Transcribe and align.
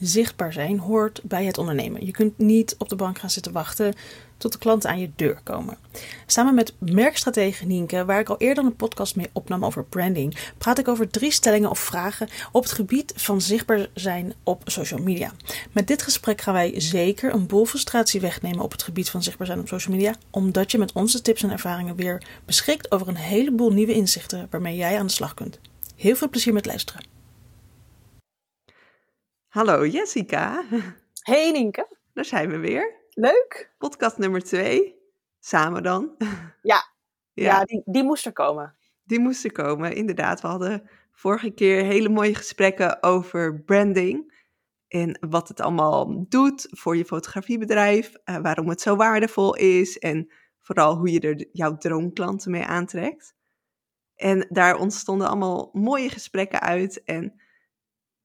Zichtbaar 0.00 0.52
zijn 0.52 0.78
hoort 0.78 1.20
bij 1.22 1.44
het 1.44 1.58
ondernemen. 1.58 2.06
Je 2.06 2.12
kunt 2.12 2.38
niet 2.38 2.74
op 2.78 2.88
de 2.88 2.96
bank 2.96 3.18
gaan 3.18 3.30
zitten 3.30 3.52
wachten 3.52 3.94
tot 4.36 4.52
de 4.52 4.58
klanten 4.58 4.90
aan 4.90 5.00
je 5.00 5.10
deur 5.16 5.40
komen. 5.42 5.78
Samen 6.26 6.54
met 6.54 6.72
merkstratege 6.78 7.66
Nienke, 7.66 8.04
waar 8.04 8.20
ik 8.20 8.28
al 8.28 8.38
eerder 8.38 8.64
een 8.64 8.76
podcast 8.76 9.16
mee 9.16 9.30
opnam 9.32 9.64
over 9.64 9.84
branding, 9.84 10.36
praat 10.58 10.78
ik 10.78 10.88
over 10.88 11.10
drie 11.10 11.30
stellingen 11.30 11.70
of 11.70 11.78
vragen 11.78 12.28
op 12.52 12.62
het 12.62 12.72
gebied 12.72 13.12
van 13.16 13.40
zichtbaar 13.40 13.88
zijn 13.94 14.34
op 14.42 14.62
social 14.64 15.02
media. 15.02 15.32
Met 15.72 15.86
dit 15.86 16.02
gesprek 16.02 16.40
gaan 16.40 16.54
wij 16.54 16.80
zeker 16.80 17.34
een 17.34 17.46
boel 17.46 17.64
frustratie 17.64 18.20
wegnemen 18.20 18.60
op 18.60 18.72
het 18.72 18.82
gebied 18.82 19.10
van 19.10 19.22
zichtbaar 19.22 19.46
zijn 19.46 19.60
op 19.60 19.68
social 19.68 19.96
media, 19.96 20.14
omdat 20.30 20.70
je 20.70 20.78
met 20.78 20.92
onze 20.92 21.22
tips 21.22 21.42
en 21.42 21.50
ervaringen 21.50 21.96
weer 21.96 22.22
beschikt 22.44 22.90
over 22.90 23.08
een 23.08 23.16
heleboel 23.16 23.72
nieuwe 23.72 23.94
inzichten 23.94 24.46
waarmee 24.50 24.76
jij 24.76 24.98
aan 24.98 25.06
de 25.06 25.12
slag 25.12 25.34
kunt. 25.34 25.58
Heel 25.96 26.16
veel 26.16 26.28
plezier 26.28 26.52
met 26.52 26.66
luisteren. 26.66 27.19
Hallo 29.50 29.86
Jessica. 29.86 30.64
Hey 31.20 31.50
Nienke. 31.50 31.96
Daar 32.14 32.24
zijn 32.24 32.50
we 32.50 32.58
weer. 32.58 32.94
Leuk. 33.10 33.74
Podcast 33.78 34.18
nummer 34.18 34.42
twee. 34.42 34.96
Samen 35.40 35.82
dan. 35.82 36.14
Ja, 36.62 36.92
ja. 37.32 37.44
ja 37.44 37.64
die, 37.64 37.82
die 37.84 38.02
moest 38.02 38.26
er 38.26 38.32
komen. 38.32 38.76
Die 39.02 39.20
moest 39.20 39.44
er 39.44 39.52
komen, 39.52 39.94
inderdaad. 39.94 40.40
We 40.40 40.48
hadden 40.48 40.90
vorige 41.12 41.50
keer 41.50 41.84
hele 41.84 42.08
mooie 42.08 42.34
gesprekken 42.34 43.02
over 43.02 43.62
branding. 43.62 44.44
En 44.88 45.18
wat 45.30 45.48
het 45.48 45.60
allemaal 45.60 46.28
doet 46.28 46.66
voor 46.70 46.96
je 46.96 47.04
fotografiebedrijf. 47.04 48.12
Uh, 48.24 48.36
waarom 48.36 48.68
het 48.68 48.80
zo 48.80 48.96
waardevol 48.96 49.56
is. 49.56 49.98
En 49.98 50.32
vooral 50.60 50.96
hoe 50.96 51.12
je 51.12 51.20
er 51.20 51.46
jouw 51.52 51.76
droomklanten 51.76 52.50
mee 52.50 52.64
aantrekt. 52.64 53.34
En 54.14 54.46
daar 54.48 54.78
ontstonden 54.78 55.28
allemaal 55.28 55.70
mooie 55.72 56.08
gesprekken 56.08 56.60
uit. 56.60 57.04
En 57.04 57.40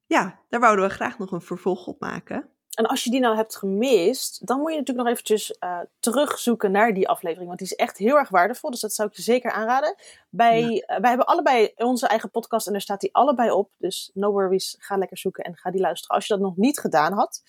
ja, 0.05 0.39
daar 0.49 0.59
wouden 0.59 0.87
we 0.87 0.93
graag 0.93 1.17
nog 1.17 1.31
een 1.31 1.41
vervolg 1.41 1.87
op 1.87 1.99
maken. 1.99 2.49
En 2.75 2.85
als 2.85 3.03
je 3.03 3.09
die 3.09 3.19
nou 3.19 3.35
hebt 3.35 3.55
gemist, 3.55 4.47
dan 4.47 4.59
moet 4.59 4.71
je 4.71 4.77
natuurlijk 4.77 5.07
nog 5.07 5.15
eventjes 5.15 5.57
uh, 5.59 5.79
terugzoeken 5.99 6.71
naar 6.71 6.93
die 6.93 7.09
aflevering. 7.09 7.47
Want 7.47 7.59
die 7.59 7.67
is 7.67 7.75
echt 7.75 7.97
heel 7.97 8.17
erg 8.17 8.29
waardevol. 8.29 8.69
Dus 8.69 8.79
dat 8.79 8.93
zou 8.93 9.09
ik 9.09 9.15
je 9.15 9.21
zeker 9.21 9.51
aanraden. 9.51 9.95
Bij, 10.29 10.63
uh, 10.63 10.99
wij 10.99 11.09
hebben 11.09 11.25
allebei 11.25 11.71
onze 11.75 12.07
eigen 12.07 12.31
podcast 12.31 12.65
en 12.67 12.71
daar 12.71 12.81
staat 12.81 13.01
die 13.01 13.15
allebei 13.15 13.51
op. 13.51 13.71
Dus 13.77 14.11
no 14.13 14.31
worries, 14.31 14.75
ga 14.79 14.97
lekker 14.97 15.17
zoeken 15.17 15.43
en 15.43 15.55
ga 15.55 15.71
die 15.71 15.81
luisteren 15.81 16.15
als 16.15 16.27
je 16.27 16.33
dat 16.33 16.43
nog 16.43 16.55
niet 16.55 16.79
gedaan 16.79 17.13
had. 17.13 17.43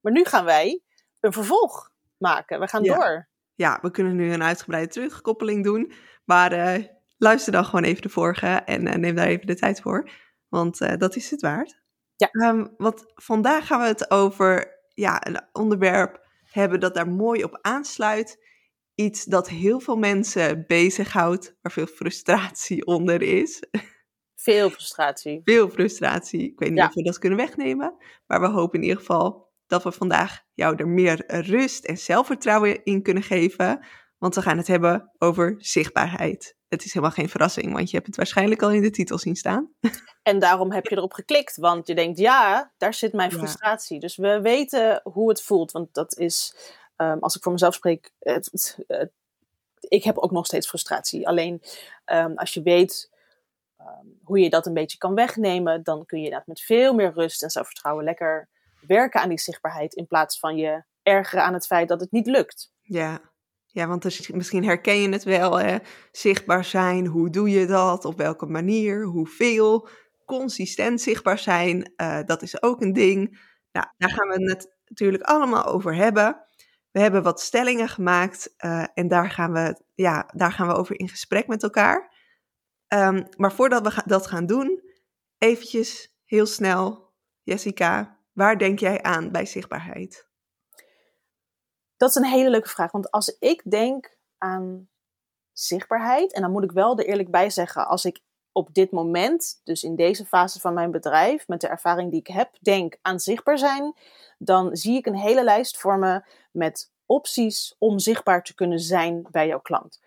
Maar 0.00 0.12
nu 0.12 0.24
gaan 0.24 0.44
wij 0.44 0.80
een 1.20 1.32
vervolg 1.32 1.90
maken. 2.18 2.60
We 2.60 2.68
gaan 2.68 2.82
door. 2.82 3.28
Ja, 3.54 3.78
we 3.82 3.90
kunnen 3.90 4.16
nu 4.16 4.32
een 4.32 4.42
uitgebreide 4.42 4.92
terugkoppeling 4.92 5.64
doen. 5.64 5.92
Maar 6.24 6.52
uh, 6.52 6.86
luister 7.18 7.52
dan 7.52 7.64
gewoon 7.64 7.84
even 7.84 8.02
de 8.02 8.08
vorige 8.08 8.46
en 8.46 9.00
neem 9.00 9.14
daar 9.14 9.26
even 9.26 9.46
de 9.46 9.54
tijd 9.54 9.80
voor. 9.80 10.10
Want 10.48 10.98
dat 10.98 11.16
is 11.16 11.30
het 11.30 11.40
waard. 11.40 11.80
Ja. 12.16 12.48
Um, 12.48 12.74
want 12.76 13.04
vandaag 13.14 13.66
gaan 13.66 13.80
we 13.80 13.86
het 13.86 14.10
over 14.10 14.80
ja, 14.88 15.26
een 15.26 15.40
onderwerp 15.52 16.26
hebben 16.42 16.80
dat 16.80 16.94
daar 16.94 17.08
mooi 17.08 17.44
op 17.44 17.58
aansluit. 17.60 18.50
Iets 18.94 19.24
dat 19.24 19.48
heel 19.48 19.80
veel 19.80 19.96
mensen 19.96 20.64
bezighoudt, 20.66 21.56
waar 21.60 21.72
veel 21.72 21.86
frustratie 21.86 22.86
onder 22.96 23.22
is. 23.22 23.62
Veel 24.34 24.70
frustratie. 24.70 25.40
Veel 25.44 25.68
frustratie. 25.68 26.42
Ik 26.42 26.58
weet 26.58 26.70
niet 26.70 26.82
of 26.82 26.94
we 26.94 27.02
dat 27.02 27.18
kunnen 27.18 27.38
wegnemen, 27.38 27.96
maar 28.26 28.40
we 28.40 28.46
hopen 28.46 28.78
in 28.78 28.84
ieder 28.84 28.98
geval 28.98 29.50
dat 29.66 29.82
we 29.82 29.92
vandaag 29.92 30.42
jou 30.52 30.76
er 30.76 30.88
meer 30.88 31.24
rust 31.26 31.84
en 31.84 31.98
zelfvertrouwen 31.98 32.84
in 32.84 33.02
kunnen 33.02 33.22
geven. 33.22 33.86
Want 34.18 34.34
we 34.34 34.42
gaan 34.42 34.56
het 34.56 34.66
hebben 34.66 35.10
over 35.18 35.54
zichtbaarheid 35.58 36.56
het 36.72 36.84
is 36.84 36.92
helemaal 36.92 37.14
geen 37.14 37.28
verrassing, 37.28 37.72
want 37.72 37.90
je 37.90 37.96
hebt 37.96 38.06
het 38.06 38.16
waarschijnlijk 38.16 38.62
al 38.62 38.70
in 38.70 38.82
de 38.82 38.90
titel 38.90 39.18
zien 39.18 39.36
staan. 39.36 39.70
En 40.22 40.38
daarom 40.38 40.72
heb 40.72 40.86
je 40.86 40.96
erop 40.96 41.12
geklikt, 41.12 41.56
want 41.56 41.86
je 41.86 41.94
denkt, 41.94 42.18
ja, 42.18 42.72
daar 42.78 42.94
zit 42.94 43.12
mijn 43.12 43.32
frustratie. 43.32 44.00
Dus 44.00 44.16
we 44.16 44.40
weten 44.40 45.00
hoe 45.04 45.28
het 45.28 45.42
voelt, 45.42 45.72
want 45.72 45.94
dat 45.94 46.18
is, 46.18 46.54
um, 46.96 47.18
als 47.18 47.36
ik 47.36 47.42
voor 47.42 47.52
mezelf 47.52 47.74
spreek, 47.74 48.12
het, 48.18 48.48
het, 48.52 49.10
ik 49.80 50.04
heb 50.04 50.18
ook 50.18 50.30
nog 50.30 50.46
steeds 50.46 50.68
frustratie. 50.68 51.28
Alleen 51.28 51.62
um, 52.06 52.36
als 52.36 52.54
je 52.54 52.62
weet 52.62 53.10
um, 53.80 54.18
hoe 54.22 54.38
je 54.38 54.50
dat 54.50 54.66
een 54.66 54.74
beetje 54.74 54.98
kan 54.98 55.14
wegnemen, 55.14 55.82
dan 55.82 56.06
kun 56.06 56.18
je 56.18 56.24
inderdaad 56.24 56.48
met 56.48 56.60
veel 56.60 56.94
meer 56.94 57.12
rust 57.12 57.42
en 57.42 57.50
zelfvertrouwen 57.50 58.04
lekker 58.04 58.48
werken 58.86 59.20
aan 59.20 59.28
die 59.28 59.40
zichtbaarheid, 59.40 59.94
in 59.94 60.06
plaats 60.06 60.38
van 60.38 60.56
je 60.56 60.84
ergeren 61.02 61.44
aan 61.44 61.54
het 61.54 61.66
feit 61.66 61.88
dat 61.88 62.00
het 62.00 62.12
niet 62.12 62.26
lukt. 62.26 62.72
Ja, 62.80 63.31
ja, 63.72 63.86
want 63.86 64.02
dus, 64.02 64.30
misschien 64.30 64.64
herken 64.64 65.00
je 65.00 65.08
het 65.08 65.24
wel, 65.24 65.58
hè? 65.58 65.76
zichtbaar 66.10 66.64
zijn, 66.64 67.06
hoe 67.06 67.30
doe 67.30 67.50
je 67.50 67.66
dat, 67.66 68.04
op 68.04 68.16
welke 68.16 68.46
manier, 68.46 69.04
hoeveel, 69.04 69.88
consistent 70.24 71.00
zichtbaar 71.00 71.38
zijn, 71.38 71.92
uh, 71.96 72.18
dat 72.24 72.42
is 72.42 72.62
ook 72.62 72.80
een 72.80 72.92
ding. 72.92 73.40
Nou, 73.72 73.86
daar 73.96 74.10
gaan 74.10 74.28
we 74.28 74.50
het 74.50 74.76
natuurlijk 74.84 75.22
allemaal 75.22 75.64
over 75.64 75.94
hebben. 75.94 76.46
We 76.90 77.00
hebben 77.00 77.22
wat 77.22 77.40
stellingen 77.40 77.88
gemaakt 77.88 78.54
uh, 78.58 78.84
en 78.94 79.08
daar 79.08 79.30
gaan, 79.30 79.52
we, 79.52 79.82
ja, 79.94 80.30
daar 80.34 80.52
gaan 80.52 80.66
we 80.66 80.74
over 80.74 80.98
in 80.98 81.08
gesprek 81.08 81.46
met 81.46 81.62
elkaar. 81.62 82.14
Um, 82.88 83.26
maar 83.36 83.52
voordat 83.52 83.82
we 83.82 83.90
ga 83.90 84.02
dat 84.06 84.26
gaan 84.26 84.46
doen, 84.46 84.82
eventjes 85.38 86.16
heel 86.24 86.46
snel, 86.46 87.12
Jessica, 87.42 88.18
waar 88.32 88.58
denk 88.58 88.78
jij 88.78 89.02
aan 89.02 89.30
bij 89.30 89.46
zichtbaarheid? 89.46 90.31
Dat 92.02 92.10
is 92.10 92.16
een 92.16 92.24
hele 92.24 92.50
leuke 92.50 92.68
vraag. 92.68 92.92
Want 92.92 93.10
als 93.10 93.36
ik 93.38 93.62
denk 93.70 94.16
aan 94.38 94.88
zichtbaarheid, 95.52 96.32
en 96.32 96.42
dan 96.42 96.50
moet 96.50 96.64
ik 96.64 96.72
wel 96.72 96.98
er 96.98 97.06
eerlijk 97.06 97.30
bij 97.30 97.50
zeggen, 97.50 97.86
als 97.86 98.04
ik 98.04 98.20
op 98.52 98.74
dit 98.74 98.90
moment, 98.90 99.60
dus 99.64 99.82
in 99.82 99.96
deze 99.96 100.24
fase 100.24 100.60
van 100.60 100.74
mijn 100.74 100.90
bedrijf, 100.90 101.48
met 101.48 101.60
de 101.60 101.68
ervaring 101.68 102.10
die 102.10 102.20
ik 102.20 102.26
heb, 102.26 102.56
denk 102.60 102.98
aan 103.02 103.20
zichtbaar 103.20 103.58
zijn, 103.58 103.94
dan 104.38 104.76
zie 104.76 104.96
ik 104.96 105.06
een 105.06 105.16
hele 105.16 105.44
lijst 105.44 105.78
voor 105.78 105.98
me 105.98 106.22
met 106.52 106.92
opties 107.06 107.74
om 107.78 107.98
zichtbaar 107.98 108.42
te 108.42 108.54
kunnen 108.54 108.78
zijn 108.80 109.26
bij 109.30 109.46
jouw 109.46 109.60
klant. 109.60 110.00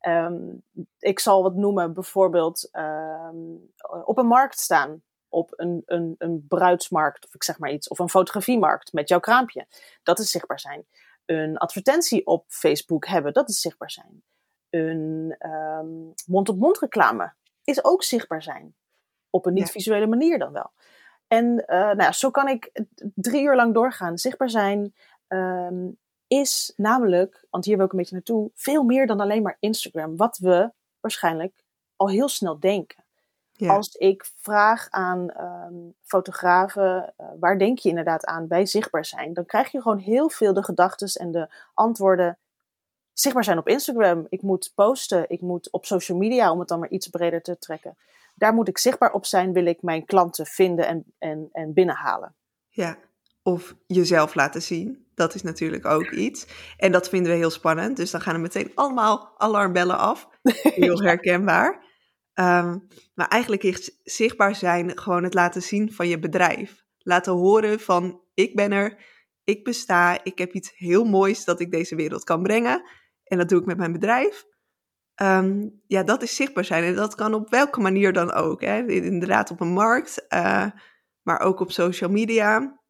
Um, 0.00 0.62
ik 0.98 1.20
zal 1.20 1.42
wat 1.42 1.54
noemen, 1.54 1.94
bijvoorbeeld 1.94 2.68
um, 2.72 3.72
op 4.04 4.18
een 4.18 4.26
markt 4.26 4.58
staan, 4.58 5.02
op 5.28 5.52
een, 5.56 5.82
een, 5.86 6.14
een 6.18 6.46
bruidsmarkt, 6.48 7.26
of 7.26 7.34
ik 7.34 7.42
zeg 7.42 7.58
maar 7.58 7.70
iets, 7.70 7.88
of 7.88 7.98
een 7.98 8.08
fotografiemarkt 8.08 8.92
met 8.92 9.08
jouw 9.08 9.20
kraampje. 9.20 9.66
Dat 10.02 10.18
is 10.18 10.30
zichtbaar 10.30 10.60
zijn 10.60 10.86
een 11.30 11.58
advertentie 11.58 12.26
op 12.26 12.44
Facebook 12.48 13.06
hebben, 13.06 13.32
dat 13.32 13.48
is 13.48 13.60
zichtbaar 13.60 13.90
zijn. 13.90 14.22
Een 14.70 15.36
um, 15.46 16.12
mond-op-mond 16.26 16.78
reclame 16.78 17.32
is 17.64 17.84
ook 17.84 18.02
zichtbaar 18.02 18.42
zijn. 18.42 18.74
Op 19.30 19.46
een 19.46 19.52
niet-visuele 19.52 20.06
manier 20.06 20.38
dan 20.38 20.52
wel. 20.52 20.72
En 21.26 21.44
uh, 21.46 21.66
nou 21.68 22.02
ja, 22.02 22.12
zo 22.12 22.30
kan 22.30 22.48
ik 22.48 22.84
drie 23.14 23.42
uur 23.42 23.56
lang 23.56 23.74
doorgaan. 23.74 24.18
Zichtbaar 24.18 24.50
zijn 24.50 24.94
um, 25.28 25.98
is 26.26 26.72
namelijk, 26.76 27.46
want 27.50 27.64
hier 27.64 27.76
wil 27.76 27.84
ik 27.86 27.92
een 27.92 27.98
beetje 27.98 28.14
naartoe, 28.14 28.50
veel 28.54 28.82
meer 28.82 29.06
dan 29.06 29.20
alleen 29.20 29.42
maar 29.42 29.56
Instagram. 29.60 30.16
Wat 30.16 30.38
we 30.38 30.72
waarschijnlijk 31.00 31.64
al 31.96 32.08
heel 32.08 32.28
snel 32.28 32.60
denken. 32.60 33.04
Als 33.68 33.94
ik 33.94 34.30
vraag 34.40 34.86
aan 34.90 35.30
um, 35.40 35.94
fotografen, 36.02 37.14
uh, 37.20 37.26
waar 37.40 37.58
denk 37.58 37.78
je 37.78 37.88
inderdaad 37.88 38.24
aan 38.24 38.46
bij 38.46 38.66
zichtbaar 38.66 39.04
zijn? 39.04 39.34
Dan 39.34 39.46
krijg 39.46 39.72
je 39.72 39.82
gewoon 39.82 39.98
heel 39.98 40.30
veel 40.30 40.52
de 40.52 40.64
gedachten 40.64 41.08
en 41.20 41.30
de 41.30 41.48
antwoorden. 41.74 42.38
Zichtbaar 43.12 43.44
zijn 43.44 43.58
op 43.58 43.68
Instagram. 43.68 44.26
Ik 44.28 44.42
moet 44.42 44.72
posten. 44.74 45.24
Ik 45.28 45.40
moet 45.40 45.70
op 45.70 45.86
social 45.86 46.18
media, 46.18 46.52
om 46.52 46.58
het 46.58 46.68
dan 46.68 46.78
maar 46.78 46.88
iets 46.88 47.08
breder 47.08 47.42
te 47.42 47.58
trekken. 47.58 47.96
Daar 48.34 48.54
moet 48.54 48.68
ik 48.68 48.78
zichtbaar 48.78 49.12
op 49.12 49.26
zijn, 49.26 49.52
wil 49.52 49.66
ik 49.66 49.82
mijn 49.82 50.04
klanten 50.04 50.46
vinden 50.46 50.86
en, 50.86 51.04
en, 51.18 51.48
en 51.52 51.72
binnenhalen. 51.72 52.34
Ja, 52.68 52.96
of 53.42 53.74
jezelf 53.86 54.34
laten 54.34 54.62
zien. 54.62 55.06
Dat 55.14 55.34
is 55.34 55.42
natuurlijk 55.42 55.84
ook 55.86 56.10
iets. 56.10 56.46
En 56.76 56.92
dat 56.92 57.08
vinden 57.08 57.32
we 57.32 57.38
heel 57.38 57.50
spannend. 57.50 57.96
Dus 57.96 58.10
dan 58.10 58.20
gaan 58.20 58.34
er 58.34 58.40
meteen 58.40 58.72
allemaal 58.74 59.34
alarmbellen 59.36 59.98
af. 59.98 60.28
Heel 60.62 61.02
herkenbaar. 61.02 61.89
Um, 62.34 62.86
maar 63.14 63.28
eigenlijk 63.28 63.62
is 63.62 64.00
zichtbaar 64.02 64.54
zijn 64.54 64.98
gewoon 64.98 65.24
het 65.24 65.34
laten 65.34 65.62
zien 65.62 65.92
van 65.92 66.08
je 66.08 66.18
bedrijf. 66.18 66.84
Laten 66.98 67.32
horen 67.32 67.80
van 67.80 68.20
ik 68.34 68.54
ben 68.54 68.72
er, 68.72 69.04
ik 69.44 69.64
besta, 69.64 70.24
ik 70.24 70.38
heb 70.38 70.52
iets 70.52 70.72
heel 70.74 71.04
moois 71.04 71.44
dat 71.44 71.60
ik 71.60 71.70
deze 71.70 71.96
wereld 71.96 72.24
kan 72.24 72.42
brengen. 72.42 72.82
En 73.24 73.38
dat 73.38 73.48
doe 73.48 73.60
ik 73.60 73.66
met 73.66 73.76
mijn 73.76 73.92
bedrijf. 73.92 74.44
Um, 75.22 75.80
ja, 75.86 76.02
dat 76.02 76.22
is 76.22 76.36
zichtbaar 76.36 76.64
zijn. 76.64 76.84
En 76.84 76.94
dat 76.94 77.14
kan 77.14 77.34
op 77.34 77.50
welke 77.50 77.80
manier 77.80 78.12
dan 78.12 78.32
ook. 78.32 78.60
Hè? 78.60 78.86
Inderdaad 78.86 79.50
op 79.50 79.60
een 79.60 79.72
markt, 79.72 80.26
uh, 80.28 80.66
maar 81.22 81.40
ook 81.40 81.60
op 81.60 81.72
social 81.72 82.10
media. 82.10 82.80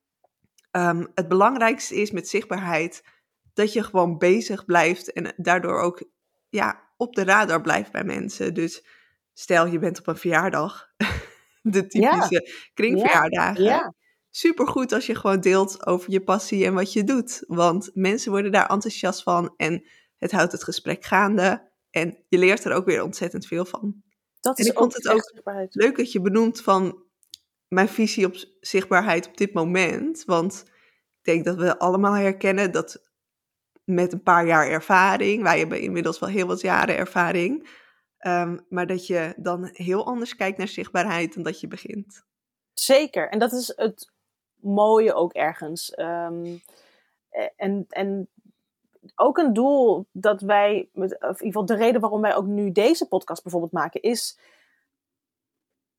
Um, 0.70 1.08
het 1.14 1.28
belangrijkste 1.28 1.94
is 1.94 2.10
met 2.10 2.28
zichtbaarheid 2.28 3.04
dat 3.52 3.72
je 3.72 3.82
gewoon 3.82 4.18
bezig 4.18 4.64
blijft 4.64 5.12
en 5.12 5.32
daardoor 5.36 5.80
ook 5.80 6.10
ja, 6.48 6.88
op 6.96 7.14
de 7.14 7.24
radar 7.24 7.60
blijft 7.60 7.92
bij 7.92 8.04
mensen. 8.04 8.54
Dus 8.54 8.86
stel 9.40 9.66
je 9.66 9.78
bent 9.78 9.98
op 9.98 10.06
een 10.06 10.16
verjaardag, 10.16 10.86
de 11.62 11.86
typische 11.86 12.34
ja. 12.34 12.70
kringverjaardagen. 12.74 13.62
Ja. 13.62 13.94
Supergoed 14.30 14.92
als 14.92 15.06
je 15.06 15.14
gewoon 15.14 15.40
deelt 15.40 15.86
over 15.86 16.10
je 16.10 16.24
passie 16.24 16.64
en 16.64 16.74
wat 16.74 16.92
je 16.92 17.04
doet. 17.04 17.44
Want 17.46 17.90
mensen 17.94 18.30
worden 18.30 18.52
daar 18.52 18.66
enthousiast 18.66 19.22
van 19.22 19.54
en 19.56 19.84
het 20.16 20.30
houdt 20.30 20.52
het 20.52 20.64
gesprek 20.64 21.04
gaande. 21.04 21.68
En 21.90 22.24
je 22.28 22.38
leert 22.38 22.64
er 22.64 22.72
ook 22.72 22.84
weer 22.84 23.02
ontzettend 23.02 23.46
veel 23.46 23.64
van. 23.64 24.02
Dat 24.40 24.58
en 24.58 24.64
is 24.64 24.70
ik 24.70 24.78
vond 24.78 24.94
het 24.94 25.08
ook 25.08 25.32
leuk 25.70 25.96
dat 25.96 26.12
je 26.12 26.20
benoemt 26.20 26.60
van 26.60 27.04
mijn 27.68 27.88
visie 27.88 28.26
op 28.26 28.34
zichtbaarheid 28.60 29.26
op 29.26 29.36
dit 29.36 29.52
moment. 29.52 30.24
Want 30.24 30.62
ik 31.18 31.24
denk 31.24 31.44
dat 31.44 31.56
we 31.56 31.78
allemaal 31.78 32.14
herkennen 32.14 32.72
dat 32.72 33.10
met 33.84 34.12
een 34.12 34.22
paar 34.22 34.46
jaar 34.46 34.68
ervaring, 34.68 35.42
wij 35.42 35.58
hebben 35.58 35.80
inmiddels 35.80 36.18
wel 36.18 36.28
heel 36.28 36.46
wat 36.46 36.60
jaren 36.60 36.96
ervaring, 36.96 37.68
ehm, 38.20 38.58
maar 38.68 38.86
dat 38.86 39.06
je 39.06 39.34
dan 39.36 39.68
heel 39.72 40.06
anders 40.06 40.36
kijkt 40.36 40.58
naar 40.58 40.68
zichtbaarheid 40.68 41.34
dan 41.34 41.42
dat 41.42 41.60
je 41.60 41.66
begint. 41.66 42.24
Zeker, 42.74 43.28
en 43.28 43.38
dat 43.38 43.52
is 43.52 43.72
het 43.76 44.12
mooie 44.54 45.14
ook 45.14 45.32
ergens. 45.32 45.90
Ehm, 45.94 46.56
en, 47.56 47.86
en 47.88 48.28
ook 49.14 49.38
een 49.38 49.52
doel 49.52 50.06
dat 50.12 50.40
wij, 50.40 50.88
of 50.94 51.02
in 51.02 51.10
ieder 51.10 51.36
geval 51.38 51.64
de 51.64 51.74
reden 51.74 52.00
waarom 52.00 52.20
wij 52.20 52.36
ook 52.36 52.46
nu 52.46 52.72
deze 52.72 53.08
podcast 53.08 53.42
bijvoorbeeld 53.42 53.72
maken, 53.72 54.02
is 54.02 54.38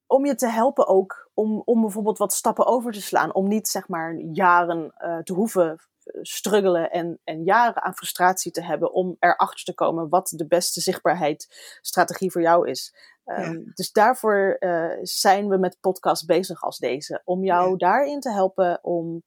om 0.07 0.25
je 0.25 0.35
te 0.35 0.47
helpen 0.47 0.88
ook 0.88 1.29
om, 1.33 1.62
om 1.65 1.81
bijvoorbeeld 1.81 2.18
wat 2.18 2.33
stappen 2.33 2.65
over 2.65 2.91
te 2.91 3.01
slaan. 3.01 3.33
Om 3.33 3.47
niet 3.47 3.68
zeg 3.68 3.88
maar 3.88 4.15
jaren 4.15 4.94
uh, 5.00 5.18
te 5.18 5.33
hoeven 5.33 5.79
struggelen 6.21 6.92
en, 6.92 7.19
en 7.24 7.44
jaren 7.44 7.83
aan 7.83 7.95
frustratie 7.95 8.51
te 8.51 8.63
hebben 8.63 8.94
om 8.94 9.15
erachter 9.19 9.63
te 9.63 9.74
komen 9.74 10.09
wat 10.09 10.33
de 10.36 10.48
beste 10.48 10.81
zichtbaarheidsstrategie 10.81 12.31
voor 12.31 12.42
jou 12.42 12.69
is. 12.69 12.95
Um, 13.25 13.71
Dus 13.74 13.92
daarvoor 13.92 14.57
uh, 14.59 14.92
zijn 15.01 15.48
we 15.48 15.57
met 15.57 15.77
podcasts 15.80 16.25
bezig 16.25 16.62
als 16.62 16.77
deze. 16.77 17.21
Om 17.24 17.44
jou 17.44 17.69
ja. 17.69 17.77
daarin 17.77 18.19
te 18.19 18.31
helpen 18.31 18.83
om 18.83 19.24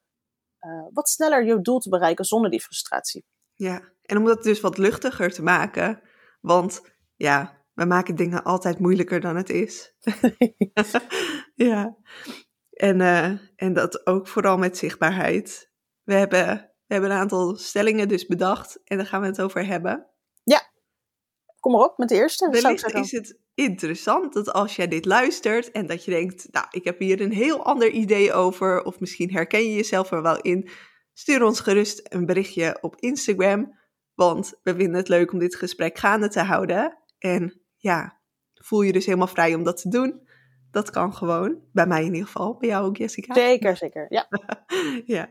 uh, 0.61 0.87
wat 0.93 1.09
sneller 1.09 1.44
je 1.44 1.61
doel 1.61 1.79
te 1.79 1.88
bereiken 1.88 2.25
zonder 2.25 2.50
die 2.50 2.61
frustratie. 2.61 3.25
Ja, 3.55 3.82
en 4.03 4.17
om 4.17 4.25
dat 4.25 4.43
dus 4.43 4.61
wat 4.61 4.79
luchtiger 4.79 5.32
te 5.32 5.43
maken. 5.43 6.00
Want 6.41 6.81
ja, 7.17 7.65
we 7.73 7.85
maken 7.85 8.15
dingen 8.15 8.44
altijd 8.44 8.79
moeilijker 8.79 9.20
dan 9.20 9.37
het 9.37 9.50
is. 9.50 9.94
ja. 11.55 11.97
En, 12.70 13.00
uh, 13.00 13.38
en 13.56 13.73
dat 13.73 14.06
ook 14.06 14.29
vooral 14.29 14.56
met 14.56 14.77
zichtbaarheid. 14.77 15.73
We 16.05 16.15
hebben, 16.15 16.71
we 16.87 16.93
hebben 16.95 17.11
een 17.11 17.17
aantal 17.17 17.56
stellingen 17.56 18.09
dus 18.09 18.27
bedacht 18.27 18.81
en 18.85 18.97
daar 18.97 19.06
gaan 19.06 19.21
we 19.21 19.27
het 19.27 19.41
over 19.41 19.67
hebben. 19.67 20.06
Ja, 20.43 20.62
kom 21.61 21.73
maar 21.73 21.85
op 21.85 21.99
met 21.99 22.09
de 22.09 22.15
eerste. 22.15 22.49
Wellicht 22.51 22.95
is 22.95 23.12
het 23.12 23.39
interessant 23.55 24.33
dat 24.33 24.53
als 24.53 24.77
jij 24.77 24.89
dit 24.89 25.05
luistert 25.05 25.71
en 25.71 25.87
dat 25.87 26.05
je 26.05 26.11
denkt, 26.11 26.49
nou, 26.51 26.67
ik 26.71 26.85
heb 26.85 26.99
hier 26.99 27.21
een 27.21 27.33
heel 27.33 27.65
ander 27.65 27.91
idee 27.91 28.33
over, 28.33 28.85
of 28.85 29.01
misschien 29.01 29.33
herken 29.33 29.62
je 29.62 29.75
jezelf 29.75 30.11
er 30.11 30.23
wel 30.23 30.41
in, 30.41 30.69
stuur 31.12 31.43
ons 31.43 31.61
gerust 31.61 32.06
een 32.12 32.27
berichtje 32.27 32.79
op 32.81 32.97
Instagram, 32.97 33.79
want 34.15 34.55
we 34.62 34.75
vinden 34.75 34.97
het 34.97 35.09
leuk 35.09 35.33
om 35.33 35.39
dit 35.39 35.56
gesprek 35.56 35.99
gaande 35.99 36.29
te 36.29 36.41
houden. 36.41 36.99
En 37.19 37.61
ja, 37.77 38.21
voel 38.55 38.83
je 38.83 38.93
dus 38.93 39.06
helemaal 39.06 39.27
vrij 39.27 39.55
om 39.55 39.62
dat 39.62 39.81
te 39.81 39.89
doen. 39.89 40.29
Dat 40.71 40.91
kan 40.91 41.15
gewoon. 41.15 41.62
Bij 41.73 41.87
mij 41.87 42.05
in 42.05 42.12
ieder 42.12 42.27
geval. 42.27 42.56
Bij 42.56 42.69
jou 42.69 42.87
ook, 42.87 42.97
Jessica. 42.97 43.35
Zeker, 43.35 43.77
zeker. 43.77 44.06
Ja. 44.09 44.29
ja. 45.17 45.29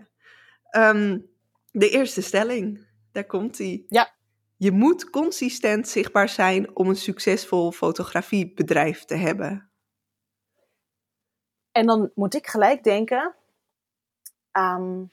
Um, 0.75 1.30
de 1.72 1.90
eerste 1.90 2.22
stelling. 2.22 2.88
Daar 3.12 3.25
komt 3.25 3.58
die. 3.58 3.86
Ja. 3.90 4.14
Je 4.58 4.72
moet 4.72 5.10
consistent 5.10 5.88
zichtbaar 5.88 6.30
zijn 6.30 6.75
om 6.75 6.90
een 6.90 6.96
succesvol 6.96 7.72
fotografiebedrijf 7.72 9.06
te 9.06 9.16
hebben. 9.16 9.70
En 11.72 11.86
dan 11.86 12.12
moet 12.16 12.36
ik 12.36 12.48
gelijk 12.48 12.84
denken 12.84 13.36
aan 14.52 15.12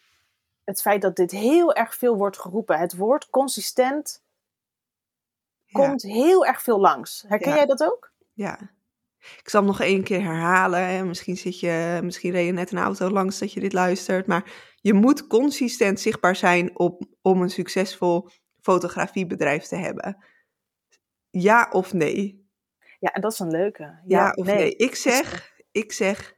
het 0.65 0.81
feit 0.81 1.03
dat 1.03 1.17
dit 1.17 1.31
heel 1.31 1.75
erg 1.75 1.95
veel 1.95 2.17
wordt 2.17 2.39
geroepen. 2.39 2.79
Het 2.79 2.97
woord 2.97 3.31
consistent 3.31 4.23
komt 5.73 6.03
heel 6.03 6.47
erg 6.47 6.63
veel 6.63 6.81
langs. 6.81 7.25
Herken 7.29 7.49
Ja. 7.51 7.57
jij 7.57 7.67
dat 7.67 7.83
ook? 7.83 8.13
Ja. 8.33 8.59
Ik 9.21 9.49
zal 9.49 9.61
hem 9.61 9.69
nog 9.71 9.81
één 9.81 10.03
keer 10.03 10.23
herhalen. 10.23 10.87
Hè. 10.87 11.05
Misschien, 11.05 11.37
zit 11.37 11.61
je, 11.61 12.01
misschien 12.03 12.31
reed 12.33 12.47
je 12.47 12.53
net 12.53 12.73
een 12.73 12.79
auto 12.79 13.11
langs 13.11 13.39
dat 13.39 13.53
je 13.53 13.61
dit 13.61 13.73
luistert. 13.73 14.27
Maar 14.27 14.75
je 14.77 14.93
moet 14.95 15.27
consistent 15.27 16.01
zichtbaar 16.01 16.37
zijn 16.37 16.79
op, 16.79 17.03
om 17.23 17.43
een 17.43 17.51
succesvol 17.51 18.29
fotografiebedrijf 18.61 19.65
te 19.65 19.77
hebben. 19.77 20.25
Ja 21.31 21.69
of 21.73 21.93
nee? 21.93 22.49
Ja, 22.99 23.13
en 23.13 23.21
dat 23.21 23.33
is 23.33 23.39
een 23.39 23.51
leuke. 23.51 23.83
Ja, 23.83 24.01
Ja, 24.07 24.31
of 24.35 24.47
nee? 24.47 24.57
nee. 24.57 24.77
Ik 24.77 24.95
zeg, 24.95 25.53
ik 25.71 25.93
zeg, 25.93 26.35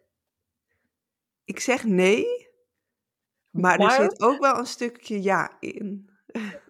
ik 1.44 1.60
zeg 1.60 1.84
nee. 1.84 2.26
Maar, 3.50 3.78
Maar- 3.78 4.00
er 4.00 4.10
zit 4.10 4.20
ook 4.22 4.40
wel 4.40 4.58
een 4.58 4.66
stukje 4.66 5.22
ja 5.22 5.56
in. 5.60 6.10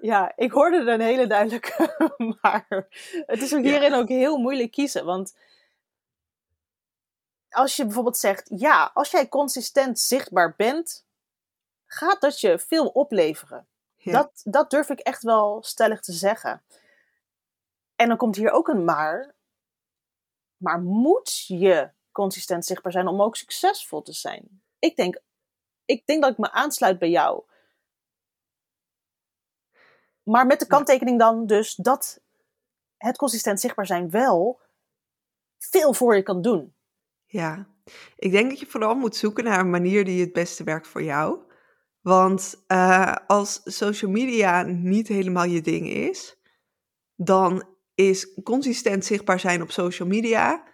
Ja, 0.00 0.32
ik 0.36 0.52
hoorde 0.52 0.76
er 0.76 0.88
een 0.88 1.00
hele 1.00 1.26
duidelijke, 1.26 1.96
maar 2.40 2.66
het 3.26 3.42
is 3.42 3.54
ook 3.54 3.64
Ja. 3.64 3.70
hierin 3.70 3.94
ook 3.94 4.08
heel 4.08 4.36
moeilijk 4.38 4.70
kiezen. 4.70 5.04
Want 5.04 5.38
als 7.52 7.76
je 7.76 7.84
bijvoorbeeld 7.84 8.16
zegt, 8.16 8.50
ja, 8.54 8.90
als 8.94 9.10
jij 9.10 9.28
consistent 9.28 9.98
zichtbaar 9.98 10.54
bent, 10.56 11.06
gaat 11.86 12.20
dat 12.20 12.40
je 12.40 12.58
veel 12.58 12.86
opleveren. 12.88 13.66
Ja. 13.96 14.12
Dat, 14.12 14.40
dat 14.44 14.70
durf 14.70 14.88
ik 14.88 14.98
echt 14.98 15.22
wel 15.22 15.62
stellig 15.62 16.00
te 16.00 16.12
zeggen. 16.12 16.62
En 17.96 18.08
dan 18.08 18.16
komt 18.16 18.36
hier 18.36 18.50
ook 18.50 18.68
een 18.68 18.84
maar. 18.84 19.34
Maar 20.56 20.80
moet 20.80 21.44
je 21.46 21.90
consistent 22.12 22.64
zichtbaar 22.64 22.92
zijn 22.92 23.06
om 23.06 23.22
ook 23.22 23.36
succesvol 23.36 24.02
te 24.02 24.12
zijn? 24.12 24.62
Ik 24.78 24.96
denk, 24.96 25.20
ik 25.84 26.06
denk 26.06 26.22
dat 26.22 26.30
ik 26.30 26.38
me 26.38 26.50
aansluit 26.50 26.98
bij 26.98 27.10
jou. 27.10 27.44
Maar 30.22 30.46
met 30.46 30.60
de 30.60 30.66
kanttekening 30.66 31.18
dan 31.18 31.46
dus 31.46 31.74
dat 31.74 32.20
het 32.96 33.16
consistent 33.16 33.60
zichtbaar 33.60 33.86
zijn 33.86 34.10
wel 34.10 34.60
veel 35.58 35.94
voor 35.94 36.16
je 36.16 36.22
kan 36.22 36.42
doen. 36.42 36.74
Ja, 37.32 37.68
ik 38.16 38.30
denk 38.30 38.50
dat 38.50 38.60
je 38.60 38.66
vooral 38.66 38.94
moet 38.94 39.16
zoeken 39.16 39.44
naar 39.44 39.60
een 39.60 39.70
manier 39.70 40.04
die 40.04 40.20
het 40.20 40.32
beste 40.32 40.64
werkt 40.64 40.88
voor 40.88 41.02
jou. 41.02 41.38
Want 42.00 42.64
eh, 42.66 43.14
als 43.26 43.60
social 43.64 44.10
media 44.10 44.62
niet 44.62 45.08
helemaal 45.08 45.44
je 45.44 45.60
ding 45.60 45.88
is, 45.88 46.36
dan 47.16 47.68
is 47.94 48.40
consistent 48.42 49.04
zichtbaar 49.04 49.40
zijn 49.40 49.62
op 49.62 49.70
social 49.70 50.08
media, 50.08 50.68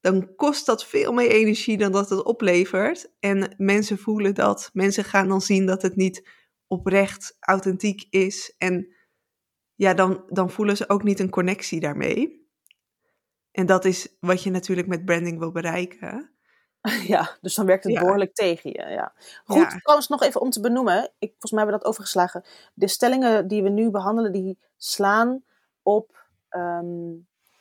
dan 0.00 0.34
kost 0.34 0.66
dat 0.66 0.86
veel 0.86 1.12
meer 1.12 1.30
energie 1.30 1.76
dan 1.76 1.92
dat 1.92 2.10
het 2.10 2.24
oplevert. 2.24 3.14
En 3.18 3.54
mensen 3.56 3.98
voelen 3.98 4.34
dat, 4.34 4.70
mensen 4.72 5.04
gaan 5.04 5.28
dan 5.28 5.40
zien 5.40 5.66
dat 5.66 5.82
het 5.82 5.96
niet 5.96 6.28
oprecht, 6.66 7.36
authentiek 7.40 8.06
is. 8.10 8.54
En 8.58 8.94
ja, 9.74 9.94
dan, 9.94 10.24
dan 10.28 10.50
voelen 10.50 10.76
ze 10.76 10.88
ook 10.88 11.02
niet 11.02 11.20
een 11.20 11.30
connectie 11.30 11.80
daarmee. 11.80 12.43
En 13.54 13.66
dat 13.66 13.84
is 13.84 14.16
wat 14.20 14.42
je 14.42 14.50
natuurlijk 14.50 14.88
met 14.88 15.04
branding 15.04 15.38
wil 15.38 15.52
bereiken. 15.52 16.28
Ja, 17.06 17.36
dus 17.40 17.54
dan 17.54 17.66
werkt 17.66 17.84
het 17.84 17.92
Ja. 17.92 18.00
behoorlijk 18.00 18.34
tegen 18.34 18.70
je. 18.70 18.78
Ja. 18.78 19.12
Goed, 19.44 19.56
Ja. 19.56 19.78
trouwens 19.78 20.08
nog 20.08 20.22
even 20.22 20.40
om 20.40 20.50
te 20.50 20.60
benoemen. 20.60 21.02
Ik, 21.18 21.30
volgens 21.30 21.50
mij 21.52 21.60
hebben 21.60 21.78
we 21.78 21.84
dat 21.84 21.92
overgeslagen. 21.92 22.44
De 22.74 22.88
stellingen 22.88 23.48
die 23.48 23.62
we 23.62 23.68
nu 23.68 23.90
behandelen, 23.90 24.32
die 24.32 24.58
slaan 24.76 25.44
op 25.82 26.26
ehm, 26.48 27.12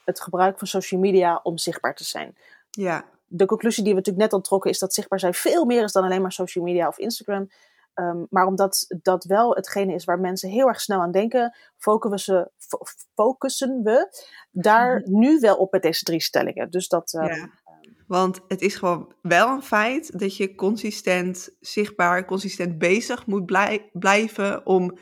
het 0.05 0.21
gebruik 0.21 0.57
van 0.57 0.67
social 0.67 0.99
media 1.01 1.39
om 1.43 1.57
zichtbaar 1.57 1.95
te 1.95 2.03
zijn. 2.03 2.37
Ja, 2.71 3.05
De 3.25 3.45
conclusie 3.45 3.83
die 3.83 3.91
we 3.93 3.97
natuurlijk 3.97 4.25
net 4.25 4.33
al 4.33 4.41
trokken 4.47 4.71
is 4.71 4.79
dat 4.79 4.93
zichtbaar 4.93 5.19
zijn 5.19 5.33
veel 5.33 5.65
meer 5.65 5.83
is 5.83 5.91
dan 5.91 6.03
alleen 6.03 6.21
maar 6.21 6.31
social 6.31 6.63
media 6.65 6.87
of 6.87 6.97
Instagram. 6.97 7.49
Ehm, 7.93 8.23
maar 8.29 8.45
omdat 8.45 8.85
dat 9.01 9.23
wel 9.23 9.55
hetgene 9.55 9.93
is 9.93 10.05
waar 10.05 10.19
mensen 10.19 10.49
heel 10.49 10.67
erg 10.67 10.81
snel 10.81 11.01
aan 11.01 11.11
denken, 11.11 11.55
focussen, 11.77 12.51
fo- 12.57 12.85
focussen 13.15 13.83
we 13.83 14.23
daar 14.51 15.01
nu 15.21 15.39
wel 15.39 15.55
op 15.55 15.71
met 15.71 15.81
deze 15.81 16.03
drie 16.03 16.21
stellingen. 16.21 16.69
Dus 16.71 16.87
dat, 16.87 17.13
ehm, 17.13 17.25
ja. 17.33 17.49
Want 18.07 18.39
het 18.47 18.61
is 18.61 18.75
gewoon 18.75 19.13
wel 19.21 19.49
een 19.49 19.63
feit 19.63 20.19
dat 20.19 20.37
je 20.37 20.55
consistent 20.55 21.49
zichtbaar, 21.59 22.25
consistent 22.25 22.77
bezig 22.77 23.25
moet 23.25 23.45
blij- 23.45 23.89
blijven 23.93 24.65
om 24.65 24.97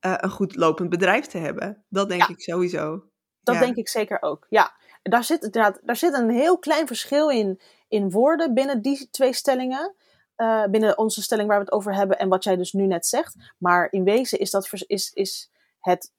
eh, 0.00 0.14
een 0.16 0.30
goed 0.30 0.56
lopend 0.56 0.88
bedrijf 0.90 1.26
te 1.26 1.38
hebben. 1.38 1.84
Dat 1.88 2.08
denk 2.08 2.20
Ja. 2.22 2.28
ik 2.28 2.40
sowieso. 2.40 3.04
Dat 3.42 3.54
Ja. 3.54 3.60
denk 3.60 3.76
ik 3.76 3.88
zeker 3.88 4.22
ook. 4.22 4.46
Ja, 4.48 4.72
daar 5.02 5.24
zit, 5.24 5.42
inderdaad, 5.42 5.80
daar 5.84 5.96
zit 5.96 6.14
een 6.14 6.30
heel 6.30 6.58
klein 6.58 6.86
verschil 6.86 7.28
in, 7.30 7.60
in 7.88 8.10
woorden 8.10 8.54
binnen 8.54 8.82
die 8.82 9.08
twee 9.10 9.32
stellingen. 9.32 9.94
Eh, 10.38 10.64
binnen 10.64 10.98
onze 10.98 11.22
stelling 11.22 11.48
waar 11.48 11.58
we 11.58 11.64
het 11.64 11.72
over 11.72 11.94
hebben 11.94 12.18
en 12.18 12.28
wat 12.28 12.44
jij 12.44 12.56
dus 12.56 12.72
nu 12.72 12.86
net 12.86 13.06
zegt. 13.06 13.36
Maar 13.58 13.92
in 13.92 14.04
wezen 14.04 14.38
is, 14.38 14.50
dat, 14.50 14.70
is, 14.86 15.12
is 15.12 15.50
het 15.80 16.12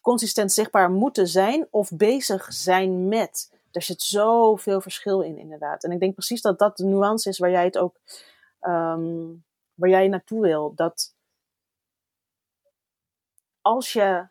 consistent 0.00 0.52
zichtbaar 0.52 0.90
moeten 0.90 1.28
zijn 1.28 1.66
of 1.70 1.90
bezig 1.90 2.52
zijn 2.52 3.08
met. 3.08 3.52
Er 3.72 3.82
zit 3.82 4.02
zoveel 4.02 4.80
verschil 4.80 5.20
in, 5.20 5.38
inderdaad. 5.38 5.84
En 5.84 5.90
ik 5.90 6.00
denk 6.00 6.14
precies 6.14 6.40
dat 6.40 6.58
dat 6.58 6.76
de 6.76 6.84
nuance 6.84 7.28
is 7.28 7.38
waar 7.38 7.50
jij 7.50 7.64
het 7.64 7.78
ook 7.78 7.96
ehm, 8.60 9.26
waar 9.74 9.90
jij 9.90 10.08
naartoe 10.08 10.40
wil. 10.40 10.72
Dat 10.74 11.14
als 13.60 13.92
je 13.92 14.28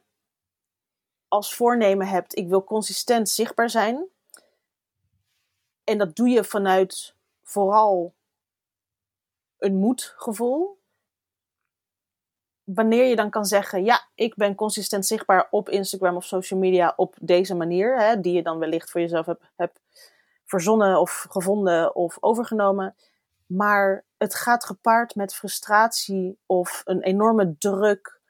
als 1.27 1.55
voornemen 1.55 2.07
hebt, 2.07 2.37
ik 2.37 2.47
wil 2.47 2.63
consistent 2.63 3.29
zichtbaar 3.29 3.69
zijn. 3.69 4.05
En 5.83 5.97
dat 5.97 6.15
doe 6.15 6.29
je 6.29 6.43
vanuit 6.43 7.15
vooral 7.43 8.13
een 9.59 9.75
moedgevoel. 9.75 10.79
Wanneer 12.63 13.05
je 13.05 13.15
dan 13.15 13.29
kan 13.29 13.45
zeggen, 13.45 13.83
ja, 13.83 14.09
ik 14.15 14.35
ben 14.35 14.55
consistent 14.55 15.05
zichtbaar 15.05 15.47
op 15.49 15.69
Instagram 15.69 16.15
of 16.15 16.25
social 16.25 16.59
media 16.59 16.93
op 16.95 17.15
deze 17.21 17.55
manier, 17.55 17.99
hè, 17.99 18.19
die 18.19 18.33
je 18.33 18.43
dan 18.43 18.59
wellicht 18.59 18.91
voor 18.91 19.01
jezelf 19.01 19.25
hebt, 19.55 19.81
verzonnen 20.45 20.99
of 20.99 21.25
gevonden 21.29 21.95
of 21.95 22.17
overgenomen. 22.19 22.95
Maar 23.45 24.05
het 24.17 24.35
gaat 24.35 24.65
gepaard 24.65 25.15
met 25.15 25.35
frustratie 25.35 26.39
of 26.45 26.81
een 26.85 27.01
enorme 27.01 27.57
druk 27.57 28.21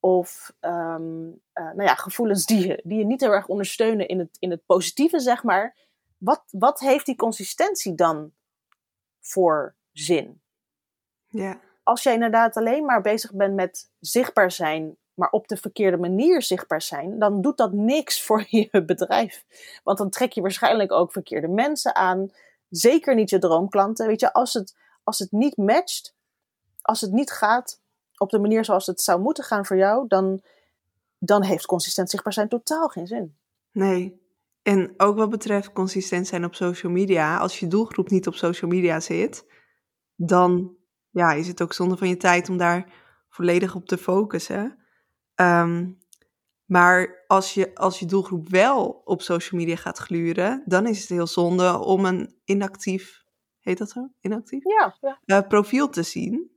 of 0.00 0.54
ehm, 0.60 1.28
eh, 1.52 1.64
nou 1.64 1.82
ja, 1.82 1.94
gevoelens 1.94 2.46
die 2.46 2.66
je, 2.66 2.80
die 2.84 2.98
je 2.98 3.04
niet 3.04 3.20
heel 3.20 3.32
erg 3.32 3.46
ondersteunen 3.46 4.08
in 4.08 4.18
het, 4.18 4.36
in 4.38 4.50
het 4.50 4.66
positieve, 4.66 5.18
zeg 5.18 5.42
maar. 5.42 5.76
Wat, 6.18 6.44
wat 6.50 6.80
heeft 6.80 7.06
die 7.06 7.16
consistentie 7.16 7.94
dan 7.94 8.32
voor 9.20 9.76
zin? 9.92 10.42
Ja. 11.28 11.60
Als 11.82 12.02
jij 12.02 12.14
inderdaad 12.14 12.56
alleen 12.56 12.84
maar 12.84 13.00
bezig 13.00 13.32
bent 13.32 13.54
met 13.54 13.90
zichtbaar 14.00 14.50
zijn, 14.50 14.96
maar 15.14 15.30
op 15.30 15.48
de 15.48 15.56
verkeerde 15.56 15.96
manier 15.96 16.42
zichtbaar 16.42 16.82
zijn, 16.82 17.18
dan 17.18 17.40
doet 17.40 17.56
dat 17.56 17.72
niks 17.72 18.22
voor 18.26 18.44
je 18.48 18.82
bedrijf. 18.86 19.44
Want 19.84 19.98
dan 19.98 20.10
trek 20.10 20.32
je 20.32 20.40
waarschijnlijk 20.40 20.92
ook 20.92 21.12
verkeerde 21.12 21.48
mensen 21.48 21.94
aan. 21.94 22.30
Zeker 22.68 23.14
niet 23.14 23.30
je 23.30 23.38
droomklanten. 23.38 24.06
Weet 24.06 24.20
je, 24.20 24.32
als 24.32 24.52
het, 24.52 24.76
als 25.04 25.18
het 25.18 25.32
niet 25.32 25.56
matcht, 25.56 26.14
als 26.82 27.00
het 27.00 27.12
niet 27.12 27.30
gaat 27.30 27.80
op 28.16 28.30
de 28.30 28.38
manier 28.38 28.64
zoals 28.64 28.86
het 28.86 29.00
zou 29.00 29.20
moeten 29.20 29.44
gaan 29.44 29.66
voor 29.66 29.76
jou, 29.76 30.08
dan, 30.08 30.42
dan 31.18 31.42
heeft 31.42 31.66
consistent 31.66 32.10
zichtbaar 32.10 32.32
zijn 32.32 32.48
totaal 32.48 32.88
geen 32.88 33.06
zin. 33.06 33.36
Nee. 33.72 34.26
En 34.62 34.94
ook 34.96 35.16
wat 35.16 35.30
betreft 35.30 35.72
consistent 35.72 36.26
zijn 36.26 36.44
op 36.44 36.54
social 36.54 36.92
media, 36.92 37.38
als 37.38 37.60
je 37.60 37.66
doelgroep 37.66 38.10
niet 38.10 38.26
op 38.26 38.34
social 38.34 38.70
media 38.70 39.00
zit, 39.00 39.44
dan 40.14 40.76
ja, 41.18 41.32
is 41.32 41.48
het 41.48 41.62
ook 41.62 41.72
zonde 41.72 41.96
van 41.96 42.08
je 42.08 42.16
tijd 42.16 42.48
om 42.48 42.56
daar 42.56 42.92
volledig 43.28 43.74
op 43.74 43.86
te 43.86 43.98
focussen. 43.98 44.78
Ehm, 45.34 45.90
maar 46.64 47.24
als 47.26 47.54
je, 47.54 47.74
als 47.74 47.98
je 47.98 48.06
doelgroep 48.06 48.48
wel 48.48 49.02
op 49.04 49.22
social 49.22 49.60
media 49.60 49.76
gaat 49.76 49.98
gluren, 49.98 50.62
dan 50.66 50.86
is 50.86 51.00
het 51.00 51.08
heel 51.08 51.26
zonde 51.26 51.78
om 51.78 52.04
een 52.04 52.34
inactief, 52.44 53.24
heet 53.60 53.78
dat 53.78 53.90
zo? 53.90 54.08
Inactief? 54.20 54.64
Ja, 54.64 54.96
ja. 55.00 55.20
Eh, 55.24 55.48
profiel 55.48 55.88
te 55.88 56.02
zien. 56.02 56.50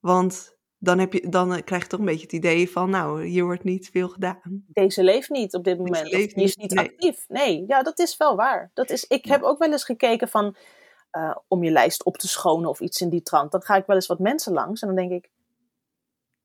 Want 0.00 0.56
dan, 0.78 0.98
heb 0.98 1.12
je, 1.12 1.28
dan 1.28 1.54
eh, 1.54 1.62
krijg 1.64 1.82
je 1.82 1.88
toch 1.88 2.00
een 2.00 2.06
beetje 2.06 2.22
het 2.22 2.32
idee 2.32 2.70
van, 2.70 2.90
nou, 2.90 3.24
hier 3.24 3.44
wordt 3.44 3.64
niet 3.64 3.88
veel 3.90 4.08
gedaan. 4.08 4.64
Deze 4.66 5.02
leeft 5.02 5.30
niet 5.30 5.54
op 5.54 5.64
dit 5.64 5.78
moment. 5.78 6.10
leeft 6.10 6.34
die 6.34 6.44
is 6.44 6.56
niet, 6.56 6.74
nee. 6.74 6.88
actief. 6.88 7.24
Nee, 7.28 7.64
ja, 7.66 7.82
dat 7.82 7.98
is 7.98 8.16
wel 8.16 8.36
waar. 8.36 8.70
Dat 8.74 8.90
is, 8.90 9.04
ik 9.04 9.24
heb 9.24 9.42
ook 9.42 9.58
wel 9.58 9.72
eens 9.72 9.84
gekeken 9.84 10.28
van, 10.28 10.56
eh, 11.16 11.36
om 11.48 11.62
je 11.62 11.70
lijst 11.70 12.04
op 12.04 12.16
te 12.16 12.28
schonen 12.28 12.68
of 12.70 12.80
iets 12.80 13.00
in 13.00 13.08
die 13.08 13.22
trant. 13.22 13.52
Dan 13.52 13.62
ga 13.62 13.76
ik 13.76 13.86
wel 13.86 13.96
eens 13.96 14.06
wat 14.06 14.18
mensen 14.18 14.52
langs 14.52 14.80
en 14.82 14.86
dan 14.86 14.96
denk 14.96 15.10
ik, 15.10 15.30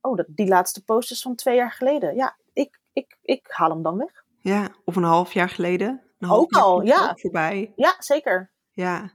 oh, 0.01 0.17
dat, 0.17 0.25
die 0.29 0.47
laatste 0.47 0.83
post 0.83 1.11
is 1.11 1.21
van 1.21 1.35
twee 1.35 1.55
jaar 1.55 1.71
geleden. 1.71 2.15
Ja, 2.15 2.37
ik, 2.53 2.79
ik, 2.93 3.17
ik 3.21 3.47
haal 3.49 3.69
hem 3.69 3.81
dan 3.81 3.97
weg. 3.97 4.23
Ja, 4.39 4.69
of 4.85 4.95
een 4.95 5.03
half 5.03 5.33
jaar 5.33 5.49
geleden. 5.49 6.01
Een 6.19 6.27
half 6.27 6.41
Ook 6.41 6.53
jaar 6.53 6.63
al, 6.63 6.81
ja. 6.81 7.09
ook 7.09 7.19
Voorbij. 7.19 7.73
Ja, 7.75 7.95
zeker. 7.99 8.51
Ja. 8.71 9.11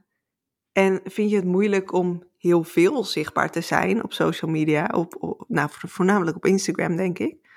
En 0.71 1.01
vind 1.03 1.29
je 1.29 1.35
het 1.35 1.45
moeilijk 1.45 1.91
om 1.91 2.23
heel 2.37 2.63
veel 2.63 3.03
zichtbaar 3.03 3.51
te 3.51 3.61
zijn 3.61 4.03
op 4.03 4.13
social 4.13 4.51
media, 4.51 4.89
op, 4.93 5.23
op, 5.23 5.43
nou, 5.47 5.69
vo- 5.71 5.87
voornamelijk 5.87 6.37
op 6.37 6.45
Instagram, 6.45 6.95
denk 6.95 7.19
ik, 7.19 7.49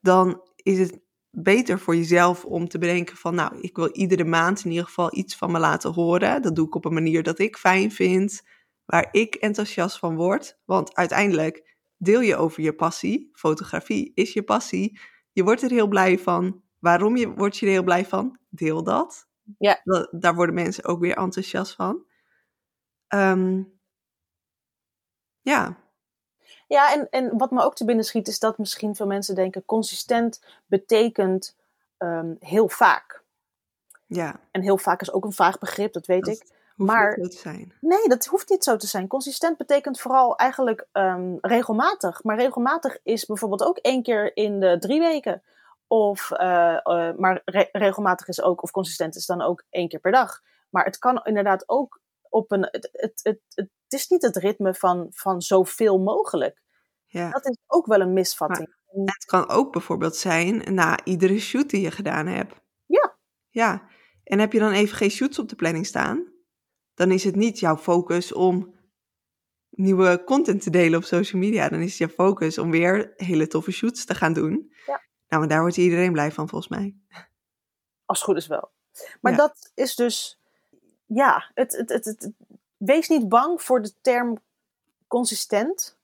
dan 0.00 0.42
is 0.56 0.78
het 0.78 1.00
beter 1.34 1.78
voor 1.78 1.96
jezelf 1.96 2.44
om 2.44 2.68
te 2.68 2.78
bedenken 2.78 3.16
van, 3.16 3.34
nou, 3.34 3.60
ik 3.60 3.76
wil 3.76 3.90
iedere 3.92 4.24
maand 4.24 4.64
in 4.64 4.70
ieder 4.70 4.86
geval 4.86 5.16
iets 5.16 5.36
van 5.36 5.52
me 5.52 5.58
laten 5.58 5.92
horen. 5.92 6.42
Dat 6.42 6.56
doe 6.56 6.66
ik 6.66 6.74
op 6.74 6.84
een 6.84 6.94
manier 6.94 7.22
dat 7.22 7.38
ik 7.38 7.56
fijn 7.56 7.90
vind, 7.92 8.42
waar 8.84 9.08
ik 9.10 9.34
enthousiast 9.34 9.98
van 9.98 10.16
word. 10.16 10.58
Want 10.64 10.94
uiteindelijk 10.94 11.76
deel 11.96 12.20
je 12.20 12.36
over 12.36 12.62
je 12.62 12.74
passie. 12.74 13.30
Fotografie 13.32 14.12
is 14.14 14.32
je 14.32 14.42
passie. 14.42 15.00
Je 15.32 15.44
wordt 15.44 15.62
er 15.62 15.70
heel 15.70 15.88
blij 15.88 16.18
van. 16.18 16.62
Waarom 16.78 17.16
je, 17.16 17.28
word 17.34 17.56
je 17.56 17.66
er 17.66 17.72
heel 17.72 17.82
blij 17.82 18.06
van? 18.06 18.38
Deel 18.48 18.82
dat. 18.82 19.28
Ja. 19.58 19.80
Da- 19.84 20.08
daar 20.10 20.34
worden 20.34 20.54
mensen 20.54 20.84
ook 20.84 21.00
weer 21.00 21.16
enthousiast 21.16 21.74
van. 21.74 22.04
Ehm, 23.06 23.62
ja, 25.40 25.83
Ja, 26.68 26.92
en, 26.92 27.06
en 27.10 27.38
wat 27.38 27.50
me 27.50 27.62
ook 27.62 27.74
te 27.74 27.84
binnen 27.84 28.04
schiet 28.04 28.28
is 28.28 28.38
dat 28.38 28.58
misschien 28.58 28.94
veel 28.94 29.06
mensen 29.06 29.34
denken, 29.34 29.64
consistent 29.64 30.42
betekent 30.66 31.56
ehm, 31.98 32.34
heel 32.38 32.68
vaak. 32.68 33.22
ja. 34.06 34.40
En 34.50 34.62
heel 34.62 34.78
vaak 34.78 35.00
is 35.00 35.12
ook 35.12 35.24
een 35.24 35.32
vaag 35.32 35.58
begrip, 35.58 35.92
dat 35.92 36.06
weet 36.06 36.24
Dat 36.24 36.34
ik. 36.34 36.52
Maar- 36.76 37.18
niet 37.20 37.34
zijn. 37.34 37.72
Nee, 37.80 38.08
dat 38.08 38.24
hoeft 38.26 38.48
niet 38.50 38.64
zo 38.64 38.76
te 38.76 38.86
zijn. 38.86 39.06
Consistent 39.06 39.56
betekent 39.56 40.00
vooral 40.00 40.36
eigenlijk 40.36 40.86
ehm, 40.92 41.36
regelmatig. 41.40 42.22
Maar 42.22 42.36
regelmatig 42.36 42.98
is 43.02 43.26
bijvoorbeeld 43.26 43.62
ook 43.64 43.76
één 43.78 44.02
keer 44.02 44.36
in 44.36 44.60
de 44.60 44.76
drie 44.78 45.00
weken. 45.00 45.42
Of, 45.86 46.30
eh, 46.30 46.74
eh, 46.86 47.16
maar 47.16 47.42
re- 47.44 47.68
regelmatig 47.72 48.28
is 48.28 48.42
ook, 48.42 48.62
of 48.62 48.70
consistent 48.70 49.16
is 49.16 49.26
dan 49.26 49.42
ook 49.42 49.64
één 49.70 49.88
keer 49.88 50.00
per 50.00 50.12
dag. 50.12 50.42
Maar 50.70 50.84
het 50.84 50.98
kan 50.98 51.20
inderdaad 51.24 51.68
ook 51.68 52.00
op 52.34 52.50
een. 52.52 52.68
Het, 52.70 52.88
het, 52.92 53.20
het, 53.22 53.40
het 53.54 53.70
is 53.88 54.08
niet 54.08 54.22
het 54.22 54.36
ritme 54.36 54.74
van, 54.74 55.06
van 55.10 55.40
zoveel 55.40 55.98
mogelijk. 55.98 56.62
Ja. 57.06 57.30
Dat 57.30 57.46
is 57.46 57.56
ook 57.66 57.86
wel 57.86 58.00
een 58.00 58.12
misvatting. 58.12 58.76
Het 59.04 59.24
kan 59.24 59.48
ook 59.48 59.72
bijvoorbeeld 59.72 60.16
zijn 60.16 60.74
na 60.74 61.04
iedere 61.04 61.38
shoot 61.38 61.70
die 61.70 61.80
je 61.80 61.90
gedaan 61.90 62.26
hebt. 62.26 62.54
Ja. 62.86 63.16
Ja. 63.50 63.88
En 64.24 64.38
heb 64.38 64.52
je 64.52 64.58
dan 64.58 64.72
even 64.72 64.96
geen 64.96 65.10
shoots 65.10 65.38
op 65.38 65.48
de 65.48 65.56
planning 65.56 65.86
staan, 65.86 66.32
dan 66.94 67.10
is 67.10 67.24
het 67.24 67.36
niet 67.36 67.58
jouw 67.58 67.76
focus 67.76 68.32
om 68.32 68.74
nieuwe 69.70 70.22
content 70.24 70.62
te 70.62 70.70
delen 70.70 70.98
op 70.98 71.04
social 71.04 71.40
media. 71.40 71.68
Dan 71.68 71.80
is 71.80 71.88
het 71.88 71.98
jouw 71.98 72.26
focus 72.26 72.58
om 72.58 72.70
weer 72.70 73.12
hele 73.16 73.46
toffe 73.46 73.70
shoots 73.70 74.04
te 74.04 74.14
gaan 74.14 74.32
doen. 74.32 74.72
Ja. 74.86 75.02
Nou, 75.28 75.40
maar 75.40 75.48
daar 75.48 75.60
wordt 75.60 75.76
iedereen 75.76 76.12
blij 76.12 76.32
van 76.32 76.48
volgens 76.48 76.70
mij. 76.70 76.96
Als 78.04 78.18
het 78.18 78.28
goed 78.28 78.36
is 78.36 78.46
wel. 78.46 78.72
Maar 79.20 79.32
Ja. 79.32 79.38
dat 79.38 79.70
is 79.74 79.94
dus. 79.94 80.38
Ja, 81.14 81.50
het, 81.54 81.76
het, 81.76 81.88
het, 81.88 82.04
het- 82.04 82.30
wees 82.76 83.08
niet 83.08 83.28
bang 83.28 83.62
voor 83.62 83.82
de 83.82 83.92
term 84.00 84.38
consistent. 85.06 85.96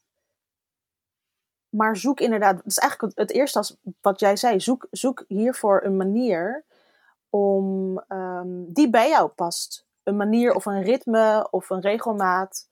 Maar 1.68 1.96
zoek 1.96 2.20
inderdaad. 2.20 2.56
Dat 2.56 2.66
is 2.66 2.78
eigenlijk 2.78 3.18
het, 3.18 3.30
eerste 3.30 3.58
als 3.58 3.76
wat 4.00 4.20
jij 4.20 4.36
zei. 4.36 4.60
Zoek, 4.60 4.86
zoek 4.90 5.24
hiervoor 5.28 5.84
een 5.84 5.96
manier 5.96 6.64
om, 7.30 7.98
ehm, 8.08 8.48
die 8.66 8.90
bij 8.90 9.08
jou 9.08 9.28
past. 9.28 9.86
Een 10.02 10.16
manier 10.16 10.54
of 10.54 10.66
een 10.66 10.82
ritme 10.82 11.48
of 11.50 11.70
een 11.70 11.80
regelmaat. 11.80 12.68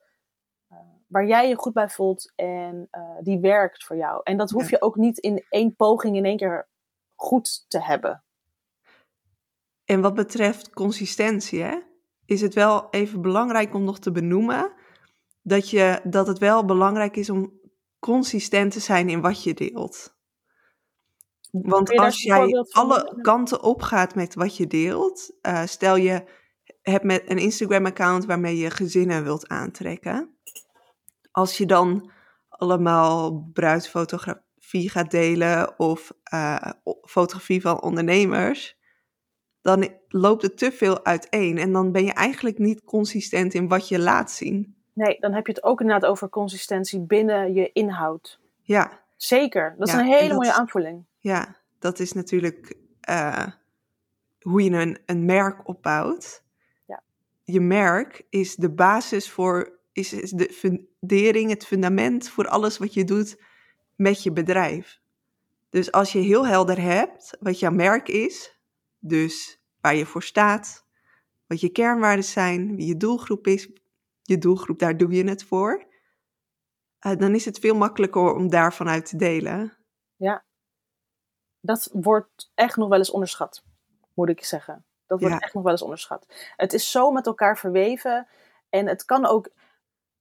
eh, 0.69 0.77
waar 1.07 1.25
jij 1.25 1.47
je 1.49 1.55
goed 1.55 1.73
bij 1.73 1.89
voelt 1.89 2.31
en 2.35 2.87
eh, 2.91 3.01
die 3.21 3.39
werkt 3.39 3.83
voor 3.83 3.95
jou. 3.95 4.21
En 4.23 4.37
dat 4.37 4.49
hoef 4.49 4.69
je 4.69 4.81
ook 4.81 4.95
niet 4.95 5.17
in 5.17 5.45
één 5.49 5.75
poging 5.75 6.15
in 6.15 6.25
één 6.25 6.37
keer 6.37 6.67
goed 7.15 7.65
te 7.67 7.81
hebben. 7.83 8.23
En 9.85 10.01
wat 10.01 10.13
betreft 10.13 10.69
consistentie, 10.73 11.63
hè, 11.63 11.77
is 12.29 12.41
het 12.41 12.53
wel 12.53 12.87
even 12.89 13.21
belangrijk 13.21 13.73
om 13.73 13.83
nog 13.83 13.99
te 13.99 14.11
benoemen 14.11 14.71
dat, 15.41 15.69
je, 15.69 15.99
dat 16.03 16.27
het 16.27 16.37
wel 16.37 16.65
belangrijk 16.65 17.15
is 17.15 17.29
om 17.29 17.59
consistent 17.99 18.71
te 18.71 18.79
zijn 18.79 19.09
in 19.09 19.21
wat 19.21 19.43
je 19.43 19.53
deelt. 19.53 20.17
Want 21.51 21.97
als 21.97 22.23
jij 22.23 22.65
alle 22.71 23.19
kanten 23.21 23.63
opgaat 23.63 24.15
met 24.15 24.35
wat 24.35 24.57
je 24.57 24.67
deelt, 24.67 25.31
eh, 25.41 25.65
stel 25.65 25.95
je 25.95 26.23
hebt 26.81 27.03
met 27.03 27.23
een 27.29 27.37
Instagram-account 27.37 28.25
waarmee 28.25 28.57
je 28.57 28.69
gezinnen 28.69 29.23
wilt 29.23 29.47
aantrekken. 29.47 30.37
Als 31.31 31.57
je 31.57 31.65
dan 31.65 32.11
allemaal 32.49 33.49
bruidsfotografie 33.53 34.89
gaat 34.89 35.11
delen 35.11 35.79
of 35.79 36.11
eh, 36.23 36.71
fotografie 37.01 37.61
van 37.61 37.81
ondernemers, 37.81 38.78
dan 39.61 39.87
loopt 40.07 40.41
het 40.41 40.57
te 40.57 40.71
veel 40.71 41.05
uiteen 41.05 41.57
en 41.57 41.71
dan 41.71 41.91
ben 41.91 42.05
je 42.05 42.13
eigenlijk 42.13 42.57
niet 42.57 42.83
consistent 42.83 43.53
in 43.53 43.67
wat 43.67 43.87
je 43.87 43.99
laat 43.99 44.31
zien. 44.31 44.75
Nee, 44.93 45.17
dan 45.19 45.33
heb 45.33 45.45
je 45.47 45.51
het 45.53 45.63
ook 45.63 45.81
inderdaad 45.81 46.09
over 46.09 46.29
consistentie 46.29 46.99
binnen 46.99 47.53
je 47.53 47.71
inhoud. 47.71 48.39
Ja, 48.61 48.99
Zeker, 49.15 49.75
dat 49.77 49.87
Ja, 49.87 49.93
is 49.93 49.99
een 49.99 50.05
en 50.05 50.13
hele 50.17 50.27
dat 50.27 50.37
mooie 50.37 50.53
aanvulling. 50.53 51.05
ja, 51.19 51.55
dat 51.79 51.99
is 51.99 52.13
natuurlijk 52.13 52.75
eh, 53.01 53.45
hoe 54.41 54.63
je 54.63 54.71
een, 54.71 54.97
een 55.05 55.25
merk 55.25 55.67
opbouwt. 55.67 56.43
Ja. 56.87 57.01
Je 57.43 57.59
merk 57.59 58.25
is 58.29 58.55
de 58.55 58.69
basis 58.71 59.29
voor, 59.29 59.79
is, 59.91 60.13
is 60.13 60.31
de 60.31 60.49
fundering, 60.53 61.49
het 61.49 61.65
fundament 61.65 62.29
voor 62.29 62.47
alles 62.47 62.77
wat 62.77 62.93
je 62.93 63.03
doet 63.03 63.41
met 63.95 64.23
je 64.23 64.31
bedrijf. 64.31 64.99
Dus 65.69 65.91
als 65.91 66.11
je 66.11 66.19
heel 66.19 66.47
helder 66.47 66.81
hebt 66.81 67.37
wat 67.39 67.59
jouw 67.59 67.71
merk 67.71 68.07
is, 68.07 68.58
dus 68.99 69.61
waar 69.81 69.95
je 69.95 70.05
voor 70.05 70.23
staat, 70.23 70.85
wat 71.47 71.59
je 71.59 71.69
kernwaarden 71.69 72.25
zijn, 72.25 72.75
wie 72.75 72.87
je 72.87 72.97
doelgroep 72.97 73.47
is, 73.47 73.69
je 74.21 74.37
doelgroep, 74.37 74.79
daar 74.79 74.97
doe 74.97 75.11
je 75.11 75.23
het 75.29 75.43
voor. 75.43 75.87
eh, 76.99 77.17
dan 77.17 77.35
is 77.35 77.45
het 77.45 77.59
veel 77.59 77.75
makkelijker 77.75 78.33
om 78.33 78.49
daarvan 78.49 78.89
uit 78.89 79.05
te 79.05 79.15
delen. 79.17 79.77
Dat 81.61 81.89
wordt 81.93 82.51
echt 82.55 82.75
nog 82.77 82.89
wel 82.89 82.97
eens 82.97 83.11
onderschat, 83.11 83.63
moet 84.13 84.29
ik 84.29 84.43
zeggen. 84.45 84.85
Dat 85.07 85.19
wordt 85.19 85.35
Ja. 85.35 85.39
echt 85.41 85.53
nog 85.53 85.63
wel 85.63 85.71
eens 85.71 85.81
onderschat. 85.81 86.25
Het 86.55 86.73
is 86.73 86.91
zo 86.91 87.11
met 87.11 87.25
elkaar 87.25 87.57
verweven. 87.57 88.27
En 88.69 88.87
het 88.87 89.05
kan 89.05 89.25
ook, 89.25 89.49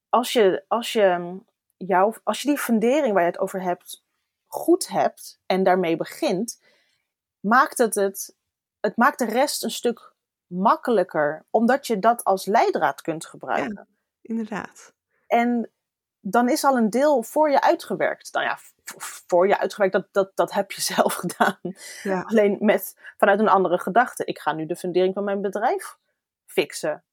als 0.08 0.32
je, 0.32 0.64
als 0.68 0.92
je, 0.92 1.38
jou, 1.76 2.16
als 2.22 2.42
je 2.42 2.48
die 2.48 2.58
fundering 2.58 3.12
waar 3.12 3.22
je 3.22 3.30
het 3.30 3.38
over 3.38 3.62
hebt, 3.62 4.04
goed 4.46 4.88
hebt 4.88 5.40
en 5.46 5.62
daarmee 5.62 5.96
begint, 5.96 6.62
maakt 7.40 7.78
het 7.78 7.94
het, 7.94 8.36
het 8.88 8.96
maakt 8.96 9.18
de 9.18 9.24
rest 9.24 9.64
een 9.64 9.70
stuk 9.70 10.12
makkelijker, 10.46 11.46
omdat 11.50 11.86
je 11.86 11.98
dat 11.98 12.24
als 12.24 12.46
leidraad 12.46 13.00
kunt 13.00 13.26
gebruiken. 13.26 13.88
inderdaad. 14.20 14.94
En 15.26 15.70
dan 16.20 16.48
is 16.48 16.64
al 16.64 16.76
een 16.76 16.90
deel 16.90 17.22
voor 17.22 17.50
je 17.50 17.60
uitgewerkt. 17.60 18.32
Nou 18.32 18.46
ja, 18.46 18.58
voor 19.26 19.48
je 19.48 19.58
uitgewerkt, 19.58 19.92
dat, 19.92 20.08
dat, 20.12 20.30
dat 20.34 20.52
heb 20.52 20.70
je 20.72 20.80
zelf 20.94 21.14
gedaan. 21.14 21.58
Ja. 22.02 22.20
Alleen 22.22 22.56
met, 22.60 22.96
vanuit 23.16 23.40
een 23.40 23.48
andere 23.48 23.78
gedachte. 23.78 24.24
Ik 24.24 24.38
ga 24.38 24.52
nu 24.52 24.66
de 24.66 24.76
fundering 24.76 25.14
van 25.14 25.24
mijn 25.24 25.40
bedrijf 25.40 25.96
fixen. 26.46 27.04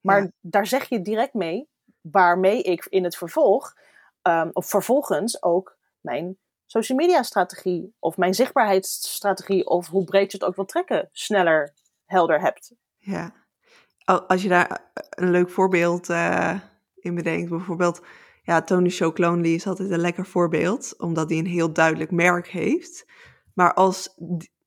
Maar 0.00 0.22
Ja. 0.22 0.30
daar 0.40 0.66
zeg 0.66 0.88
je 0.88 1.02
direct 1.02 1.34
mee, 1.34 1.68
waarmee 2.00 2.62
ik 2.62 2.84
in 2.84 3.04
het 3.04 3.16
vervolg, 3.16 3.74
ehm, 4.22 4.50
of 4.52 4.66
vervolgens 4.68 5.42
ook 5.42 5.76
mijn 6.00 6.38
social 6.66 6.98
media 6.98 7.22
strategie, 7.22 7.94
of 7.98 8.16
mijn 8.16 8.34
zichtbaarheidsstrategie, 8.34 9.66
of 9.66 9.86
hoe 9.88 10.04
breed 10.04 10.32
je 10.32 10.38
het 10.38 10.46
ook 10.46 10.56
wil 10.56 10.64
trekken, 10.64 11.08
sneller 11.12 11.74
helder 12.04 12.40
hebt. 12.40 12.74
Ja. 12.96 13.34
Al- 14.04 14.28
Als 14.28 14.42
je 14.42 14.48
daar 14.48 14.68
eh, 14.70 14.78
een 15.10 15.30
leuk 15.30 15.50
voorbeeld 15.50 16.08
eh, 16.08 16.60
in 16.94 17.14
bedenkt, 17.14 17.50
bijvoorbeeld, 17.50 18.02
ja, 18.42 18.62
Tony 18.62 18.90
Chocolonely 18.90 19.54
is 19.54 19.66
altijd 19.66 19.90
een 19.90 20.00
lekker 20.00 20.26
voorbeeld, 20.26 20.98
omdat 20.98 21.28
hij 21.30 21.38
een 21.38 21.46
heel 21.46 21.72
duidelijk 21.72 22.10
merk 22.10 22.48
heeft. 22.48 23.06
Maar 23.54 23.74
als, 23.74 24.14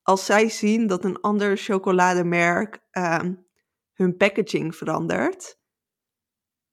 als 0.02 0.26
zij 0.26 0.50
zien 0.50 0.88
dat 0.88 1.04
een 1.04 1.22
ander 1.22 1.58
chocolademerk 1.58 2.80
ehm, 2.92 3.34
hun 3.94 4.18
packaging 4.18 4.76
verandert, 4.76 5.58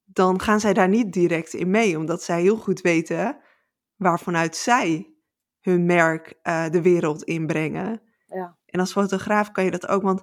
dan 0.05 0.41
gaan 0.41 0.61
zij 0.61 0.73
daar 0.73 0.89
niet 0.89 1.13
direct 1.13 1.55
in 1.55 1.71
mee, 1.71 1.99
omdat 1.99 2.23
zij 2.23 2.41
heel 2.41 2.57
goed 2.57 2.81
weten 2.81 3.41
waarvanuit 3.97 4.57
zij 4.57 5.16
hun 5.71 5.87
merk 5.87 6.35
eh, 6.43 6.71
de 6.71 6.83
wereld 6.83 7.23
inbrengen. 7.23 8.03
Ja. 8.27 8.57
En 8.67 8.81
als 8.81 8.93
fotograaf 8.93 9.51
kan 9.51 9.65
je 9.65 9.71
dat 9.71 9.89
ook, 9.89 10.03
want 10.03 10.23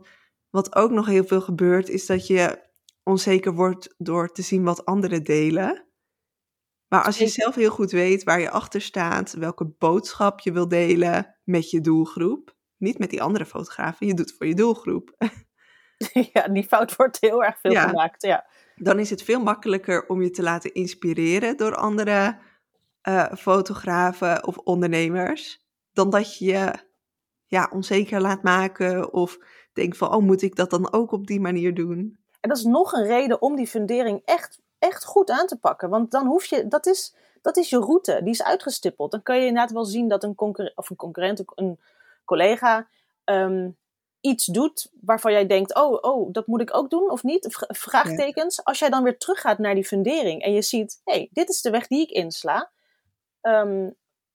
wat 0.50 0.76
ook 0.76 0.92
nog 0.92 1.06
heel 1.06 1.24
veel 1.24 1.42
gebeurt, 1.42 1.90
is 1.90 2.06
dat 2.06 2.28
je 2.28 2.62
onzeker 3.04 3.54
wordt 3.54 3.96
door 3.98 4.32
te 4.32 4.42
zien 4.42 4.64
wat 4.64 4.86
anderen 4.86 5.24
delen. 5.24 5.86
Maar 6.88 7.04
als 7.04 7.18
je 7.18 7.28
zelf 7.28 7.56
heel 7.56 7.70
goed 7.72 7.92
weet 7.92 8.24
waar 8.24 8.40
je 8.40 8.50
achter 8.50 8.82
staat, 8.82 9.34
welke 9.34 9.66
boodschap 9.78 10.40
je 10.40 10.52
wil 10.52 10.68
delen 10.68 11.36
met 11.44 11.70
je 11.70 11.82
doelgroep, 11.82 12.56
niet 12.78 12.98
met 13.00 13.10
die 13.10 13.22
andere 13.22 13.46
fotografen, 13.46 14.08
je 14.08 14.14
doet 14.14 14.30
het 14.30 14.38
voor 14.38 14.48
je 14.48 14.56
doelgroep, 14.56 15.16
ja, 16.34 16.48
die 16.48 16.64
fout 16.64 16.96
wordt 16.96 17.18
heel 17.20 17.44
erg 17.44 17.60
veel 17.60 17.72
Ja. 17.72 17.88
gemaakt. 17.88 18.22
Ja. 18.22 18.46
dan 18.76 19.00
is 19.00 19.10
het 19.10 19.24
veel 19.24 19.44
makkelijker 19.44 20.08
om 20.08 20.22
je 20.22 20.30
te 20.30 20.44
laten 20.44 20.74
inspireren 20.74 21.58
door 21.58 21.76
andere 21.76 22.38
eh, 23.04 23.34
fotografen 23.34 24.48
of 24.48 24.58
ondernemers, 24.58 25.62
dan 25.94 26.10
dat 26.10 26.38
je 26.38 26.46
je 26.46 26.74
ja, 27.46 27.70
onzeker 27.74 28.22
laat 28.22 28.44
maken 28.44 29.14
of 29.14 29.38
denkt 29.74 29.98
van, 29.98 30.14
oh, 30.14 30.24
moet 30.24 30.42
ik 30.42 30.56
dat 30.56 30.70
dan 30.70 30.94
ook 30.94 31.12
op 31.12 31.28
die 31.28 31.40
manier 31.40 31.74
doen? 31.74 32.18
En 32.40 32.50
dat 32.50 32.58
is 32.58 32.64
nog 32.64 32.94
een 32.94 33.06
reden 33.06 33.42
om 33.42 33.56
die 33.56 33.68
fundering 33.68 34.22
echt, 34.26 34.62
echt 34.80 35.06
goed 35.06 35.30
aan 35.30 35.48
te 35.48 35.60
pakken. 35.60 35.90
Want 35.90 36.12
dan 36.12 36.28
hoef 36.28 36.46
je, 36.46 36.68
dat 36.68 36.86
is, 36.86 37.16
dat 37.42 37.58
is 37.58 37.70
je 37.70 37.78
route, 37.80 38.20
die 38.24 38.34
is 38.34 38.44
uitgestippeld. 38.44 39.12
Dan 39.12 39.24
kan 39.24 39.36
je 39.40 39.46
inderdaad 39.46 39.72
wel 39.72 39.86
zien 39.86 40.08
dat 40.08 40.24
een, 40.24 40.36
concurrent, 40.36 40.78
of 40.78 40.90
een 40.90 40.96
concurrent, 40.96 41.44
een 41.56 41.80
collega, 42.26 42.88
ehm, 43.24 43.70
iets 44.22 44.46
doet 44.46 44.92
waarvan 45.02 45.32
jij 45.32 45.46
denkt, 45.48 45.76
oh, 45.76 45.98
oh, 46.02 46.34
dat 46.34 46.48
moet 46.48 46.62
ik 46.62 46.76
ook 46.76 46.90
doen 46.90 47.12
of 47.12 47.24
niet? 47.24 47.48
Vra- 47.50 47.68
Vraagtekens. 47.70 48.64
Als 48.64 48.80
jij 48.80 48.90
dan 48.90 49.04
weer 49.04 49.18
teruggaat 49.18 49.58
naar 49.58 49.76
die 49.76 49.86
fundering 49.86 50.42
en 50.42 50.54
je 50.54 50.62
ziet, 50.62 51.02
hé, 51.04 51.14
hey, 51.14 51.30
dit 51.32 51.50
is 51.50 51.62
de 51.62 51.70
weg 51.70 51.88
die 51.88 52.02
ik 52.02 52.10
insla. 52.10 52.72
Ehm, 53.44 53.90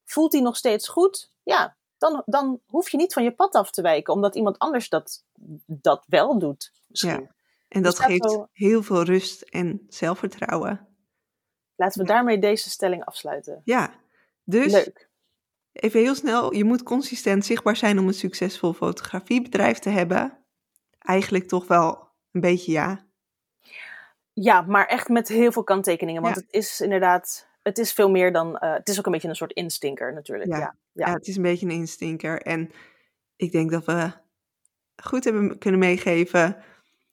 voelt 0.04 0.32
die 0.32 0.42
nog 0.42 0.56
steeds 0.56 0.88
goed? 0.88 1.30
Ja, 1.42 1.76
dan, 1.98 2.22
dan 2.26 2.60
hoef 2.66 2.88
je 2.88 2.96
niet 2.96 3.12
van 3.12 3.22
je 3.24 3.34
pad 3.34 3.54
af 3.54 3.70
te 3.70 3.82
wijken, 3.82 4.12
omdat 4.14 4.34
iemand 4.36 4.58
anders 4.58 4.88
dat, 4.88 5.24
dat 5.66 6.04
wel 6.06 6.38
doet. 6.38 6.72
Misschien. 6.86 7.10
Ja. 7.20 7.34
En 7.68 7.82
dat 7.82 7.96
Dus 7.96 8.00
dat 8.00 8.06
geeft 8.10 8.38
heel 8.52 8.82
veel 8.82 9.02
rust 9.02 9.42
en 9.42 9.84
zelfvertrouwen. 9.88 10.88
Laten 11.76 12.00
we 12.02 12.06
Ja. 12.08 12.14
daarmee 12.14 12.38
deze 12.38 12.70
stelling 12.70 13.04
afsluiten. 13.04 13.60
Ja, 13.64 13.94
dus 14.44 14.72
Leuk. 14.72 15.08
even 15.72 16.00
heel 16.00 16.14
snel, 16.14 16.54
je 16.54 16.64
moet 16.64 16.82
consistent 16.82 17.44
zichtbaar 17.46 17.76
zijn 17.76 17.98
om 17.98 18.06
een 18.06 18.14
succesvol 18.14 18.72
fotografiebedrijf 18.72 19.78
te 19.78 19.88
hebben. 19.90 20.44
Eigenlijk 20.98 21.48
toch 21.48 21.66
wel 21.66 22.08
een 22.32 22.40
beetje 22.40 22.72
ja. 22.72 23.06
Ja, 24.32 24.60
maar 24.60 24.86
echt 24.86 25.08
met 25.08 25.28
heel 25.28 25.52
veel 25.52 25.64
kanttekeningen. 25.64 26.22
Want 26.22 26.34
Ja. 26.34 26.40
het 26.40 26.52
is 26.52 26.80
inderdaad, 26.80 27.47
het 27.68 27.78
is 27.78 27.92
veel 27.92 28.10
meer 28.10 28.32
dan, 28.32 28.58
eh, 28.58 28.72
het 28.72 28.88
is 28.88 28.98
ook 28.98 29.06
een 29.06 29.12
beetje 29.12 29.28
een 29.28 29.36
soort 29.36 29.52
instinker 29.52 30.12
natuurlijk. 30.14 30.50
Ja. 30.50 30.58
Ja. 30.58 30.76
Ja. 30.92 31.06
Ja. 31.06 31.12
het 31.12 31.26
is 31.26 31.36
een 31.36 31.42
beetje 31.42 31.66
een 31.66 31.72
instinker. 31.72 32.42
En 32.42 32.70
ik 33.36 33.52
denk 33.52 33.70
dat 33.70 33.84
we 33.84 34.12
goed 35.02 35.24
hebben 35.24 35.58
kunnen 35.58 35.80
meegeven, 35.80 36.56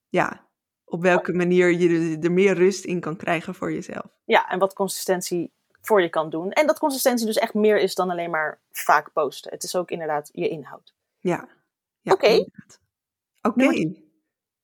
ja, 0.10 0.48
op 0.86 1.02
welke 1.02 1.34
manier 1.34 1.72
je 1.72 1.89
er, 1.89 2.24
er 2.24 2.32
meer 2.32 2.54
rust 2.54 2.86
in 2.86 3.00
kan 3.00 3.15
krijgen 3.15 3.56
voor 3.56 3.72
jezelf. 3.72 4.08
ja, 4.26 4.50
en 4.50 4.60
wat 4.60 4.74
consistentie 4.74 5.54
voor 5.82 6.02
je 6.02 6.10
kan 6.10 6.30
doen. 6.30 6.52
En 6.52 6.68
dat 6.68 6.80
consistentie 6.80 7.26
dus 7.26 7.38
echt 7.38 7.54
meer 7.54 7.80
is 7.80 7.96
dan 7.96 8.10
alleen 8.10 8.30
maar 8.30 8.60
vaak 8.72 9.13
posten. 9.13 9.52
Het 9.52 9.63
is 9.63 9.76
ook 9.76 9.91
inderdaad 9.91 10.30
je 10.32 10.50
inhoud. 10.50 10.94
Ja. 11.20 11.48
ja 12.02 12.13
Oké. 12.13 12.46
Oké, 13.41 13.94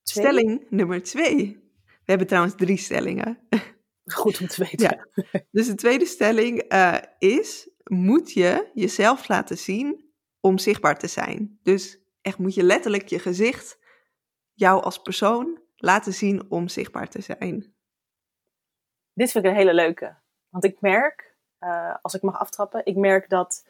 stelling 0.04 0.66
nummer 0.70 1.04
twee. 1.04 1.60
We 1.84 2.18
hebben 2.18 2.28
trouwens 2.28 2.56
drie 2.56 2.78
stellingen. 2.78 3.38
Goed 4.06 4.42
om 4.42 4.48
te 4.48 4.64
weten. 4.64 5.06
Ja. 5.16 5.44
Dus 5.52 5.68
de 5.68 5.76
tweede 5.76 6.06
stelling 6.06 6.60
eh, 6.60 6.98
is: 7.20 7.70
moet 7.84 8.32
je 8.34 8.70
jezelf 8.74 9.28
laten 9.28 9.58
zien 9.58 10.12
om 10.40 10.58
zichtbaar 10.58 10.98
te 10.98 11.08
zijn? 11.08 11.60
Dus 11.64 12.00
echt 12.22 12.38
moet 12.38 12.54
je 12.54 12.64
letterlijk 12.64 13.08
je 13.08 13.20
gezicht, 13.20 13.78
jou 14.54 14.84
als 14.84 15.02
persoon, 15.02 15.60
laten 15.76 16.14
zien 16.14 16.50
om 16.50 16.68
zichtbaar 16.68 17.10
te 17.10 17.22
zijn. 17.22 17.74
Dit 19.14 19.32
vind 19.32 19.46
ik 19.46 19.52
een 19.52 19.58
hele 19.58 19.74
leuke. 19.74 20.16
Want 20.50 20.64
ik 20.64 20.82
merk, 20.82 21.36
eh, 21.58 21.96
als 22.02 22.14
ik 22.14 22.22
mag 22.22 22.40
aftrappen, 22.40 22.86
ik 22.86 22.96
merk 22.96 23.30
dat 23.30 23.68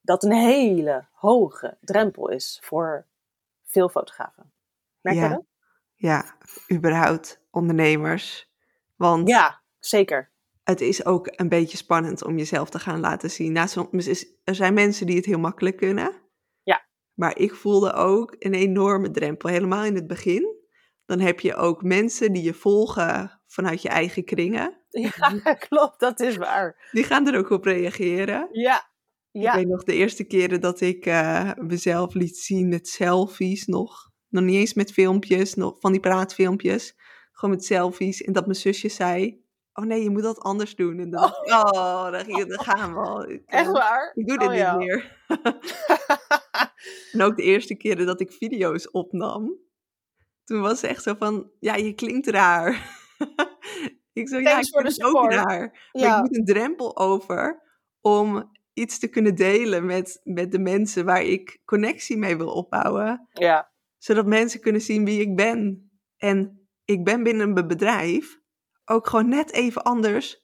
dat 0.00 0.22
een 0.24 0.32
hele 0.32 1.06
hoge 1.12 1.76
drempel 1.80 2.28
is 2.28 2.58
voor 2.62 3.06
veel 3.64 3.88
fotografen. 3.88 4.52
Merk 5.00 5.16
je 5.16 5.22
Ja. 5.22 5.28
dat? 5.28 5.44
Ja, 5.94 6.36
überhaupt 6.72 7.40
ondernemers. 7.50 8.50
Want 8.96 9.28
Ja, 9.28 9.59
zeker. 9.80 10.30
het 10.62 10.80
is 10.80 11.04
ook 11.04 11.32
een 11.36 11.48
beetje 11.48 11.76
spannend 11.76 12.24
om 12.24 12.36
jezelf 12.36 12.70
te 12.70 12.78
gaan 12.78 13.00
laten 13.00 13.30
zien. 13.30 13.52
Nou, 13.52 13.68
soms 13.68 14.06
is, 14.06 14.26
er 14.44 14.54
zijn 14.54 14.74
mensen 14.74 15.06
die 15.06 15.16
het 15.16 15.24
heel 15.24 15.38
makkelijk 15.38 15.76
kunnen. 15.76 16.12
Ja. 16.62 16.86
Maar 17.14 17.38
ik 17.38 17.54
voelde 17.54 17.92
ook 17.92 18.36
een 18.38 18.54
enorme 18.54 19.10
drempel, 19.10 19.48
helemaal 19.48 19.84
in 19.84 19.94
het 19.94 20.06
begin. 20.06 20.58
Dan 21.04 21.20
heb 21.20 21.40
je 21.40 21.54
ook 21.54 21.82
mensen 21.82 22.32
die 22.32 22.42
je 22.42 22.54
volgen 22.54 23.40
vanuit 23.46 23.82
je 23.82 23.88
eigen 23.88 24.24
kringen. 24.24 24.78
Ja, 24.88 25.54
klopt, 25.68 26.00
dat 26.00 26.20
is 26.20 26.36
waar. 26.36 26.88
Die 26.92 27.04
gaan 27.04 27.26
er 27.26 27.38
ook 27.38 27.50
op 27.50 27.64
reageren. 27.64 28.48
Ja, 28.52 28.90
Ik 29.32 29.52
weet 29.52 29.68
nog 29.68 29.84
de 29.84 29.94
eerste 29.94 30.24
keren 30.24 30.60
dat 30.60 30.80
ik 30.80 31.06
eh, 31.06 31.50
mezelf 31.56 32.14
liet 32.14 32.36
zien 32.36 32.68
met 32.68 32.88
selfies 32.88 33.66
nog. 33.66 34.10
Nog 34.28 34.44
niet 34.44 34.56
eens 34.56 34.74
met 34.74 34.92
filmpjes, 34.92 35.54
nog 35.54 35.80
van 35.80 35.92
die 35.92 36.00
praatfilmpjes. 36.00 36.94
Gewoon 37.32 37.54
met 37.54 37.64
selfies. 37.64 38.22
En 38.22 38.32
dat 38.32 38.46
mijn 38.46 38.58
zusje 38.58 38.88
zei, 38.88 39.44
oh 39.72 39.84
nee, 39.84 40.02
je 40.02 40.10
moet 40.10 40.22
dat 40.22 40.38
anders 40.40 40.74
doen. 40.74 40.98
En 40.98 41.10
dan, 41.10 41.22
oh, 41.24 42.10
daar, 42.10 42.24
ging- 42.24 42.46
daar 42.48 42.64
gaan 42.64 42.92
we 42.94 43.00
al. 43.00 43.28
Ik, 43.30 43.42
eh, 43.46 43.58
Echt 43.60 43.70
waar? 43.70 44.12
Ik 44.14 44.26
doe 44.26 44.38
dit 44.38 44.48
Oh, 44.48 44.54
ja. 44.54 44.76
niet 44.76 44.86
meer. 44.88 45.18
En 47.12 47.22
ook 47.22 47.36
de 47.36 47.42
eerste 47.42 47.74
keren 47.76 48.06
dat 48.06 48.20
ik 48.20 48.32
video's 48.32 48.88
opnam. 48.92 49.54
Toen 50.44 50.60
was 50.60 50.80
het 50.80 50.90
echt 50.90 51.02
zo 51.02 51.14
van, 51.18 51.50
ja, 51.60 51.74
je 51.74 51.92
klinkt 51.94 52.26
raar. 52.28 52.98
ik 54.12 54.28
zo, 54.28 54.38
ja, 54.38 54.58
ik 54.58 54.68
het 54.72 55.02
ook 55.02 55.30
raar. 55.32 55.88
Maar 55.92 56.02
Ja. 56.02 56.14
ik 56.16 56.20
moet 56.22 56.36
een 56.36 56.44
drempel 56.44 56.96
over 56.98 57.62
om 58.00 58.50
iets 58.72 58.98
te 58.98 59.08
kunnen 59.08 59.34
delen 59.34 59.84
met, 59.86 60.20
met 60.24 60.52
de 60.52 60.58
mensen 60.58 61.04
waar 61.04 61.22
ik 61.22 61.60
connectie 61.64 62.16
mee 62.16 62.36
wil 62.36 62.52
opbouwen. 62.52 63.28
ja, 63.32 63.70
Zodat 63.98 64.26
mensen 64.26 64.60
kunnen 64.60 64.80
zien 64.80 65.04
wie 65.04 65.20
ik 65.20 65.36
ben. 65.36 65.90
En 66.16 66.68
ik 66.84 67.04
ben 67.04 67.22
binnen 67.22 67.52
mijn 67.52 67.66
bedrijf 67.66 68.39
ook 68.90 69.06
gewoon 69.06 69.28
net 69.28 69.52
even 69.52 69.82
anders 69.82 70.40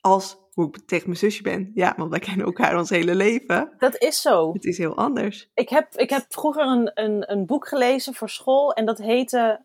als 0.00 0.40
hoe 0.52 0.66
ik 0.66 0.86
tegen 0.86 1.06
mijn 1.06 1.18
zusje 1.18 1.42
ben. 1.42 1.70
Ja, 1.74 1.94
want 1.96 2.10
wij 2.10 2.18
kennen 2.18 2.46
elkaar 2.46 2.78
ons 2.78 2.90
hele 2.90 3.14
leven. 3.14 3.74
dat 3.78 3.96
is 3.96 4.20
zo. 4.20 4.52
Het 4.52 4.64
is 4.64 4.78
heel 4.78 4.96
anders. 4.96 5.50
Ik 5.54 5.68
heb, 5.68 5.94
ik 5.94 6.10
heb 6.10 6.24
vroeger 6.28 6.66
een, 6.66 6.90
een, 6.94 7.32
een 7.32 7.46
boek 7.46 7.68
gelezen 7.68 8.14
voor 8.14 8.28
school 8.30 8.72
en 8.72 8.86
dat 8.86 8.98
heette, 8.98 9.64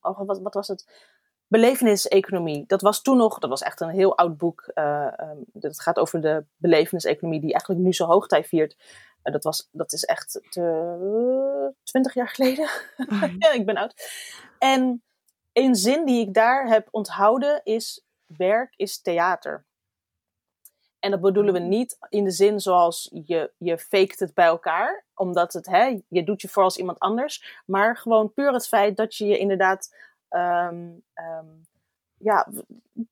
oh, 0.00 0.20
wat, 0.26 0.40
wat 0.40 0.54
was 0.54 0.68
het? 0.68 1.14
Beleveniseconomie. 1.48 2.64
Dat 2.66 2.82
was 2.82 3.02
toen 3.02 3.16
nog, 3.16 3.38
dat 3.38 3.50
was 3.50 3.62
echt 3.62 3.80
een 3.80 3.88
heel 3.88 4.16
oud 4.16 4.36
boek. 4.36 4.70
eh, 4.74 5.20
ehm, 5.20 5.36
dat 5.52 5.80
gaat 5.80 5.98
over 5.98 6.20
de 6.20 6.44
beleveniseconomie 6.56 7.40
die 7.40 7.52
eigenlijk 7.52 7.84
nu 7.84 7.92
zo 7.92 8.06
hoogtij 8.06 8.44
viert. 8.44 8.76
Eh, 9.22 9.32
dat, 9.32 9.44
was, 9.44 9.68
dat 9.72 9.92
is 9.92 10.04
echt 10.04 10.40
twintig 11.82 12.14
jaar 12.14 12.28
geleden. 12.28 12.68
ja, 13.38 13.52
ik 13.52 13.66
ben 13.66 13.76
oud. 13.76 13.94
En 14.58 15.02
een 15.56 15.74
zin 15.74 16.04
die 16.04 16.20
ik 16.20 16.34
daar 16.34 16.66
heb 16.66 16.88
onthouden 16.90 17.60
is: 17.64 18.04
werk 18.26 18.74
is 18.76 19.00
theater. 19.00 19.64
En 20.98 21.10
dat 21.10 21.20
bedoelen 21.20 21.52
we 21.52 21.58
niet 21.58 21.98
in 22.08 22.24
de 22.24 22.30
zin 22.30 22.60
zoals 22.60 23.10
je, 23.24 23.52
je 23.58 23.78
faked 23.78 24.20
het 24.20 24.34
bij 24.34 24.46
elkaar, 24.46 25.04
omdat 25.14 25.52
het, 25.52 25.66
hè, 25.66 26.00
je 26.08 26.24
doet 26.24 26.42
je 26.42 26.48
voor 26.48 26.62
als 26.62 26.76
iemand 26.76 26.98
anders, 26.98 27.62
maar 27.66 27.96
gewoon 27.96 28.32
puur 28.32 28.52
het 28.52 28.68
feit 28.68 28.96
dat 28.96 29.14
je 29.14 29.26
je 29.26 29.38
inderdaad 29.38 29.94
ehm, 30.28 30.90
ehm, 31.12 31.46
ja, 32.18 32.48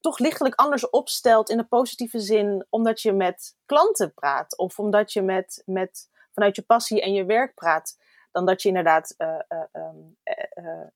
toch 0.01 0.19
lichtelijk 0.19 0.55
anders 0.55 0.91
opstelt 0.91 1.51
in 1.51 1.57
de 1.57 1.65
positieve 1.65 2.21
zin, 2.21 2.67
omdat 2.69 3.01
je 3.01 3.13
met 3.13 3.57
klanten 3.67 4.15
praat 4.15 4.59
of 4.59 4.79
omdat 4.79 5.13
je 5.13 5.23
met, 5.23 5.63
met 5.67 6.11
vanuit 6.33 6.57
je 6.57 6.63
passie 6.63 7.03
en 7.03 7.13
je 7.13 7.25
werk 7.25 7.55
praat, 7.55 7.99
dan 8.33 8.47
dat 8.47 8.63
je 8.63 8.69
inderdaad, 8.69 9.15
uh, 9.19 9.39
uh, 9.73 10.87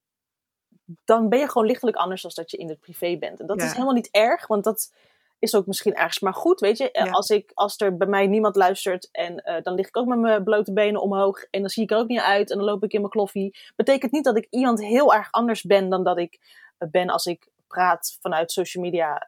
dan 1.04 1.28
ben 1.28 1.38
je 1.38 1.48
gewoon 1.48 1.66
lichtelijk 1.66 1.96
anders 1.96 2.22
dan 2.22 2.30
dat 2.34 2.50
je 2.50 2.56
in 2.56 2.68
het 2.68 2.80
privé 2.80 3.16
bent. 3.16 3.40
En 3.40 3.46
dat 3.46 3.62
is 3.62 3.72
helemaal 3.72 3.94
niet 3.94 4.08
erg, 4.10 4.46
want 4.46 4.64
dat 4.64 4.92
is 5.38 5.54
ook 5.54 5.66
misschien 5.66 5.94
ergens 5.94 6.20
maar 6.20 6.34
goed, 6.34 6.60
weet 6.60 6.78
je. 6.78 6.92
Als, 7.10 7.28
ik, 7.28 7.50
als 7.54 7.80
er 7.80 7.96
bij 7.96 8.06
mij 8.06 8.26
niemand 8.26 8.56
luistert 8.56 9.08
en 9.12 9.60
dan 9.62 9.74
lig 9.74 9.86
ik 9.86 9.96
ook 9.96 10.06
met 10.06 10.18
mijn 10.18 10.44
blote 10.44 10.72
benen 10.72 11.00
omhoog 11.00 11.42
en 11.44 11.60
dan 11.60 11.70
zie 11.70 11.82
ik 11.82 11.90
er 11.90 11.96
ook 11.96 12.08
niet 12.08 12.20
uit 12.20 12.50
en 12.50 12.56
dan 12.56 12.66
loop 12.66 12.84
ik 12.84 12.92
in 12.92 13.00
mijn 13.00 13.12
kloffie. 13.12 13.58
Betekent 13.76 14.12
niet 14.12 14.24
dat 14.24 14.36
ik 14.36 14.46
iemand 14.50 14.80
heel 14.80 15.14
erg 15.14 15.30
anders 15.30 15.62
ben 15.62 15.88
dan 15.88 16.04
dat 16.04 16.18
ik 16.18 16.40
ben 16.90 17.08
als 17.08 17.26
ik 17.26 17.48
praat 17.66 18.18
vanuit 18.20 18.52
social 18.52 18.84
media 18.84 19.26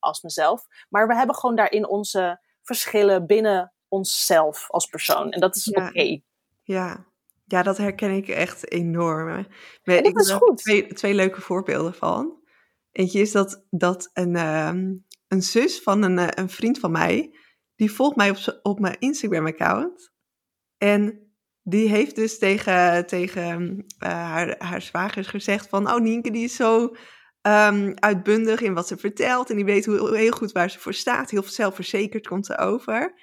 als 0.00 0.22
mezelf. 0.22 0.66
Maar 0.88 1.06
we 1.06 1.14
hebben 1.14 1.36
gewoon 1.36 1.56
daarin 1.56 1.88
onze 1.88 2.40
verschillen 2.62 3.26
binnen 3.26 3.72
onszelf 3.88 4.70
als 4.70 4.86
persoon. 4.86 5.32
En 5.32 5.40
dat 5.40 5.56
is 5.56 5.70
oké. 5.70 6.20
Ja. 6.62 7.04
Ja, 7.44 7.62
dat 7.62 7.78
herken 7.78 8.10
ik 8.10 8.28
echt 8.28 8.70
enorm. 8.70 9.46
Dat 9.82 10.20
is 10.20 10.30
goed. 10.30 10.58
Twee, 10.58 10.86
twee 10.86 11.14
leuke 11.14 11.40
voorbeelden 11.40 11.94
van. 11.94 12.42
Eentje 12.92 13.20
is 13.20 13.32
dat, 13.32 13.66
dat 13.70 14.10
een, 14.12 14.34
uh, 14.34 14.72
een 15.28 15.42
zus 15.42 15.80
van 15.82 16.02
een, 16.02 16.18
uh, 16.18 16.28
een 16.30 16.48
vriend 16.48 16.78
van 16.78 16.90
mij, 16.90 17.36
die 17.74 17.92
volgt 17.92 18.16
mij 18.16 18.30
op, 18.30 18.60
op 18.62 18.80
mijn 18.80 18.96
Instagram-account. 18.98 20.12
En 20.78 21.32
die 21.62 21.88
heeft 21.88 22.16
dus 22.16 22.38
tegen, 22.38 23.06
tegen 23.06 23.84
uh, 23.98 24.08
haar, 24.08 24.54
haar 24.58 24.82
zwagers 24.82 25.26
gezegd 25.26 25.68
van, 25.68 25.90
oh 25.90 26.00
Nienke, 26.00 26.30
die 26.30 26.44
is 26.44 26.56
zo 26.56 26.82
um, 27.46 27.94
uitbundig 27.94 28.60
in 28.60 28.74
wat 28.74 28.86
ze 28.88 28.96
vertelt. 28.96 29.50
En 29.50 29.56
die 29.56 29.64
weet 29.64 29.84
hoe, 29.84 30.16
heel 30.16 30.30
goed 30.30 30.52
waar 30.52 30.70
ze 30.70 30.78
voor 30.78 30.94
staat. 30.94 31.30
Heel 31.30 31.42
zelfverzekerd 31.42 32.26
komt 32.26 32.46
ze 32.46 32.58
over. 32.58 33.14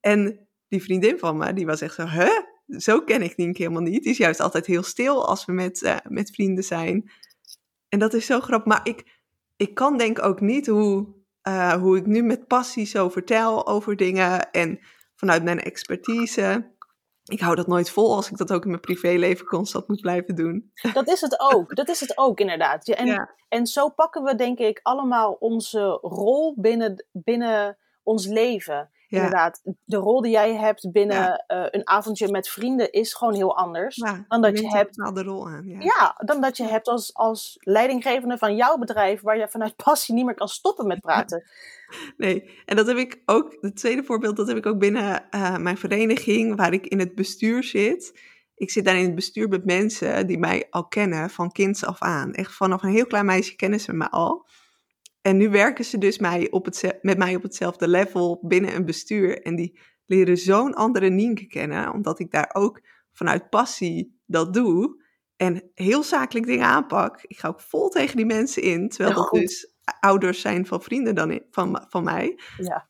En 0.00 0.48
die 0.68 0.82
vriendin 0.82 1.18
van 1.18 1.36
me, 1.36 1.52
die 1.52 1.66
was 1.66 1.80
echt 1.80 1.94
zo, 1.94 2.06
hè? 2.06 2.30
Zo 2.66 3.00
ken 3.00 3.22
ik 3.22 3.36
Nienke 3.36 3.62
helemaal 3.62 3.82
niet. 3.82 4.02
Die 4.02 4.12
is 4.12 4.18
juist 4.18 4.40
altijd 4.40 4.66
heel 4.66 4.82
stil 4.82 5.26
als 5.26 5.44
we 5.44 5.52
met, 5.52 5.82
uh, 5.82 5.96
met 6.08 6.30
vrienden 6.30 6.64
zijn. 6.64 7.10
En 7.88 7.98
dat 7.98 8.14
is 8.14 8.26
zo 8.26 8.40
grappig. 8.40 8.72
Maar 8.72 8.88
ik, 8.88 9.04
ik 9.56 9.74
kan 9.74 9.98
denk 9.98 10.22
ook 10.22 10.40
niet 10.40 10.66
hoe, 10.66 11.06
uh, 11.48 11.72
hoe 11.72 11.96
ik 11.96 12.06
nu 12.06 12.22
met 12.22 12.46
passie 12.46 12.86
zo 12.86 13.08
vertel 13.08 13.66
over 13.66 13.96
dingen. 13.96 14.50
En 14.50 14.78
vanuit 15.14 15.44
mijn 15.44 15.60
expertise. 15.60 16.74
Ik 17.24 17.40
hou 17.40 17.54
dat 17.54 17.66
nooit 17.66 17.90
vol 17.90 18.14
als 18.14 18.30
ik 18.30 18.36
dat 18.36 18.52
ook 18.52 18.62
in 18.62 18.68
mijn 18.68 18.80
privéleven 18.80 19.46
constant 19.46 19.88
moet 19.88 20.00
blijven 20.00 20.34
doen. 20.34 20.72
Dat 20.92 21.08
is 21.08 21.20
het 21.20 21.40
ook. 21.40 21.76
Dat 21.76 21.88
is 21.88 22.00
het 22.00 22.18
ook, 22.18 22.40
inderdaad. 22.40 22.88
En, 22.88 23.06
ja. 23.06 23.30
en 23.48 23.66
zo 23.66 23.88
pakken 23.88 24.22
we, 24.22 24.34
denk 24.34 24.58
ik, 24.58 24.80
allemaal 24.82 25.32
onze 25.32 25.98
rol 26.02 26.54
binnen, 26.56 27.06
binnen 27.12 27.78
ons 28.02 28.26
leven. 28.26 28.90
Inderdaad, 29.08 29.60
de 29.84 29.96
rol 29.96 30.20
die 30.20 30.30
jij 30.30 30.54
hebt 30.54 30.92
binnen 30.92 31.16
ja. 31.16 31.44
uh, 31.48 31.66
een 31.70 31.88
avondje 31.88 32.30
met 32.30 32.48
vrienden 32.48 32.92
is 32.92 33.14
gewoon 33.14 33.34
heel 33.34 33.56
anders 33.56 33.96
ja, 33.96 34.24
dan 34.28 34.42
dat 34.42 34.58
je 34.58 34.68
hebt. 34.68 34.94
de 34.94 35.22
rol 35.22 35.48
aan. 35.48 35.64
Ja. 35.66 35.80
ja, 35.80 36.14
dan 36.24 36.40
dat 36.40 36.56
je 36.56 36.64
hebt 36.64 36.88
als, 36.88 37.14
als 37.14 37.56
leidinggevende 37.60 38.38
van 38.38 38.56
jouw 38.56 38.76
bedrijf, 38.76 39.20
waar 39.20 39.38
je 39.38 39.48
vanuit 39.48 39.76
passie 39.76 40.14
niet 40.14 40.24
meer 40.24 40.34
kan 40.34 40.48
stoppen 40.48 40.86
met 40.86 41.00
praten. 41.00 41.44
Nee, 42.16 42.50
en 42.64 42.76
dat 42.76 42.86
heb 42.86 42.96
ik 42.96 43.22
ook, 43.26 43.56
het 43.60 43.76
tweede 43.76 44.04
voorbeeld, 44.04 44.36
dat 44.36 44.48
heb 44.48 44.56
ik 44.56 44.66
ook 44.66 44.78
binnen 44.78 45.24
uh, 45.30 45.56
mijn 45.56 45.76
vereniging, 45.76 46.56
waar 46.56 46.72
ik 46.72 46.86
in 46.86 46.98
het 46.98 47.14
bestuur 47.14 47.64
zit. 47.64 48.20
Ik 48.54 48.70
zit 48.70 48.84
daar 48.84 48.96
in 48.96 49.04
het 49.04 49.14
bestuur 49.14 49.48
met 49.48 49.64
mensen 49.64 50.26
die 50.26 50.38
mij 50.38 50.66
al 50.70 50.86
kennen 50.86 51.30
van 51.30 51.52
kinds 51.52 51.84
af 51.84 52.00
aan. 52.00 52.32
Echt 52.32 52.54
vanaf 52.54 52.82
een 52.82 52.90
heel 52.90 53.06
klein 53.06 53.26
meisje 53.26 53.56
kennen 53.56 53.80
ze 53.80 53.92
me 53.92 54.10
al. 54.10 54.46
En 55.26 55.36
nu 55.36 55.48
werken 55.48 55.84
ze 55.84 55.98
dus 55.98 56.18
mij 56.18 56.50
op 56.50 56.64
het, 56.64 56.98
met 57.02 57.18
mij 57.18 57.34
op 57.34 57.42
hetzelfde 57.42 57.88
level 57.88 58.40
binnen 58.42 58.74
een 58.74 58.84
bestuur. 58.84 59.42
En 59.42 59.56
die 59.56 59.78
leren 60.04 60.36
zo'n 60.36 60.74
andere 60.74 61.08
Nienke 61.08 61.46
kennen, 61.46 61.92
omdat 61.92 62.18
ik 62.18 62.30
daar 62.30 62.50
ook 62.52 62.80
vanuit 63.12 63.50
passie 63.50 64.20
dat 64.26 64.54
doe. 64.54 65.04
En 65.36 65.70
heel 65.74 66.02
zakelijk 66.02 66.46
dingen 66.46 66.66
aanpak. 66.66 67.22
Ik 67.22 67.38
ga 67.38 67.48
ook 67.48 67.60
vol 67.60 67.88
tegen 67.88 68.16
die 68.16 68.26
mensen 68.26 68.62
in, 68.62 68.88
terwijl 68.88 69.14
dat 69.14 69.30
dus 69.30 69.74
ouders 70.00 70.40
zijn 70.40 70.66
van 70.66 70.82
vrienden 70.82 71.14
dan 71.14 71.40
van, 71.50 71.84
van 71.88 72.04
mij. 72.04 72.40
Ja. 72.56 72.88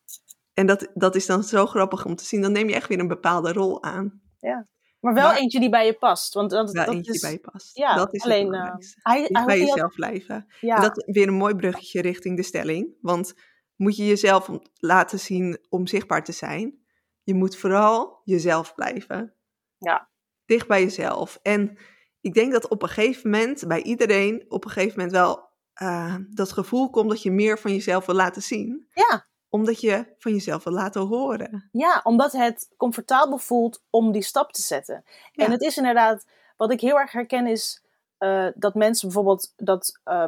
En 0.52 0.66
dat, 0.66 0.90
dat 0.94 1.14
is 1.14 1.26
dan 1.26 1.42
zo 1.42 1.66
grappig 1.66 2.04
om 2.04 2.16
te 2.16 2.24
zien. 2.24 2.40
Dan 2.40 2.52
neem 2.52 2.68
je 2.68 2.74
echt 2.74 2.88
weer 2.88 3.00
een 3.00 3.08
bepaalde 3.08 3.52
rol 3.52 3.82
aan. 3.82 4.20
Ja. 4.38 4.66
Maar 5.06 5.14
wel 5.14 5.26
maar, 5.26 5.36
eentje 5.36 5.60
die 5.60 5.68
bij 5.68 5.86
je 5.86 5.94
past. 5.94 6.34
Want 6.34 6.50
dat, 6.50 6.72
wel 6.72 6.84
dat 6.84 6.94
eentje 6.94 7.12
is, 7.12 7.20
bij 7.20 7.30
je 7.30 7.38
past. 7.38 7.76
Ja, 7.76 7.94
dat 7.94 8.14
is 8.14 8.22
alleen, 8.22 8.54
uh, 8.54 8.74
hij, 9.02 9.28
hij 9.32 9.44
bij 9.44 9.58
jezelf 9.58 9.94
blijven. 9.94 10.46
Ja. 10.60 10.76
En 10.76 10.82
dat 10.82 10.96
is 10.96 11.14
weer 11.14 11.28
een 11.28 11.34
mooi 11.34 11.54
bruggetje 11.54 12.00
richting 12.00 12.36
de 12.36 12.42
stelling. 12.42 12.94
Want 13.00 13.34
moet 13.76 13.96
je 13.96 14.06
jezelf 14.06 14.50
laten 14.74 15.18
zien 15.18 15.58
om 15.68 15.86
zichtbaar 15.86 16.24
te 16.24 16.32
zijn. 16.32 16.78
Je 17.22 17.34
moet 17.34 17.56
vooral 17.56 18.20
jezelf 18.24 18.74
blijven. 18.74 19.34
Ja. 19.78 20.10
Dicht 20.44 20.66
bij 20.66 20.82
jezelf. 20.82 21.38
En 21.42 21.78
ik 22.20 22.34
denk 22.34 22.52
dat 22.52 22.68
op 22.68 22.82
een 22.82 22.88
gegeven 22.88 23.30
moment, 23.30 23.66
bij 23.66 23.82
iedereen, 23.82 24.44
op 24.48 24.64
een 24.64 24.70
gegeven 24.70 24.94
moment 24.96 25.16
wel 25.16 25.50
uh, 25.82 26.14
dat 26.30 26.52
gevoel 26.52 26.90
komt 26.90 27.08
dat 27.08 27.22
je 27.22 27.30
meer 27.30 27.58
van 27.58 27.72
jezelf 27.72 28.06
wil 28.06 28.14
laten 28.14 28.42
zien. 28.42 28.86
Ja 28.92 29.26
omdat 29.56 29.80
je 29.80 30.06
van 30.18 30.32
jezelf 30.32 30.64
wil 30.64 30.72
laten 30.72 31.00
horen. 31.00 31.68
Ja, 31.72 32.00
omdat 32.04 32.32
het 32.32 32.68
comfortabel 32.76 33.38
voelt 33.38 33.82
om 33.90 34.12
die 34.12 34.22
stap 34.22 34.52
te 34.52 34.62
zetten. 34.62 35.04
Ja. 35.32 35.44
En 35.44 35.50
het 35.50 35.62
is 35.62 35.76
inderdaad, 35.76 36.26
wat 36.56 36.72
ik 36.72 36.80
heel 36.80 36.98
erg 36.98 37.12
herken 37.12 37.46
is 37.46 37.82
uh, 38.18 38.46
dat 38.54 38.74
mensen 38.74 39.08
bijvoorbeeld, 39.08 39.52
dat, 39.56 40.00
uh, 40.04 40.24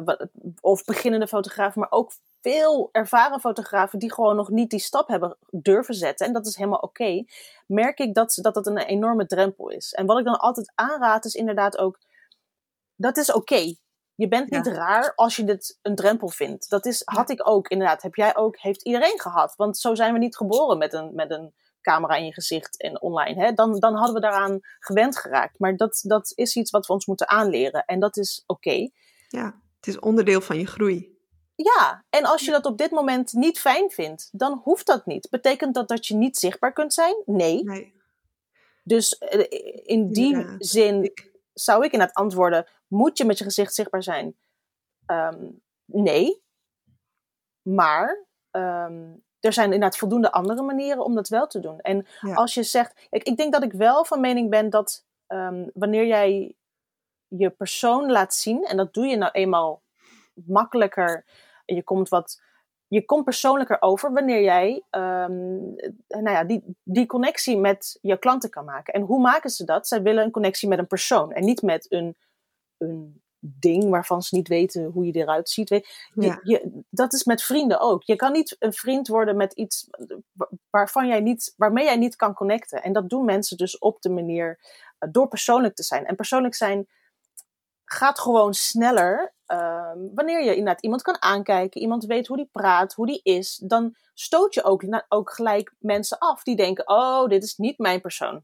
of 0.61 0.85
beginnende 0.85 1.27
fotografen, 1.27 1.79
maar 1.79 1.91
ook 1.91 2.11
veel 2.41 2.89
ervaren 2.91 3.39
fotografen 3.39 3.99
die 3.99 4.13
gewoon 4.13 4.35
nog 4.35 4.49
niet 4.49 4.69
die 4.69 4.79
stap 4.79 5.07
hebben 5.07 5.37
durven 5.49 5.93
zetten, 5.93 6.27
en 6.27 6.33
dat 6.33 6.47
is 6.47 6.55
helemaal 6.55 6.79
oké, 6.79 7.01
okay, 7.01 7.27
merk 7.65 7.99
ik 7.99 8.13
dat, 8.13 8.37
dat 8.41 8.53
dat 8.53 8.67
een 8.67 8.77
enorme 8.77 9.25
drempel 9.25 9.69
is. 9.69 9.93
En 9.93 10.05
wat 10.05 10.19
ik 10.19 10.25
dan 10.25 10.39
altijd 10.39 10.71
aanraad 10.75 11.25
is 11.25 11.35
inderdaad 11.35 11.77
ook, 11.77 11.99
dat 12.95 13.17
is 13.17 13.29
oké. 13.29 13.53
Okay. 13.53 13.77
Je 14.19 14.27
bent 14.27 14.49
niet 14.49 14.65
ja. 14.65 14.71
raar 14.71 15.13
als 15.15 15.35
je 15.35 15.43
dit 15.43 15.79
een 15.81 15.95
drempel 15.95 16.29
vindt. 16.29 16.69
Dat 16.69 16.85
is, 16.85 17.01
had 17.05 17.29
ik 17.29 17.47
ook, 17.47 17.67
inderdaad. 17.67 18.01
Heb 18.01 18.15
jij 18.15 18.35
ook, 18.35 18.59
heeft 18.59 18.83
iedereen 18.83 19.19
gehad. 19.19 19.53
Want 19.55 19.77
zo 19.77 19.95
zijn 19.95 20.13
we 20.13 20.19
niet 20.19 20.37
geboren 20.37 20.77
met 20.77 20.93
een, 20.93 21.15
met 21.15 21.31
een 21.31 21.53
camera 21.81 22.15
in 22.15 22.25
je 22.25 22.33
gezicht 22.33 22.81
en 22.81 23.01
online. 23.01 23.43
Hè? 23.43 23.51
Dan, 23.51 23.79
dan 23.79 23.95
hadden 23.95 24.13
we 24.13 24.21
daaraan 24.21 24.59
gewend 24.79 25.17
geraakt. 25.17 25.59
Maar 25.59 25.75
dat, 25.75 25.99
dat 26.07 26.31
is 26.35 26.55
iets 26.55 26.71
wat 26.71 26.85
we 26.87 26.93
ons 26.93 27.05
moeten 27.05 27.29
aanleren. 27.29 27.85
En 27.85 27.99
dat 27.99 28.17
is 28.17 28.43
oké. 28.45 28.69
Okay. 28.69 28.91
Ja, 29.27 29.61
het 29.75 29.87
is 29.87 29.99
onderdeel 29.99 30.41
van 30.41 30.59
je 30.59 30.67
groei. 30.67 31.17
Ja, 31.55 32.05
en 32.09 32.25
als 32.25 32.45
je 32.45 32.51
dat 32.51 32.65
op 32.65 32.77
dit 32.77 32.91
moment 32.91 33.33
niet 33.33 33.59
fijn 33.59 33.89
vindt, 33.89 34.29
dan 34.31 34.61
hoeft 34.63 34.85
dat 34.85 35.05
niet. 35.05 35.29
Betekent 35.29 35.73
dat 35.73 35.87
dat 35.87 36.07
je 36.07 36.15
niet 36.15 36.37
zichtbaar 36.37 36.73
kunt 36.73 36.93
zijn? 36.93 37.21
Nee. 37.25 37.63
nee. 37.63 37.93
Dus 38.83 39.13
in 39.83 40.11
die 40.11 40.37
ja. 40.37 40.55
zin 40.57 41.13
zou 41.53 41.85
ik 41.85 41.91
inderdaad 41.91 42.15
antwoorden: 42.15 42.67
moet 42.89 43.17
je 43.17 43.25
met 43.25 43.37
je 43.37 43.43
gezicht 43.43 43.73
zichtbaar 43.73 44.03
zijn? 44.03 44.37
Um, 45.05 45.61
nee. 45.85 46.43
Maar 47.61 48.25
um, 48.51 49.23
er 49.39 49.53
zijn 49.53 49.73
inderdaad 49.73 49.97
voldoende 49.97 50.31
andere 50.31 50.61
manieren 50.61 51.03
om 51.03 51.15
dat 51.15 51.27
wel 51.27 51.47
te 51.47 51.59
doen. 51.59 51.79
En 51.79 52.07
ja. 52.21 52.33
als 52.33 52.53
je 52.53 52.63
zegt, 52.63 53.07
ik, 53.09 53.23
ik, 53.23 53.37
denk 53.37 53.53
dat 53.53 53.63
ik 53.63 53.73
wel 53.73 54.05
van 54.05 54.19
mening 54.19 54.49
ben 54.49 54.69
dat 54.69 55.05
um, 55.27 55.69
wanneer 55.73 56.05
jij 56.05 56.55
je 57.27 57.49
persoon 57.49 58.11
laat 58.11 58.33
zien, 58.33 58.65
en 58.65 58.77
dat 58.77 58.93
doe 58.93 59.05
je 59.05 59.17
nou 59.17 59.31
eenmaal 59.31 59.81
makkelijker, 60.33 61.25
en 61.65 61.75
je 61.75 61.83
komt 61.83 62.09
wat 62.09 62.41
je 62.89 63.05
komt 63.05 63.23
persoonlijker 63.23 63.81
over 63.81 64.13
wanneer 64.13 64.41
jij 64.41 64.83
um, 64.91 65.75
nou 66.07 66.29
ja, 66.29 66.43
die, 66.43 66.63
die 66.83 67.05
connectie 67.05 67.57
met 67.57 67.97
je 68.01 68.17
klanten 68.17 68.49
kan 68.49 68.65
maken. 68.65 68.93
En 68.93 69.01
hoe 69.01 69.19
maken 69.19 69.49
ze 69.49 69.65
dat? 69.65 69.87
Zij 69.87 70.01
willen 70.01 70.23
een 70.23 70.31
connectie 70.31 70.67
met 70.67 70.79
een 70.79 70.87
persoon 70.87 71.31
en 71.31 71.45
niet 71.45 71.61
met 71.61 71.91
een, 71.91 72.17
een 72.79 73.21
ding 73.39 73.89
waarvan 73.89 74.21
ze 74.21 74.35
niet 74.35 74.47
weten 74.47 74.85
hoe 74.85 75.05
je 75.05 75.11
eruit 75.11 75.49
ziet. 75.49 75.69
Je, 75.69 75.85
ja. 76.13 76.39
je, 76.43 76.83
dat 76.89 77.13
is 77.13 77.23
met 77.23 77.43
vrienden 77.43 77.79
ook. 77.79 78.03
Je 78.03 78.15
kan 78.15 78.31
niet 78.31 78.55
een 78.59 78.73
vriend 78.73 79.07
worden 79.07 79.37
met 79.37 79.53
iets 79.53 79.89
waarvan 80.69 81.07
jij 81.07 81.19
niet, 81.19 81.53
waarmee 81.57 81.85
jij 81.85 81.97
niet 81.97 82.15
kan 82.15 82.33
connecten. 82.33 82.83
En 82.83 82.93
dat 82.93 83.09
doen 83.09 83.25
mensen 83.25 83.57
dus 83.57 83.77
op 83.77 84.01
de 84.01 84.09
manier 84.09 84.59
uh, 84.99 85.09
door 85.11 85.27
persoonlijk 85.27 85.75
te 85.75 85.83
zijn. 85.83 86.05
En 86.05 86.15
persoonlijk 86.15 86.55
zijn 86.55 86.87
gaat 87.85 88.19
gewoon 88.19 88.53
sneller 88.53 89.33
um, 89.47 90.11
wanneer 90.13 90.43
je 90.43 90.55
inderdaad 90.55 90.81
iemand 90.81 91.01
kan 91.01 91.21
aankijken, 91.21 91.81
iemand 91.81 92.05
weet 92.05 92.27
hoe 92.27 92.37
die 92.37 92.49
praat, 92.51 92.93
hoe 92.93 93.05
die 93.05 93.19
is, 93.23 93.55
dan 93.55 93.95
stoot 94.13 94.53
je 94.53 94.63
ook, 94.63 94.83
ook 95.07 95.31
gelijk 95.31 95.73
mensen 95.79 96.17
af 96.17 96.43
die 96.43 96.55
denken: 96.55 96.89
oh, 96.89 97.27
dit 97.27 97.43
is 97.43 97.57
niet 97.57 97.77
mijn 97.77 98.01
persoon. 98.01 98.43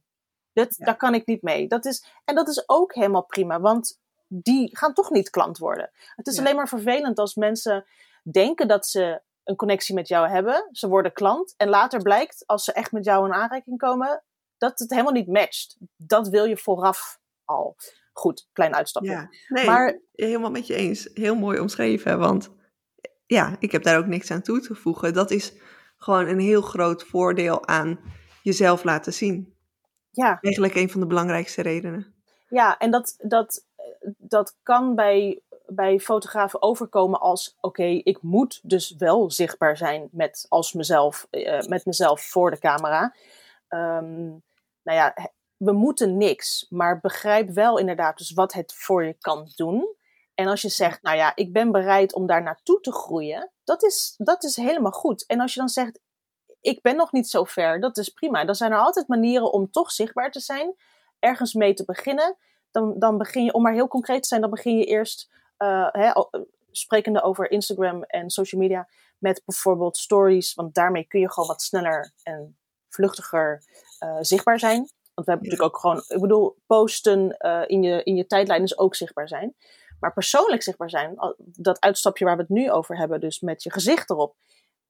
Ja. 0.52 0.68
Daar 0.70 0.98
kan 0.98 1.14
ik 1.14 1.26
niet 1.26 1.42
mee. 1.42 1.68
Dat 1.68 1.86
is, 1.86 2.06
en 2.26 2.36
dat 2.36 2.48
is 2.48 2.70
ook 2.70 2.94
helemaal 2.94 3.26
prima, 3.26 3.60
want 3.60 4.00
die 4.28 4.78
gaan 4.78 4.94
toch 4.94 5.10
niet 5.10 5.30
klant 5.30 5.58
worden. 5.58 5.92
Het 6.16 6.28
is 6.28 6.36
ja. 6.36 6.42
alleen 6.42 6.56
maar 6.56 6.68
vervelend 6.68 7.20
als 7.20 7.36
mensen 7.36 7.86
denken 8.32 8.68
dat 8.68 8.88
ze 8.88 9.22
een 9.44 9.56
connectie 9.56 9.96
met 9.96 10.08
jou 10.08 10.30
hebben, 10.30 10.70
ze 10.72 10.88
worden 10.88 11.14
klant 11.14 11.54
en 11.58 11.70
later 11.70 12.02
blijkt, 12.02 12.44
als 12.46 12.64
ze 12.64 12.74
echt 12.74 12.92
met 12.92 13.06
jou 13.06 13.26
in 13.26 13.34
aanraking 13.34 13.78
komen, 13.78 14.24
dat 14.58 14.80
het 14.80 14.90
helemaal 14.90 15.12
niet 15.12 15.28
matcht. 15.28 15.78
Dat 15.96 16.28
wil 16.28 16.46
je 16.46 16.58
vooraf 16.58 17.20
al. 17.44 17.76
Goed, 18.14 18.48
klein 18.54 18.76
uitstapje. 18.76 19.12
Ja, 19.12 19.30
nee, 19.48 19.66
maar, 19.66 20.00
helemaal 20.12 20.52
met 20.52 20.68
je 20.68 20.76
eens. 20.76 21.10
Heel 21.14 21.36
mooi 21.36 21.60
omschreven, 21.60 22.20
want 22.20 22.50
ja, 23.26 23.56
ik 23.60 23.72
heb 23.72 23.84
daar 23.84 23.98
ook 23.98 24.06
niks 24.06 24.32
aan 24.32 24.42
toe 24.42 24.62
te 24.62 24.76
voegen. 24.76 25.14
Dat 25.14 25.32
is 25.32 25.54
gewoon 25.98 26.28
een 26.28 26.40
heel 26.40 26.62
groot 26.62 27.04
voordeel 27.04 27.68
aan 27.68 28.00
jezelf 28.44 28.84
laten 28.84 29.14
zien. 29.14 29.54
Ja, 30.12 30.38
Eigenlijk 30.42 30.76
een 30.76 30.90
van 30.90 31.00
de 31.00 31.08
belangrijkste 31.08 31.62
redenen. 31.62 32.14
ja 32.50 32.78
en 32.78 32.92
dat, 32.92 33.16
dat, 33.18 33.65
dat 34.18 34.56
kan 34.64 34.96
bij, 34.96 35.42
bij 35.66 36.00
fotografen 36.00 36.62
overkomen 36.62 37.20
als: 37.20 37.56
oké, 37.62 37.84
ik 37.84 38.22
moet 38.22 38.60
dus 38.64 38.96
wel 38.98 39.32
zichtbaar 39.32 39.78
zijn 39.78 40.10
met, 40.12 40.46
als 40.50 40.74
mezelf, 40.74 41.28
eh, 41.30 41.62
met 41.62 41.86
mezelf 41.86 42.22
voor 42.22 42.52
de 42.52 42.60
camera. 42.60 43.16
Ehm, 43.68 44.28
nou 44.84 44.98
ja, 44.98 45.16
we 45.58 45.72
moeten 45.72 46.18
niks, 46.18 46.66
maar 46.70 47.00
begrijp 47.00 47.50
wel 47.50 47.78
inderdaad 47.78 48.18
dus 48.18 48.32
wat 48.32 48.54
het 48.54 48.74
voor 48.74 49.06
je 49.06 49.16
kan 49.20 49.52
doen. 49.56 49.96
En 50.34 50.48
als 50.48 50.62
je 50.62 50.70
zegt, 50.70 51.02
nou 51.02 51.18
ja, 51.18 51.32
ik 51.36 51.54
ben 51.54 51.72
bereid 51.72 52.14
om 52.14 52.28
daar 52.28 52.44
naartoe 52.44 52.80
te 52.80 52.92
groeien, 52.92 53.52
dat 53.64 53.84
is, 53.84 54.16
dat 54.18 54.44
is 54.44 54.56
helemaal 54.56 54.92
goed. 54.92 55.26
En 55.26 55.40
als 55.40 55.54
je 55.54 55.60
dan 55.60 55.70
zegt, 55.70 56.00
ik 56.62 56.82
ben 56.82 56.96
nog 56.96 57.12
niet 57.12 57.30
zo 57.30 57.44
ver, 57.44 57.80
dat 57.80 57.98
is 57.98 58.10
prima. 58.10 58.46
Dan 58.46 58.56
zijn 58.56 58.72
er 58.72 58.78
altijd 58.78 59.08
manieren 59.08 59.52
om 59.52 59.72
toch 59.72 59.92
zichtbaar 59.92 60.32
te 60.32 60.40
zijn, 60.40 60.76
ergens 61.20 61.54
mee 61.54 61.74
te 61.74 61.86
beginnen. 61.86 62.38
Dan, 62.76 62.96
dan 63.00 63.18
begin 63.18 63.44
je, 63.44 63.54
om 63.54 63.62
maar 63.62 63.74
heel 63.74 63.88
concreet 63.88 64.22
te 64.22 64.28
zijn, 64.28 64.42
dan 64.42 64.50
begin 64.50 64.78
je 64.78 64.86
eerst, 64.86 65.30
eh, 65.58 65.88
hè, 65.92 66.12
o- 66.18 66.30
sprekende 66.72 67.22
over 67.22 67.52
Instagram 67.52 68.04
en 68.04 68.30
social 68.30 68.62
media, 68.62 68.88
met 69.18 69.42
bijvoorbeeld 69.46 69.98
stories, 69.98 70.54
want 70.54 70.74
daarmee 70.74 71.04
kun 71.08 71.20
je 71.20 71.32
gewoon 71.32 71.48
wat 71.50 71.62
sneller 71.62 72.12
en 72.24 72.58
vluchtiger 72.90 73.64
eh, 74.00 74.18
zichtbaar 74.20 74.60
zijn. 74.60 74.78
Want 75.14 75.28
we 75.28 75.32
hebben 75.32 75.50
Ja. 75.50 75.52
natuurlijk 75.52 75.76
ook 75.76 75.82
gewoon, 75.82 76.04
ik 76.08 76.22
bedoel, 76.22 76.58
posten 76.66 77.38
eh, 77.38 77.64
in, 77.68 77.84
je, 77.84 78.04
in 78.04 78.16
je 78.16 78.26
tijdlijn 78.26 78.64
is 78.64 78.78
ook 78.78 78.96
zichtbaar 78.96 79.28
zijn. 79.28 79.56
Maar 80.00 80.14
persoonlijk 80.14 80.64
zichtbaar 80.64 80.90
zijn, 80.90 81.16
dat 81.38 81.80
uitstapje 81.80 82.26
waar 82.26 82.36
we 82.36 82.42
het 82.42 82.52
nu 82.52 82.72
over 82.72 82.98
hebben, 82.98 83.20
dus 83.20 83.40
met 83.40 83.64
je 83.64 83.72
gezicht 83.72 84.10
erop, 84.10 84.36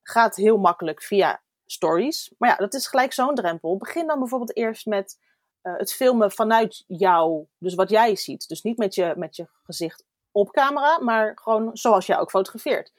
gaat 0.03 0.35
heel 0.35 0.57
makkelijk 0.57 1.01
via 1.03 1.41
stories. 1.65 2.33
Maar 2.37 2.49
ja, 2.49 2.55
dat 2.55 2.73
is 2.73 2.87
gelijk 2.87 3.13
zo'n 3.13 3.35
drempel. 3.35 3.77
Begin 3.77 4.07
dan 4.07 4.19
bijvoorbeeld 4.19 4.55
eerst 4.57 4.85
met 4.85 5.19
eh, 5.65 5.73
het 5.77 5.93
filmen 5.93 6.31
vanuit 6.31 6.83
jou, 6.87 7.45
dus 7.57 7.73
wat 7.73 7.89
jij 7.89 8.15
ziet. 8.15 8.47
Dus 8.47 8.61
niet 8.61 8.77
met 8.77 8.95
je, 8.95 9.13
met 9.17 9.35
je 9.35 9.47
gezicht 9.63 10.03
op 10.31 10.51
camera, 10.51 10.99
maar 10.99 11.31
gewoon 11.35 11.69
zoals 11.73 12.05
jij 12.05 12.19
ook 12.19 12.29
fotografeert. 12.29 12.91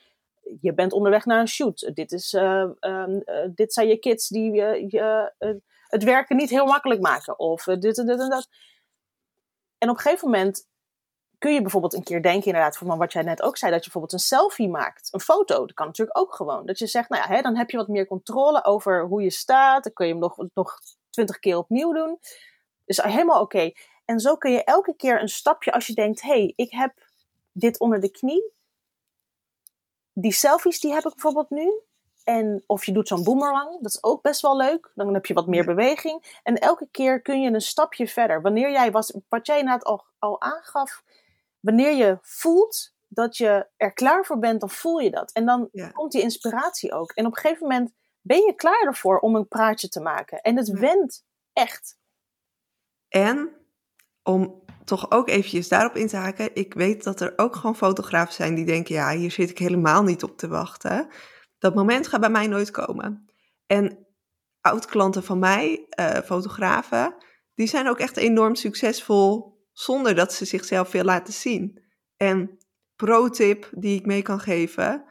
Je 0.61 0.75
bent 0.75 0.93
onderweg 0.93 1.25
naar 1.25 1.41
een 1.41 1.49
shoot. 1.49 1.91
Dit, 1.95 2.13
is, 2.13 2.33
eh, 2.33 2.69
eh, 2.81 3.05
dit 3.55 3.73
zijn 3.73 3.89
je 3.89 3.97
kids 3.97 4.29
die 4.29 4.53
je, 4.53 5.33
het 5.87 6.05
werken 6.05 6.37
niet 6.37 6.51
heel 6.51 6.67
makkelijk 6.67 7.01
maken. 7.01 7.39
Of 7.39 7.65
dit 7.65 7.99
en 7.99 8.07
dit 8.07 8.21
en 8.21 8.31
dat. 8.31 8.49
En 9.79 9.89
op 9.91 9.97
een 9.97 10.03
gegeven 10.03 10.31
moment 10.31 10.69
kun 11.39 11.55
je 11.55 11.63
bijvoorbeeld 11.63 11.95
een 11.95 12.03
keer 12.03 12.23
denken, 12.23 12.47
inderdaad, 12.47 12.77
van 12.77 12.99
wat 12.99 13.13
jij 13.13 13.23
net 13.23 13.43
ook 13.43 13.57
zei, 13.57 13.71
dat 13.73 13.85
je 13.85 13.91
bijvoorbeeld 13.91 14.21
een 14.21 14.29
selfie 14.29 14.69
maakt. 14.69 15.09
Een 15.13 15.21
foto, 15.21 15.67
dat 15.67 15.75
kan 15.75 15.87
natuurlijk 15.87 16.19
ook 16.19 16.35
gewoon. 16.35 16.67
Dat 16.67 16.79
je 16.79 16.87
zegt, 16.87 17.09
nou 17.09 17.23
ja, 17.23 17.37
hè, 17.37 17.43
dan 17.43 17.57
heb 17.57 17.71
je 17.71 17.77
wat 17.77 17.89
meer 17.89 18.07
controle 18.07 18.65
over 18.65 19.07
hoe 19.07 19.23
je 19.23 19.31
staat. 19.31 19.85
Dan 19.85 19.93
kun 19.93 20.07
je 20.07 20.13
hem 20.13 20.21
nog, 20.21 20.37
nog 20.55 20.79
twintig 21.17 21.39
keer 21.39 21.57
opnieuw 21.57 21.93
doen. 21.93 22.19
Dus 22.87 23.03
helemaal 23.03 23.41
oké. 23.41 23.73
En 24.05 24.21
zo 24.21 24.37
kun 24.37 24.53
je 24.53 24.65
elke 24.65 24.97
keer 24.97 25.21
een 25.21 25.29
stapje, 25.29 25.73
als 25.73 25.87
je 25.87 25.95
denkt, 25.95 26.23
hé, 26.23 26.29
hey, 26.29 26.53
ik 26.57 26.71
heb 26.71 26.93
dit 27.53 27.79
onder 27.81 28.01
de 28.01 28.11
knie. 28.11 28.53
Die 30.13 30.33
selfies, 30.33 30.81
die 30.81 30.93
heb 30.93 31.05
ik 31.05 31.13
bijvoorbeeld 31.13 31.51
nu. 31.51 31.81
En 32.25 32.65
of 32.67 32.85
je 32.85 32.93
doet 32.93 33.09
zo'n 33.09 33.23
boomerang, 33.25 33.71
dat 33.83 33.93
is 33.93 34.03
ook 34.03 34.23
best 34.23 34.41
wel 34.41 34.57
leuk. 34.57 34.93
Dan 34.95 35.15
heb 35.15 35.27
je 35.27 35.35
wat 35.35 35.47
meer 35.47 35.65
beweging. 35.65 36.39
En 36.43 36.55
elke 36.59 36.89
keer 36.91 37.23
kun 37.23 37.41
je 37.43 37.51
een 37.51 37.61
stapje 37.61 38.09
verder. 38.09 38.43
Wanneer 38.43 38.71
jij 38.71 38.91
was, 38.91 39.17
wat 39.29 39.47
jij 39.47 39.63
net 39.63 39.85
al, 39.85 40.05
al 40.19 40.41
aangaf, 40.41 41.03
wanneer 41.61 41.93
je 41.93 42.19
voelt 42.23 42.95
dat 43.09 43.37
je 43.37 43.69
er 43.77 43.93
klaar 43.93 44.25
voor 44.25 44.39
bent, 44.39 44.61
dan 44.61 44.71
voel 44.71 44.99
je 44.99 45.11
dat. 45.11 45.33
En 45.33 45.47
dan 45.47 45.69
Ja. 45.73 45.91
komt 45.91 46.13
die 46.13 46.23
inspiratie 46.23 46.93
ook. 46.93 47.13
En 47.13 47.27
op 47.27 47.33
een 47.37 47.41
gegeven 47.41 47.63
moment 47.69 47.93
ben 48.21 48.45
je 48.45 48.55
klaar 48.55 48.83
ervoor 48.87 49.19
om 49.19 49.35
een 49.37 49.49
praatje 49.49 49.89
te 49.89 50.01
maken. 50.01 50.41
En 50.41 50.57
het 50.57 50.69
wendt 50.69 51.25
echt. 51.53 51.97
En 53.17 53.51
om 54.23 54.63
toch 54.85 55.11
ook 55.11 55.29
eventjes 55.29 55.69
daarop 55.69 55.97
in 55.97 56.07
te 56.07 56.17
haken. 56.17 56.55
Ik 56.55 56.75
weet 56.75 57.05
dat 57.05 57.21
er 57.21 57.33
ook 57.37 57.57
gewoon 57.57 57.77
fotografen 57.77 58.35
zijn 58.35 58.55
die 58.55 58.65
denken, 58.65 58.95
ja, 58.95 59.11
hier 59.11 59.31
zit 59.31 59.51
ik 59.51 59.59
helemaal 59.59 60.03
niet 60.03 60.23
op 60.23 60.39
te 60.39 60.49
wachten. 60.49 61.09
Dat 61.59 61.75
moment 61.75 62.07
gaat 62.07 62.21
bij 62.21 62.31
mij 62.31 62.47
nooit 62.47 62.71
komen. 62.71 63.31
En 63.67 64.07
oud-klanten 64.61 65.23
van 65.23 65.39
mij, 65.39 65.87
eh, 65.89 66.23
fotografen, 66.25 67.15
die 67.55 67.67
zijn 67.67 67.89
ook 67.89 67.99
echt 67.99 68.17
enorm 68.17 68.55
succesvol 68.55 69.59
zonder 69.73 70.15
dat 70.15 70.33
ze 70.33 70.45
zichzelf 70.45 70.89
veel 70.89 71.05
laten 71.05 71.35
zien. 71.35 71.83
En 72.17 72.59
pro-tip 72.97 73.71
die 73.73 73.99
ik 73.99 74.07
mee 74.07 74.23
kan 74.23 74.41
geven, 74.41 75.05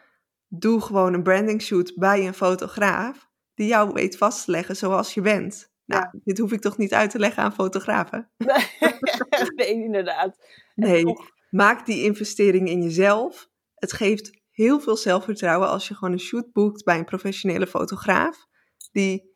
doe 0.48 0.82
gewoon 0.82 1.14
een 1.14 1.24
branding 1.24 1.62
shoot 1.62 1.94
bij 1.96 2.28
een 2.28 2.34
fotograaf 2.34 3.30
die 3.54 3.68
jou 3.68 3.94
weet 3.94 4.18
vast 4.18 4.46
te 4.46 4.52
leggen 4.52 4.76
zoals 4.76 5.14
je 5.14 5.22
bent. 5.22 5.74
Nou, 5.86 6.06
dit 6.24 6.38
hoef 6.38 6.52
ik 6.52 6.62
toch 6.62 6.78
niet 6.78 6.94
uit 6.94 7.10
te 7.10 7.20
leggen 7.20 7.44
aan 7.44 7.54
fotografen? 7.54 8.32
nee, 9.56 9.74
inderdaad. 9.84 10.38
Nee, 10.76 11.04
toch- 11.04 11.32
maak 11.50 11.86
die 11.86 12.04
investering 12.04 12.70
in 12.70 12.82
jezelf. 12.82 13.50
Het 13.76 13.94
geeft 13.94 14.44
heel 14.52 14.80
veel 14.80 14.98
zelfvertrouwen 14.98 15.70
als 15.70 15.88
je 15.88 15.94
gewoon 15.94 16.14
een 16.14 16.20
shoot 16.20 16.52
boekt 16.52 16.84
bij 16.84 16.98
een 16.98 17.06
professionele 17.06 17.68
fotograaf. 17.68 18.46
Die, 18.92 19.34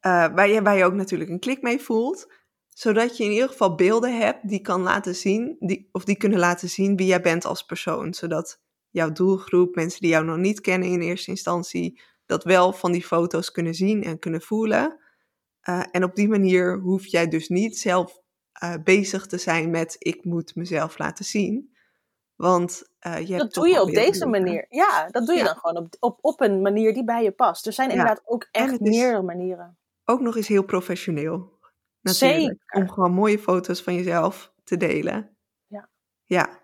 eh, 0.00 0.10
waar, 0.34 0.48
je, 0.48 0.62
waar 0.62 0.76
je 0.76 0.84
ook 0.84 0.94
natuurlijk 0.94 1.30
een 1.30 1.38
klik 1.38 1.62
mee 1.62 1.80
voelt. 1.80 2.32
Zodat 2.68 3.16
je 3.16 3.24
in 3.24 3.30
ieder 3.30 3.48
geval 3.48 3.74
beelden 3.74 4.18
hebt 4.18 4.48
die, 4.48 4.60
kan 4.60 4.82
laten 4.82 5.14
zien, 5.14 5.56
die, 5.58 5.88
of 5.92 6.04
die 6.04 6.16
kunnen 6.16 6.38
laten 6.38 6.68
zien 6.68 6.96
wie 6.96 7.06
jij 7.06 7.20
bent 7.20 7.44
als 7.44 7.62
persoon. 7.62 8.14
Zodat 8.14 8.60
jouw 8.90 9.12
doelgroep, 9.12 9.74
mensen 9.74 10.00
die 10.00 10.10
jou 10.10 10.24
nog 10.24 10.36
niet 10.36 10.60
kennen 10.60 10.88
in 10.88 11.00
eerste 11.00 11.30
instantie, 11.30 12.00
dat 12.26 12.44
wel 12.44 12.72
van 12.72 12.92
die 12.92 13.04
foto's 13.04 13.50
kunnen 13.50 13.74
zien 13.74 14.02
en 14.02 14.18
kunnen 14.18 14.42
voelen. 14.42 14.98
Eh, 15.60 15.82
en 15.90 16.04
op 16.04 16.14
die 16.14 16.28
manier 16.28 16.78
hoef 16.78 17.06
jij 17.06 17.28
dus 17.28 17.48
niet 17.48 17.78
zelf 17.78 18.18
eh, 18.52 18.74
bezig 18.84 19.26
te 19.26 19.38
zijn 19.38 19.70
met 19.70 19.96
ik 19.98 20.24
moet 20.24 20.54
mezelf 20.54 20.98
laten 20.98 21.24
zien. 21.24 21.76
Want 22.36 22.82
eh, 22.98 23.26
je 23.28 23.36
Dat 23.36 23.54
doe 23.54 23.68
je 23.68 23.82
op 23.82 23.90
deze 23.90 24.26
manier. 24.26 24.66
Ja, 24.68 25.08
dat 25.10 25.26
doe 25.26 25.34
je 25.34 25.40
Ja. 25.40 25.46
dan 25.46 25.56
gewoon 25.56 25.76
op, 25.76 25.96
op, 25.98 26.18
op 26.20 26.40
een 26.40 26.62
manier 26.62 26.94
die 26.94 27.04
bij 27.04 27.22
je 27.22 27.30
past. 27.32 27.66
Er 27.66 27.72
zijn 27.72 27.88
Ja. 27.88 27.94
inderdaad 27.94 28.22
ook 28.24 28.48
echt 28.50 28.80
meerdere 28.80 29.22
manieren. 29.22 29.78
Ook 30.04 30.20
nog 30.20 30.36
eens 30.36 30.48
heel 30.48 30.64
professioneel. 30.64 31.58
Natuurlijk. 32.00 32.40
Zeker. 32.40 32.80
Om 32.82 32.90
gewoon 32.90 33.12
mooie 33.12 33.38
foto's 33.38 33.82
van 33.82 33.94
jezelf 33.94 34.52
te 34.64 34.76
delen. 34.76 35.36
Ja. 35.66 35.88
Ja, 36.24 36.60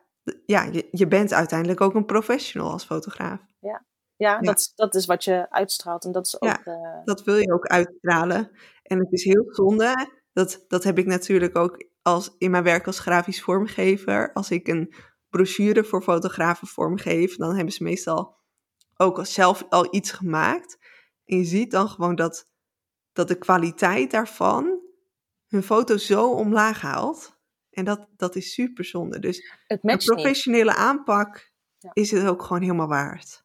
ja 0.46 0.62
je, 0.62 0.88
je 0.90 1.06
bent 1.06 1.32
uiteindelijk 1.32 1.80
ook 1.80 1.94
een 1.94 2.04
professional 2.06 2.70
als 2.70 2.84
fotograaf. 2.84 3.40
Ja, 3.60 3.84
Dat, 4.16 4.58
is- 4.58 4.72
dat 4.74 4.94
is 4.94 5.06
wat 5.06 5.24
je 5.24 5.50
uitstraalt. 5.50 6.04
En 6.04 6.12
dat 6.12 6.26
is 6.26 6.40
ook... 6.40 6.48
Ja. 6.48 6.62
eh, 6.64 7.04
Dat 7.04 7.24
wil 7.24 7.36
je 7.36 7.52
ook 7.52 7.66
uitstralen. 7.66 8.50
En 8.82 8.98
het 8.98 9.12
is 9.12 9.24
heel 9.24 9.44
zonde. 9.54 10.10
Dat, 10.32 10.64
dat 10.68 10.84
heb 10.84 10.98
ik 10.98 11.06
natuurlijk 11.06 11.56
ook 11.56 11.84
als, 12.02 12.34
in 12.38 12.50
mijn 12.50 12.64
werk 12.64 12.86
als 12.86 12.98
grafisch 12.98 13.42
vormgever. 13.42 14.32
Als 14.32 14.50
ik 14.50 14.68
een 14.68 14.94
brochure 15.28 15.84
voor 15.84 16.02
fotografen 16.02 16.66
vormgeef, 16.68 17.36
dan 17.36 17.54
hebben 17.54 17.72
ze 17.72 17.82
meestal 17.82 18.36
ook 18.96 19.26
zelf 19.26 19.66
al 19.68 19.94
iets 19.94 20.10
gemaakt. 20.10 20.78
En 21.24 21.36
je 21.36 21.44
ziet 21.44 21.70
dan 21.70 21.88
gewoon 21.88 22.14
dat, 22.14 22.50
dat 23.12 23.28
de 23.28 23.38
kwaliteit 23.38 24.10
daarvan 24.10 24.80
hun 25.46 25.62
foto 25.62 25.96
zo 25.96 26.30
omlaag 26.32 26.80
haalt. 26.80 27.34
En 27.70 27.84
dat, 27.84 28.08
dat 28.16 28.36
is 28.36 28.52
super 28.52 28.84
zonde. 28.84 29.18
Dus 29.18 29.36
het 29.66 29.78
een 29.82 29.90
niet. 29.96 30.04
professionele 30.04 30.74
aanpak 30.74 31.52
Ja. 31.78 31.90
is 31.92 32.10
het 32.10 32.26
ook 32.26 32.42
gewoon 32.42 32.62
helemaal 32.62 32.88
waard. 32.88 33.44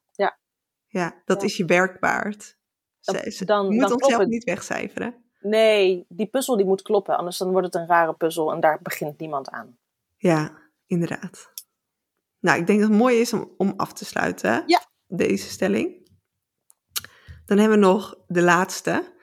Ja. 0.91 1.21
Dat 1.25 1.41
Ja. 1.41 1.47
is 1.47 1.57
je 1.57 1.65
werk 1.65 1.99
waard. 1.99 2.59
Dan- 3.01 3.15
dan- 3.45 3.65
je 3.65 3.71
moet 3.79 3.89
dan 3.89 4.03
onszelf 4.03 4.25
niet 4.25 4.43
wegcijferen. 4.43 5.23
Nee, 5.39 6.05
die 6.09 6.27
puzzel 6.27 6.57
die 6.57 6.65
moet 6.65 6.81
kloppen. 6.81 7.17
Anders 7.17 7.37
dan 7.37 7.51
wordt 7.51 7.65
het 7.65 7.75
een 7.75 7.87
rare 7.87 8.13
puzzel. 8.13 8.51
En 8.51 8.59
daar 8.59 8.79
begint 8.81 9.19
niemand 9.19 9.49
aan. 9.49 9.77
Ja, 10.17 10.57
inderdaad. 10.85 11.53
Nou, 12.39 12.59
ik 12.59 12.67
denk 12.67 12.79
dat 12.79 12.89
het 12.89 12.97
mooi 12.97 13.19
is 13.19 13.33
om, 13.33 13.53
om 13.57 13.73
af 13.77 13.93
te 13.93 14.05
sluiten. 14.05 14.63
Ja. 14.65 14.85
Deze 15.07 15.49
stelling. 15.49 16.09
Dan 17.45 17.57
hebben 17.57 17.79
we 17.79 17.85
nog 17.85 18.23
de 18.27 18.41
laatste. 18.41 19.13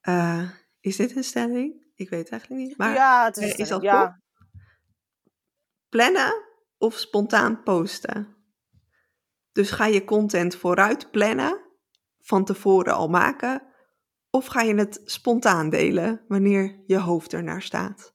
Eh, 0.00 0.50
is 0.80 0.96
dit 0.96 1.16
een 1.16 1.24
stelling? 1.24 1.86
Ik 1.94 2.08
weet 2.08 2.20
het 2.20 2.30
eigenlijk 2.30 2.62
niet. 2.62 2.78
Maar 2.78 2.94
ja, 2.94 3.24
het 3.24 3.36
is, 3.36 3.54
is 3.54 3.68
dat 3.68 3.82
ja. 3.82 4.04
top? 4.04 4.16
plannen 5.88 6.44
of 6.78 6.94
spontaan 6.94 7.62
posten? 7.62 8.36
Dus 9.58 9.70
ga 9.70 9.86
je 9.86 10.04
content 10.04 10.54
vooruit 10.54 11.10
plannen, 11.10 11.60
van 12.20 12.44
tevoren 12.44 12.94
al 12.94 13.08
maken, 13.08 13.62
of 14.30 14.46
ga 14.46 14.62
je 14.62 14.74
het 14.74 15.00
spontaan 15.04 15.70
delen 15.70 16.24
wanneer 16.28 16.80
je 16.86 16.98
hoofd 16.98 17.32
ernaar 17.32 17.62
staat? 17.62 18.12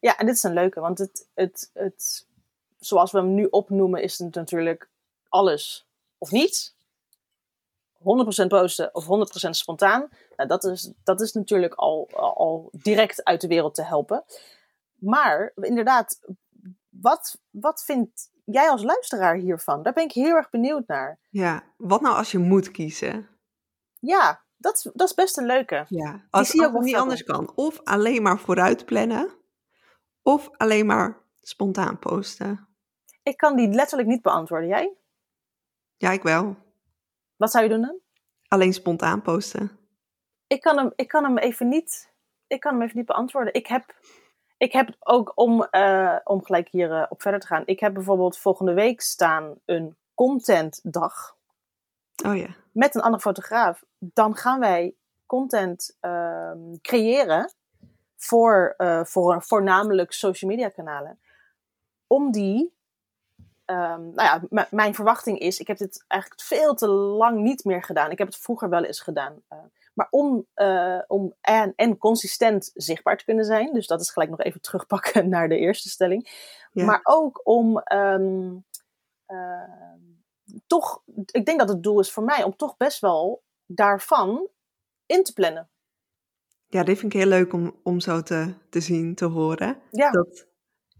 Ja, 0.00 0.16
en 0.16 0.26
dit 0.26 0.34
is 0.34 0.42
een 0.42 0.52
leuke, 0.52 0.80
want 0.80 0.98
het, 0.98 1.28
het, 1.34 1.70
het, 1.74 2.26
zoals 2.78 3.12
we 3.12 3.18
hem 3.18 3.34
nu 3.34 3.44
opnoemen, 3.44 4.02
is 4.02 4.18
het 4.18 4.34
natuurlijk 4.34 4.90
alles 5.28 5.88
of 6.18 6.30
niets. 6.30 6.76
100% 7.98 8.00
posten 8.46 8.94
of 8.94 9.04
100% 9.46 9.50
spontaan. 9.50 10.08
Nou, 10.36 10.48
dat, 10.48 10.64
is, 10.64 10.92
dat 11.04 11.20
is 11.20 11.32
natuurlijk 11.32 11.74
al, 11.74 12.08
al 12.12 12.68
direct 12.72 13.24
uit 13.24 13.40
de 13.40 13.48
wereld 13.48 13.74
te 13.74 13.82
helpen. 13.82 14.24
Maar 14.94 15.52
inderdaad, 15.54 16.20
wat, 16.88 17.38
wat 17.50 17.84
vindt 17.84 18.30
jij 18.50 18.68
als 18.70 18.82
luisteraar 18.82 19.36
hiervan? 19.36 19.82
Daar 19.82 19.92
ben 19.92 20.04
ik 20.04 20.12
heel 20.12 20.34
erg 20.36 20.50
benieuwd 20.50 20.86
naar. 20.86 21.18
Ja, 21.30 21.62
wat 21.76 22.00
nou 22.00 22.16
als 22.16 22.30
je 22.30 22.38
moet 22.38 22.70
kiezen? 22.70 23.28
Ja, 24.00 24.44
dat, 24.56 24.76
is- 24.76 24.90
dat 24.94 25.08
is 25.08 25.14
best 25.14 25.38
een 25.38 25.46
leuke. 25.46 25.84
Ja, 25.88 26.26
als, 26.30 26.48
zie 26.48 26.58
je 26.60 26.64
het 26.66 26.74
wel 26.74 26.82
niet 26.84 26.96
anders 26.96 27.24
kan. 27.24 27.52
Of 27.54 27.80
alleen 27.84 28.22
maar 28.22 28.38
vooruit 28.38 28.84
plannen. 28.84 29.30
Of 30.22 30.50
alleen 30.56 30.86
maar 30.86 31.22
spontaan 31.40 31.98
posten. 31.98 32.68
Ik 33.22 33.36
kan 33.36 33.56
die 33.56 33.68
letterlijk 33.68 34.08
niet 34.08 34.22
beantwoorden. 34.22 34.68
Jij? 34.68 34.96
Ja, 35.96 36.10
ik 36.10 36.22
wel. 36.22 36.56
Wat 37.36 37.50
zou 37.50 37.64
je 37.64 37.70
doen 37.70 37.80
dan? 37.80 37.98
Alleen 38.48 38.72
spontaan 38.72 39.22
posten. 39.22 39.78
Ik 40.46 40.60
kan 40.60 40.76
hem, 40.78 40.92
ik 40.96 41.08
kan 41.08 41.24
hem 41.24 41.38
even 41.38 41.68
niet. 41.68 42.12
Ik 42.46 42.60
kan 42.60 42.72
hem 42.72 42.82
even 42.82 42.96
niet 42.96 43.06
beantwoorden. 43.06 43.54
Ik 43.54 43.66
heb, 43.66 43.94
ik 44.58 44.72
heb 44.72 44.94
ook 44.98 45.32
om, 45.34 45.62
eh, 45.62 46.16
om 46.24 46.44
gelijk 46.44 46.68
hier 46.68 46.92
eh, 46.92 47.06
op 47.08 47.22
verder 47.22 47.40
te 47.40 47.46
gaan. 47.46 47.62
Ik 47.64 47.80
heb 47.80 47.94
bijvoorbeeld 47.94 48.38
volgende 48.38 48.72
week 48.72 49.00
staan 49.00 49.54
een 49.64 49.96
contentdag 50.14 51.36
Oh 52.26 52.36
ja. 52.36 52.46
met 52.72 52.94
een 52.94 53.00
andere 53.00 53.22
fotograaf. 53.22 53.84
Dan 53.98 54.36
gaan 54.36 54.60
wij 54.60 54.94
content 55.26 55.96
ehm, 56.00 56.76
creëren 56.82 57.52
voor, 58.16 58.74
eh, 58.76 59.04
voor 59.04 59.42
voornamelijk 59.42 60.12
social 60.12 60.50
media 60.50 60.68
kanalen. 60.68 61.18
Om 62.06 62.32
die, 62.32 62.74
ehm, 63.64 64.10
nou 64.10 64.42
ja, 64.50 64.66
mijn 64.70 64.94
verwachting 64.94 65.38
is, 65.38 65.58
ik 65.58 65.66
heb 65.66 65.78
dit 65.78 66.04
eigenlijk 66.06 66.42
veel 66.42 66.74
te 66.74 66.88
lang 66.88 67.40
niet 67.40 67.64
meer 67.64 67.82
gedaan. 67.82 68.10
Ik 68.10 68.18
heb 68.18 68.26
het 68.26 68.36
vroeger 68.36 68.68
wel 68.68 68.84
eens 68.84 69.00
gedaan. 69.00 69.42
Maar 69.98 70.08
om, 70.10 70.46
eh, 70.54 71.00
om 71.06 71.34
en, 71.40 71.72
en 71.76 71.98
consistent 71.98 72.70
zichtbaar 72.74 73.16
te 73.16 73.24
kunnen 73.24 73.44
zijn, 73.44 73.72
dus 73.72 73.86
dat 73.86 74.00
is 74.00 74.10
gelijk 74.10 74.30
nog 74.30 74.40
even 74.40 74.60
terugpakken 74.60 75.28
naar 75.34 75.48
de 75.48 75.58
eerste 75.58 75.88
stelling. 75.88 76.28
Ja. 76.72 76.84
Maar 76.84 77.00
ook 77.02 77.40
om 77.44 77.78
ehm, 77.78 78.56
ehm, 79.26 80.00
toch, 80.66 81.02
ik 81.26 81.46
denk 81.46 81.58
dat 81.58 81.68
het 81.68 81.82
doel 81.82 82.00
is 82.00 82.12
voor 82.12 82.22
mij 82.24 82.42
om 82.42 82.56
toch 82.56 82.76
best 82.76 83.00
wel 83.00 83.42
daarvan 83.66 84.48
in 85.06 85.22
te 85.22 85.32
plannen. 85.32 85.70
Ja, 86.66 86.82
dit 86.82 86.98
vind 86.98 87.12
ik 87.14 87.20
heel 87.20 87.28
leuk 87.28 87.52
om, 87.52 87.80
om 87.82 88.00
zo 88.00 88.22
te, 88.22 88.54
te 88.70 88.80
zien, 88.80 89.14
te 89.14 89.24
horen. 89.24 89.78
Ja, 89.90 90.10
Dat, 90.10 90.46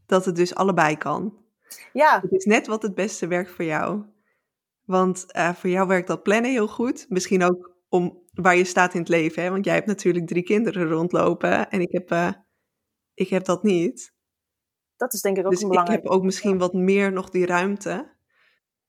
dat 0.07 0.25
het 0.25 0.37
dus 0.37 0.55
allebei 0.55 0.97
kan. 0.97 1.37
ja, 1.93 2.21
Het 2.21 2.33
is 2.33 2.45
net 2.45 2.67
wat 2.67 2.83
het 2.83 2.95
beste 2.95 3.27
werkt 3.27 3.51
voor 3.51 3.65
jou. 3.65 4.05
Want 4.85 5.33
eh, 5.33 5.55
voor 5.55 5.71
jou 5.71 5.89
werkt 5.89 6.07
dat 6.07 6.23
plannen 6.23 6.51
heel 6.51 6.69
goed. 6.69 7.07
Misschien 7.09 7.43
ook 7.43 7.77
om 7.89 8.23
waar 8.42 8.57
je 8.57 8.64
staat 8.64 8.94
in 8.94 9.01
het 9.01 9.09
leven. 9.09 9.42
Hè? 9.42 9.51
Want 9.51 9.64
jij 9.64 9.74
hebt 9.74 9.87
natuurlijk 9.87 10.27
drie 10.27 10.42
kinderen 10.42 10.88
rondlopen. 10.88 11.70
En 11.70 11.81
ik 11.81 11.92
heb, 11.92 12.11
eh, 12.11 12.31
ik 13.14 13.29
heb 13.29 13.44
dat 13.44 13.62
niet. 13.62 14.14
dat 14.96 15.12
is 15.14 15.20
denk 15.20 15.37
ik 15.38 15.44
ook 15.46 15.51
Dus 15.51 15.61
een 15.61 15.66
ik 15.66 15.70
belangrijk. 15.70 16.03
heb 16.03 16.12
ook 16.12 16.22
misschien 16.24 16.59
wat 16.59 16.72
meer 16.72 17.12
nog 17.12 17.31
die 17.31 17.46
ruimte. 17.46 18.16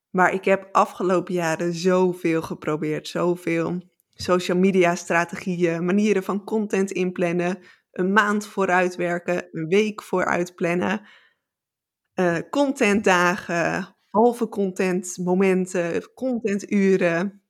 Maar 0.09 0.33
ik 0.33 0.45
heb 0.45 0.69
afgelopen 0.71 1.33
jaren 1.33 1.73
zoveel 1.73 2.41
geprobeerd. 2.41 3.07
Zoveel 3.07 3.81
social 4.09 4.57
media 4.57 4.95
strategieën, 4.95 5.85
manieren 5.85 6.23
van 6.23 6.43
content 6.43 6.91
inplannen. 6.91 7.57
Een 7.91 8.13
maand 8.13 8.45
vooruit 8.47 8.95
werken, 8.95 9.47
een 9.51 9.67
week 9.67 10.03
vooruit 10.03 10.55
plannen. 10.55 11.07
eh, 12.13 12.37
contentdagen, 12.49 13.95
halve 14.09 14.49
content 14.49 15.17
momenten, 15.17 16.13
contenturen. 16.13 17.43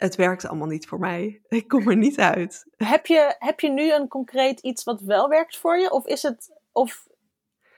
Het 0.00 0.16
werkt 0.16 0.46
allemaal 0.46 0.68
niet 0.68 0.86
voor 0.86 0.98
mij. 0.98 1.40
Ik 1.48 1.68
kom 1.68 1.88
er 1.88 1.96
niet 1.96 2.18
uit. 2.18 2.66
Heb 2.76 3.06
je, 3.06 3.34
heb 3.38 3.60
je 3.60 3.70
nu 3.70 3.92
een 3.92 4.08
concreet 4.08 4.60
iets 4.60 4.84
wat 4.84 5.00
wel 5.00 5.28
werkt 5.28 5.56
voor 5.56 5.78
je? 5.78 5.90
Of 5.90 6.06
is, 6.06 6.22
het, 6.22 6.52
of 6.72 7.06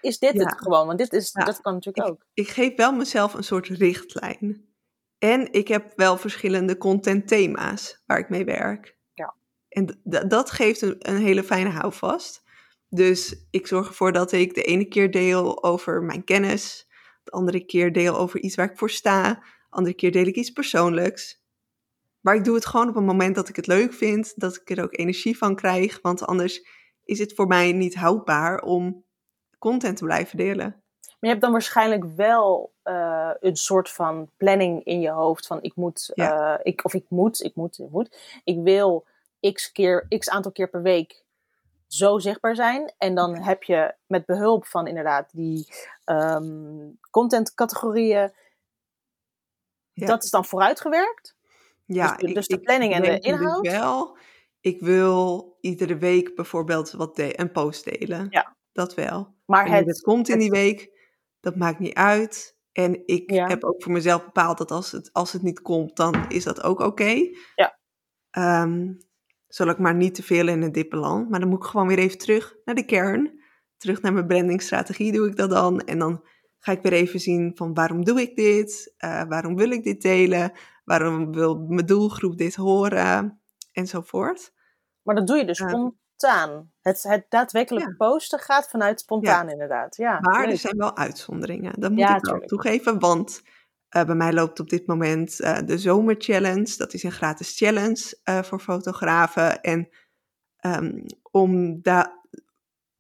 is 0.01 0.19
dit 0.19 0.33
Ja. 0.35 0.45
het 0.45 0.59
gewoon? 0.59 0.87
Want 0.87 0.99
dit 0.99 1.13
is, 1.13 1.31
Ja. 1.33 1.45
dat 1.45 1.61
kan 1.61 1.73
natuurlijk 1.73 2.09
ook. 2.09 2.27
Ik 2.35 2.49
geef 2.49 2.77
wel 2.77 2.93
mezelf 2.93 3.35
een 3.35 3.45
soort 3.45 3.67
richtlijn. 3.67 4.67
En 5.19 5.53
ik 5.53 5.69
heb 5.69 5.93
wel 5.97 6.17
verschillende 6.17 6.79
contentthema's 6.79 8.03
waar 8.07 8.19
ik 8.19 8.29
mee 8.29 8.45
werk. 8.45 8.97
Ja. 9.15 9.35
En 9.69 10.01
dat 10.29 10.51
geeft 10.51 10.83
een, 10.83 10.97
een 10.99 11.17
hele 11.23 11.43
fijne 11.43 11.71
houvast. 11.71 12.43
Dus 12.89 13.47
ik 13.51 13.67
zorg 13.67 13.89
ervoor 13.89 14.13
dat 14.13 14.33
ik 14.33 14.55
de 14.55 14.63
ene 14.63 14.85
keer 14.85 15.11
deel 15.11 15.65
over 15.65 16.03
mijn 16.03 16.25
kennis. 16.25 16.87
De 17.25 17.31
andere 17.31 17.65
keer 17.65 17.93
deel 17.93 18.17
over 18.19 18.41
iets 18.41 18.55
waar 18.55 18.71
ik 18.71 18.79
voor 18.79 18.91
sta. 18.91 19.33
De 19.33 19.41
andere 19.71 19.95
keer 19.95 20.13
deel 20.13 20.27
ik 20.27 20.37
iets 20.37 20.51
persoonlijks. 20.51 21.42
Maar 22.23 22.35
ik 22.35 22.45
doe 22.45 22.55
het 22.55 22.67
gewoon 22.67 22.89
op 22.89 22.97
een 22.97 23.05
moment 23.05 23.35
dat 23.35 23.49
ik 23.49 23.57
het 23.57 23.67
leuk 23.67 23.93
vind. 23.93 24.33
Dat 24.41 24.57
ik 24.57 24.71
er 24.71 24.83
ook 24.83 24.99
energie 24.99 25.39
van 25.39 25.55
krijg. 25.57 25.99
Want 26.03 26.27
anders 26.27 26.67
is 27.05 27.19
het 27.19 27.35
voor 27.35 27.47
mij 27.47 27.73
niet 27.73 27.95
houdbaar 27.95 28.61
om 28.63 29.05
content 29.59 29.97
te 29.97 30.05
blijven 30.05 30.37
delen. 30.37 30.67
Maar 31.01 31.31
je 31.31 31.37
hebt 31.37 31.41
dan 31.41 31.53
waarschijnlijk 31.53 32.05
wel 32.17 32.73
eh, 32.83 33.31
een 33.41 33.57
soort 33.57 33.91
van 33.91 34.31
planning 34.37 34.85
in 34.85 35.01
je 35.01 35.11
hoofd. 35.11 35.47
Van 35.47 35.63
ik 35.63 35.75
moet, 35.77 36.11
Ja. 36.15 36.59
eh, 36.59 36.61
ik, 36.73 36.85
of 36.85 36.95
ik 36.95 37.05
moet, 37.09 37.43
ik 37.43 37.55
moet, 37.55 37.79
ik 37.79 37.91
moet. 37.91 38.41
Ik 38.45 38.59
wil 38.63 39.07
x, 39.53 39.73
keer, 39.73 40.07
x 40.19 40.29
aantal 40.29 40.53
keer 40.53 40.69
per 40.69 40.83
week 40.83 41.25
zo 41.87 42.19
zichtbaar 42.19 42.55
zijn. 42.55 42.93
En 42.99 43.15
dan 43.15 43.37
heb 43.37 43.63
je 43.63 43.95
met 44.07 44.27
behulp 44.27 44.67
van 44.67 44.87
inderdaad 44.87 45.31
die 45.33 45.67
ehm 46.05 46.91
contentcategorieën. 47.11 48.33
Ja. 49.93 50.07
Dat 50.07 50.25
is 50.25 50.31
dan 50.31 50.45
vooruitgewerkt. 50.45 51.37
Ja, 51.85 52.09
Dus 52.09 52.17
de- 52.21 52.27
ik- 52.29 52.35
dus 52.35 52.47
de 52.47 52.55
ik 52.57 52.63
planning 52.63 52.93
en 52.93 53.03
de 53.03 53.09
nu 53.11 53.19
inhoud? 53.19 53.67
wel. 53.67 54.17
Ik 54.61 54.81
wil 54.81 55.57
iedere 55.61 55.97
week 55.97 56.35
bijvoorbeeld 56.35 56.91
wat 56.91 57.17
de- 57.17 57.41
een 57.41 57.53
post 57.53 57.85
delen. 57.99 58.27
Ja. 58.31 58.57
Dat 58.73 58.95
wel. 58.95 59.35
Maar 59.47 59.69
het, 59.71 59.87
het 59.87 60.01
komt 60.01 60.29
in 60.29 60.39
die 60.39 60.51
week, 60.51 60.91
dat 61.41 61.57
maakt 61.57 61.79
niet 61.79 61.95
uit. 61.95 62.57
En 62.73 63.03
ik 63.07 63.31
Ja. 63.31 63.47
heb 63.47 63.65
ook 63.65 63.83
voor 63.83 63.93
mezelf 63.93 64.25
bepaald 64.25 64.59
dat 64.59 64.71
als 64.71 64.93
het, 64.93 65.13
als 65.13 65.33
het 65.33 65.43
niet 65.43 65.61
komt, 65.63 65.97
dan 65.97 66.29
is 66.29 66.45
dat 66.45 66.63
ook 66.63 66.81
oké. 66.81 67.29
Ja. 67.55 67.79
Ehm, 68.31 68.93
zodat 69.49 69.75
ik 69.75 69.81
maar 69.81 69.95
niet 69.95 70.15
te 70.15 70.23
veel 70.23 70.49
in 70.49 70.63
het 70.63 70.75
diepe 70.75 70.97
land. 70.97 71.31
Maar 71.31 71.41
dan 71.41 71.49
moet 71.49 71.65
ik 71.65 71.71
gewoon 71.71 71.87
weer 71.89 71.99
even 71.99 72.19
terug 72.19 72.57
naar 72.65 72.75
de 72.75 72.85
kern. 72.85 73.41
Terug 73.77 74.03
naar 74.03 74.13
mijn 74.13 74.27
brandingstrategie 74.27 75.13
doe 75.13 75.29
ik 75.29 75.37
dat 75.37 75.51
dan. 75.51 75.81
En 75.81 75.99
dan 75.99 76.25
ga 76.59 76.73
ik 76.73 76.83
weer 76.83 76.93
even 76.93 77.21
zien 77.21 77.53
van 77.55 77.75
waarom 77.75 78.05
doe 78.05 78.21
ik 78.21 78.37
dit? 78.37 78.95
Eh, 78.97 79.23
waarom 79.29 79.57
wil 79.57 79.71
ik 79.71 79.83
dit 79.85 80.03
delen? 80.03 80.53
Waarom 80.85 81.33
wil 81.33 81.59
mijn 81.69 81.87
doelgroep 81.87 82.37
dit 82.39 82.55
horen? 82.55 83.41
Enzovoort. 83.73 84.53
Maar 85.03 85.15
dat 85.15 85.27
doe 85.27 85.37
je 85.37 85.45
dus 85.45 85.59
Ja. 85.59 85.69
spontaan. 85.69 86.73
Het, 86.81 87.03
het 87.03 87.27
daadwerkelijk 87.29 87.87
Ja. 87.87 87.95
posten 87.97 88.39
gaat 88.39 88.69
vanuit 88.71 89.01
spontaan 89.01 89.49
inderdaad. 89.49 89.97
Ja, 89.97 90.21
Maar 90.21 90.49
er 90.49 90.57
zijn 90.59 90.77
wel 90.77 90.97
uitzonderingen. 90.97 91.81
Dat 91.81 91.91
moet 91.91 91.99
Ja, 92.01 92.17
ik 92.17 92.25
wel 92.25 92.41
toegeven. 92.41 92.99
Want 92.99 93.43
eh, 93.89 94.05
bij 94.05 94.15
mij 94.15 94.33
loopt 94.33 94.61
op 94.61 94.69
dit 94.71 94.87
moment 94.87 95.41
eh, 95.41 95.59
de 95.65 95.79
Zomerchallenge. 95.79 96.75
Dat 96.77 96.93
is 96.95 97.03
een 97.03 97.13
gratis 97.13 97.57
challenge 97.57 98.19
eh, 98.25 98.43
voor 98.43 98.61
fotografen. 98.61 99.61
En 99.63 99.89
ehm, 100.57 101.05
om 101.31 101.83
daar... 101.83 102.21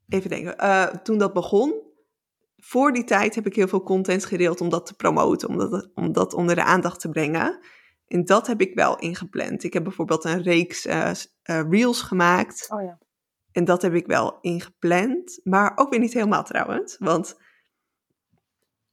Even 0.09 0.31
denken. 0.31 0.59
eh, 0.59 0.87
toen 0.87 1.18
dat 1.18 1.33
begon, 1.33 1.75
voor 2.64 2.92
die 2.92 3.05
tijd 3.05 3.35
heb 3.35 3.46
ik 3.46 3.55
heel 3.55 3.68
veel 3.68 3.83
content 3.83 4.25
gedeeld 4.25 4.61
om 4.61 4.68
dat 4.68 4.87
te 4.87 4.94
promoten. 4.94 5.48
Om 5.48 5.59
dat, 5.59 5.90
om 5.94 6.12
dat 6.12 6.35
onder 6.35 6.55
de 6.55 6.64
aandacht 6.64 7.01
te 7.01 7.09
brengen. 7.09 7.59
En 8.07 8.25
dat 8.25 8.46
heb 8.46 8.61
ik 8.61 8.75
wel 8.75 8.98
ingepland. 8.98 9.64
Ik 9.64 9.72
heb 9.72 9.83
bijvoorbeeld 9.83 10.25
een 10.25 10.42
reeks 10.42 10.87
eh, 10.87 11.11
eh, 11.11 11.16
reels 11.70 12.03
gemaakt. 12.03 12.66
Oh 12.70 12.83
ja. 12.83 12.98
En 13.53 13.64
dat 13.64 13.83
heb 13.83 13.94
ik 13.94 14.07
wel 14.07 14.38
ingepland, 14.40 15.40
maar 15.42 15.72
ook 15.75 15.90
weer 15.90 15.98
niet 15.98 16.12
helemaal 16.12 16.44
trouwens. 16.44 16.96
Want 16.98 17.37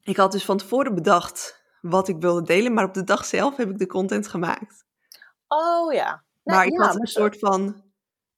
ik 0.02 0.18
had 0.18 0.32
dus 0.32 0.46
van 0.46 0.58
tevoren 0.58 0.96
bedacht 0.96 1.64
wat 1.82 2.08
ik 2.08 2.22
wilde 2.22 2.42
delen, 2.42 2.74
maar 2.74 2.86
op 2.86 2.94
de 2.94 3.04
dag 3.04 3.26
zelf 3.26 3.58
heb 3.58 3.70
ik 3.70 3.78
de 3.78 3.88
content 3.88 4.28
gemaakt. 4.28 4.86
Oh 5.48 5.94
ja. 5.94 6.24
Nee, 6.44 6.56
maar 6.56 6.66
ik 6.66 6.80
ja, 6.80 6.86
had 6.86 7.00
een 7.00 7.08
soort 7.08 7.40
van, 7.40 7.84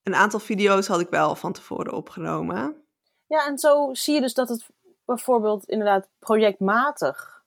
een 0.03 0.15
aantal 0.15 0.39
video's 0.39 0.87
had 0.87 0.99
ik 0.99 1.09
wel 1.09 1.35
van 1.35 1.53
tevoren 1.53 1.93
opgenomen. 1.93 2.85
Ja, 3.27 3.47
en 3.47 3.57
zo 3.57 3.93
zie 3.93 4.13
je 4.13 4.21
dus 4.21 4.33
dat 4.33 4.49
het 4.49 4.69
bijvoorbeeld 5.15 5.65
inderdaad 5.65 6.09
projectmatig 6.19 7.43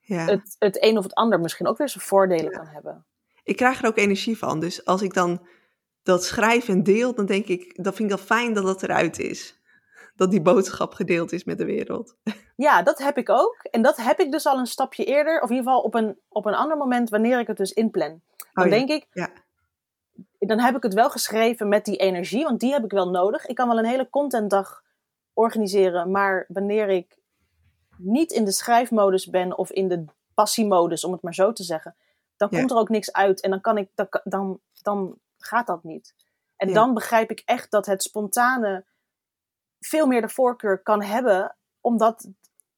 Ja. 0.00 0.24
het, 0.24 0.56
het 0.58 0.82
een 0.84 0.98
of 0.98 1.02
het 1.02 1.14
ander 1.14 1.40
misschien 1.40 1.66
ook 1.66 1.78
weer 1.78 1.88
zijn 1.88 2.04
voordelen 2.04 2.52
kan 2.52 2.66
hebben. 2.66 3.06
Ik 3.42 3.56
krijg 3.56 3.82
er 3.82 3.88
ook 3.88 3.96
energie 3.96 4.38
van, 4.38 4.60
dus 4.60 4.84
als 4.84 5.02
ik 5.02 5.14
dan 5.14 5.46
dat 6.02 6.24
schrijf 6.24 6.68
en 6.68 6.82
deel, 6.82 7.14
dan 7.14 7.26
denk 7.26 7.46
ik, 7.46 7.84
dan 7.84 7.94
vind 7.94 8.10
ik 8.10 8.16
dat 8.16 8.26
fijn 8.26 8.54
dat 8.54 8.64
dat 8.64 8.82
eruit 8.82 9.18
is. 9.18 9.60
Dat 10.16 10.30
die 10.30 10.42
boodschap 10.42 10.92
gedeeld 10.92 11.32
is 11.32 11.44
met 11.44 11.58
de 11.58 11.64
wereld. 11.64 12.16
Ja, 12.56 12.82
dat 12.82 12.98
heb 12.98 13.18
ik 13.18 13.28
ook. 13.28 13.56
En 13.70 13.82
dat 13.82 13.96
heb 13.96 14.18
ik 14.18 14.32
dus 14.32 14.46
al 14.46 14.58
een 14.58 14.66
stapje 14.66 15.04
eerder, 15.04 15.40
of 15.40 15.50
in 15.50 15.56
ieder 15.56 15.70
geval 15.70 15.84
op 15.84 15.94
een, 15.94 16.18
op 16.28 16.46
een 16.46 16.54
ander 16.54 16.76
moment 16.76 17.10
wanneer 17.10 17.40
ik 17.40 17.46
het 17.46 17.56
dus 17.56 17.72
inplan. 17.72 18.20
Dan 18.52 18.64
Oh 18.64 18.70
ja, 18.70 18.76
denk 18.76 18.88
ik, 18.88 19.06
ja. 19.12 19.30
dan 20.38 20.60
heb 20.60 20.76
ik 20.76 20.82
het 20.82 20.94
wel 20.94 21.10
geschreven 21.10 21.68
met 21.68 21.84
die 21.84 21.96
energie, 21.96 22.44
want 22.44 22.60
die 22.60 22.72
heb 22.72 22.84
ik 22.84 22.90
wel 22.90 23.10
nodig. 23.10 23.46
Ik 23.46 23.54
kan 23.54 23.68
wel 23.68 23.78
een 23.78 23.84
hele 23.84 24.10
contentdag 24.10 24.82
organiseren, 25.38 26.10
maar 26.10 26.44
wanneer 26.48 26.88
ik 26.88 27.18
niet 27.96 28.32
in 28.32 28.44
de 28.44 28.52
schrijfmodus 28.52 29.26
ben 29.30 29.58
of 29.58 29.70
in 29.70 29.88
de 29.88 30.04
passiemodus, 30.34 31.04
om 31.04 31.12
het 31.12 31.22
maar 31.22 31.34
zo 31.34 31.52
te 31.52 31.62
zeggen, 31.62 31.96
dan 32.36 32.48
Ja. 32.50 32.58
komt 32.58 32.70
er 32.70 32.76
ook 32.76 32.88
niks 32.88 33.12
uit 33.12 33.40
en 33.40 33.50
dan, 33.50 33.60
kan 33.60 33.78
ik, 33.78 33.90
dan, 33.94 34.08
dan, 34.24 34.60
dan 34.82 35.18
gaat 35.38 35.66
dat 35.66 35.82
niet. 35.84 36.14
En 36.56 36.68
Ja. 36.68 36.74
dan 36.74 36.94
begrijp 36.94 37.30
ik 37.30 37.42
echt 37.44 37.70
dat 37.70 37.86
het 37.86 38.02
spontane 38.02 38.84
veel 39.80 40.06
meer 40.06 40.20
de 40.20 40.28
voorkeur 40.28 40.82
kan 40.82 41.02
hebben, 41.02 41.56
omdat 41.80 42.28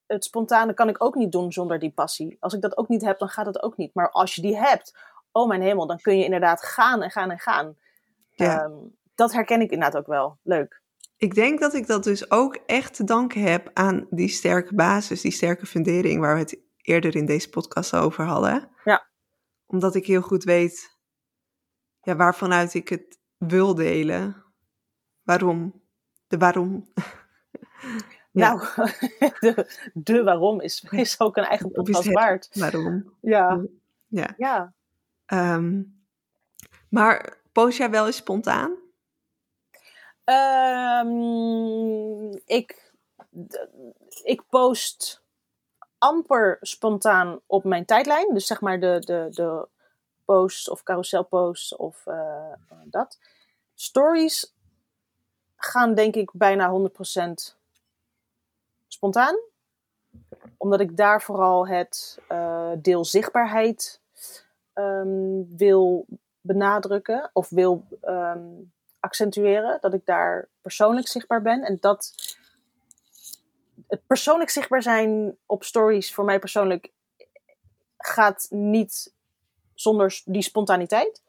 het 0.06 0.24
spontane 0.24 0.74
kan 0.74 0.88
ik 0.88 1.04
ook 1.04 1.14
niet 1.14 1.32
doen 1.32 1.52
zonder 1.52 1.78
die 1.78 1.92
passie. 1.92 2.36
Als 2.40 2.54
ik 2.54 2.60
dat 2.60 2.76
ook 2.76 2.88
niet 2.88 3.02
heb, 3.04 3.18
dan 3.18 3.28
gaat 3.28 3.46
het 3.46 3.62
ook 3.62 3.76
niet. 3.76 3.94
Maar 3.94 4.10
als 4.10 4.34
je 4.34 4.42
die 4.42 4.56
hebt, 4.58 4.98
oh 5.32 5.48
mijn 5.48 5.62
hemel, 5.62 5.86
dan 5.86 6.00
kun 6.00 6.18
je 6.18 6.24
inderdaad 6.24 6.62
gaan 6.62 7.02
en 7.02 7.10
gaan 7.10 7.30
en 7.30 7.38
gaan. 7.38 7.76
Ja. 8.30 8.62
Ehm, 8.62 8.72
dat 9.14 9.32
herken 9.32 9.60
ik 9.60 9.70
inderdaad 9.70 10.00
ook 10.00 10.06
wel. 10.06 10.38
Leuk. 10.42 10.82
Ik 11.20 11.34
denk 11.34 11.60
dat 11.60 11.74
ik 11.74 11.86
dat 11.86 12.04
dus 12.04 12.30
ook 12.30 12.54
echt 12.66 12.94
te 12.94 13.04
danken 13.04 13.42
heb 13.42 13.70
aan 13.74 14.06
die 14.10 14.28
sterke 14.28 14.74
basis, 14.74 15.20
die 15.20 15.30
sterke 15.30 15.66
fundering 15.66 16.20
waar 16.20 16.34
we 16.34 16.40
het 16.40 16.58
eerder 16.76 17.16
in 17.16 17.26
deze 17.26 17.48
podcast 17.48 17.94
over 17.94 18.24
hadden. 18.24 18.68
Ja. 18.84 19.08
Omdat 19.66 19.94
ik 19.94 20.06
heel 20.06 20.20
goed 20.20 20.44
weet 20.44 20.98
ja, 22.02 22.16
waarvanuit 22.16 22.74
ik 22.74 22.88
het 22.88 23.18
wil 23.36 23.74
delen. 23.74 24.44
Waarom? 25.22 25.82
De 26.26 26.38
waarom. 26.38 26.84
Ja. 28.32 28.52
Nou, 28.54 28.60
de, 29.40 29.66
de 29.94 30.22
waarom 30.22 30.60
is, 30.60 30.86
is 30.90 31.20
ook 31.20 31.36
een 31.36 31.44
eigen 31.44 31.70
podcast 31.70 32.12
waard. 32.12 32.48
waarom? 32.52 33.14
Ja, 33.20 33.64
Ja. 34.06 34.34
ja. 34.36 34.74
Ehm, 35.26 35.82
maar 36.88 37.42
post 37.52 37.78
jij 37.78 37.90
wel 37.90 38.06
eens 38.06 38.16
spontaan? 38.16 38.76
Ehm, 40.30 41.12
ik, 42.44 42.92
ik 44.22 44.42
post 44.48 45.22
amper 45.98 46.58
spontaan 46.60 47.40
op 47.46 47.64
mijn 47.64 47.84
tijdlijn. 47.84 48.34
Dus 48.34 48.46
zeg 48.46 48.60
maar 48.60 48.80
de, 48.80 49.02
de, 49.04 49.26
de 49.30 49.68
posts 50.24 50.68
of 50.68 50.82
carouselposts 50.82 51.76
of 51.76 52.06
eh, 52.06 52.52
dat. 52.84 53.18
Stories 53.74 54.54
gaan 55.56 55.94
denk 55.94 56.14
ik 56.14 56.30
bijna 56.32 56.90
100% 56.90 57.54
spontaan. 58.86 59.38
Omdat 60.56 60.80
ik 60.80 60.96
daar 60.96 61.22
vooral 61.22 61.68
het 61.68 62.18
eh, 62.28 62.70
deel 62.78 63.04
zichtbaarheid 63.04 64.00
ehm, 64.72 65.56
wil 65.56 66.06
benadrukken. 66.40 67.30
Of 67.32 67.48
wil 67.48 67.84
ehm, 68.00 68.48
accentueren. 69.00 69.78
Dat 69.80 69.94
ik 69.94 70.06
daar 70.06 70.48
persoonlijk 70.60 71.08
zichtbaar 71.08 71.42
ben. 71.42 71.62
En 71.62 71.76
dat 71.80 72.14
het 73.88 74.06
persoonlijk 74.06 74.50
zichtbaar 74.50 74.82
zijn 74.82 75.36
op 75.46 75.64
stories 75.64 76.14
voor 76.14 76.24
mij 76.24 76.38
persoonlijk 76.38 76.92
gaat 77.96 78.46
niet 78.50 79.14
zonder 79.74 80.20
die 80.24 80.42
spontaniteit. 80.42 81.22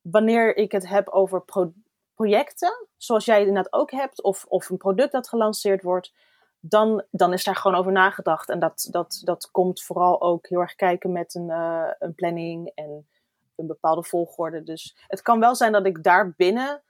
Wanneer 0.00 0.56
ik 0.56 0.72
het 0.72 0.88
heb 0.88 1.08
over 1.08 1.40
pro- 1.40 1.72
projecten, 2.14 2.86
zoals 2.96 3.24
jij 3.24 3.38
inderdaad 3.38 3.72
ook 3.72 3.90
hebt, 3.90 4.22
of, 4.22 4.44
of 4.48 4.70
een 4.70 4.76
product 4.76 5.12
dat 5.12 5.28
gelanceerd 5.28 5.82
wordt, 5.82 6.12
dan, 6.60 7.04
dan 7.10 7.32
is 7.32 7.44
daar 7.44 7.56
gewoon 7.56 7.76
over 7.76 7.92
nagedacht. 7.92 8.48
En 8.48 8.58
dat, 8.58 8.88
dat, 8.90 9.20
dat 9.24 9.50
komt 9.50 9.82
vooral 9.82 10.20
ook 10.20 10.48
heel 10.48 10.60
erg 10.60 10.74
kijken 10.74 11.12
met 11.12 11.34
een, 11.34 11.50
eh, 11.50 11.88
een 11.98 12.14
planning 12.14 12.70
en 12.74 13.08
een 13.56 13.66
bepaalde 13.66 14.04
volgorde. 14.04 14.62
Dus 14.62 14.96
het 15.06 15.22
kan 15.22 15.40
wel 15.40 15.54
zijn 15.54 15.72
dat 15.72 15.86
ik 15.86 16.02
daar 16.02 16.34
binnen 16.36 16.82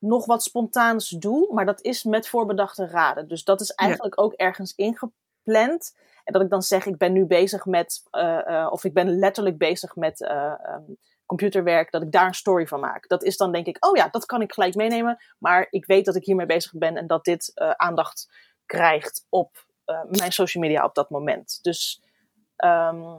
nog 0.00 0.26
wat 0.26 0.42
spontaans 0.42 1.08
doe, 1.08 1.54
maar 1.54 1.66
dat 1.66 1.82
is 1.82 2.04
met 2.04 2.28
voorbedachte 2.28 2.86
raden. 2.86 3.28
Dus 3.28 3.44
dat 3.44 3.60
is 3.60 3.70
eigenlijk 3.70 4.20
ook 4.20 4.32
ergens 4.32 4.74
ingepland. 4.74 5.96
En 6.24 6.32
dat 6.32 6.42
ik 6.42 6.50
dan 6.50 6.62
zeg, 6.62 6.86
ik 6.86 6.96
ben 6.96 7.12
nu 7.12 7.24
bezig 7.24 7.66
met, 7.66 8.02
eh, 8.10 8.62
eh, 8.62 8.72
of 8.72 8.84
ik 8.84 8.94
ben 8.94 9.18
letterlijk 9.18 9.58
bezig 9.58 9.96
met 9.96 10.20
eh, 10.20 10.54
ehm, 10.62 10.82
computerwerk, 11.26 11.90
dat 11.90 12.02
ik 12.02 12.12
daar 12.12 12.26
een 12.26 12.34
story 12.34 12.66
van 12.66 12.80
maak. 12.80 13.08
Dat 13.08 13.22
is 13.22 13.36
dan 13.36 13.52
denk 13.52 13.66
ik, 13.66 13.86
oh 13.86 13.96
ja, 13.96 14.08
dat 14.08 14.26
kan 14.26 14.42
ik 14.42 14.52
gelijk 14.52 14.74
meenemen, 14.74 15.18
maar 15.38 15.66
ik 15.70 15.86
weet 15.86 16.04
dat 16.04 16.16
ik 16.16 16.24
hiermee 16.24 16.46
bezig 16.46 16.72
ben 16.72 16.96
en 16.96 17.06
dat 17.06 17.24
dit 17.24 17.52
aandacht 17.76 18.30
krijgt 18.66 19.26
op 19.28 19.66
mijn 20.08 20.32
social 20.32 20.62
media 20.62 20.84
op 20.84 20.94
dat 20.94 21.10
moment. 21.10 21.58
Dus 21.62 22.02
ehm, 22.56 23.16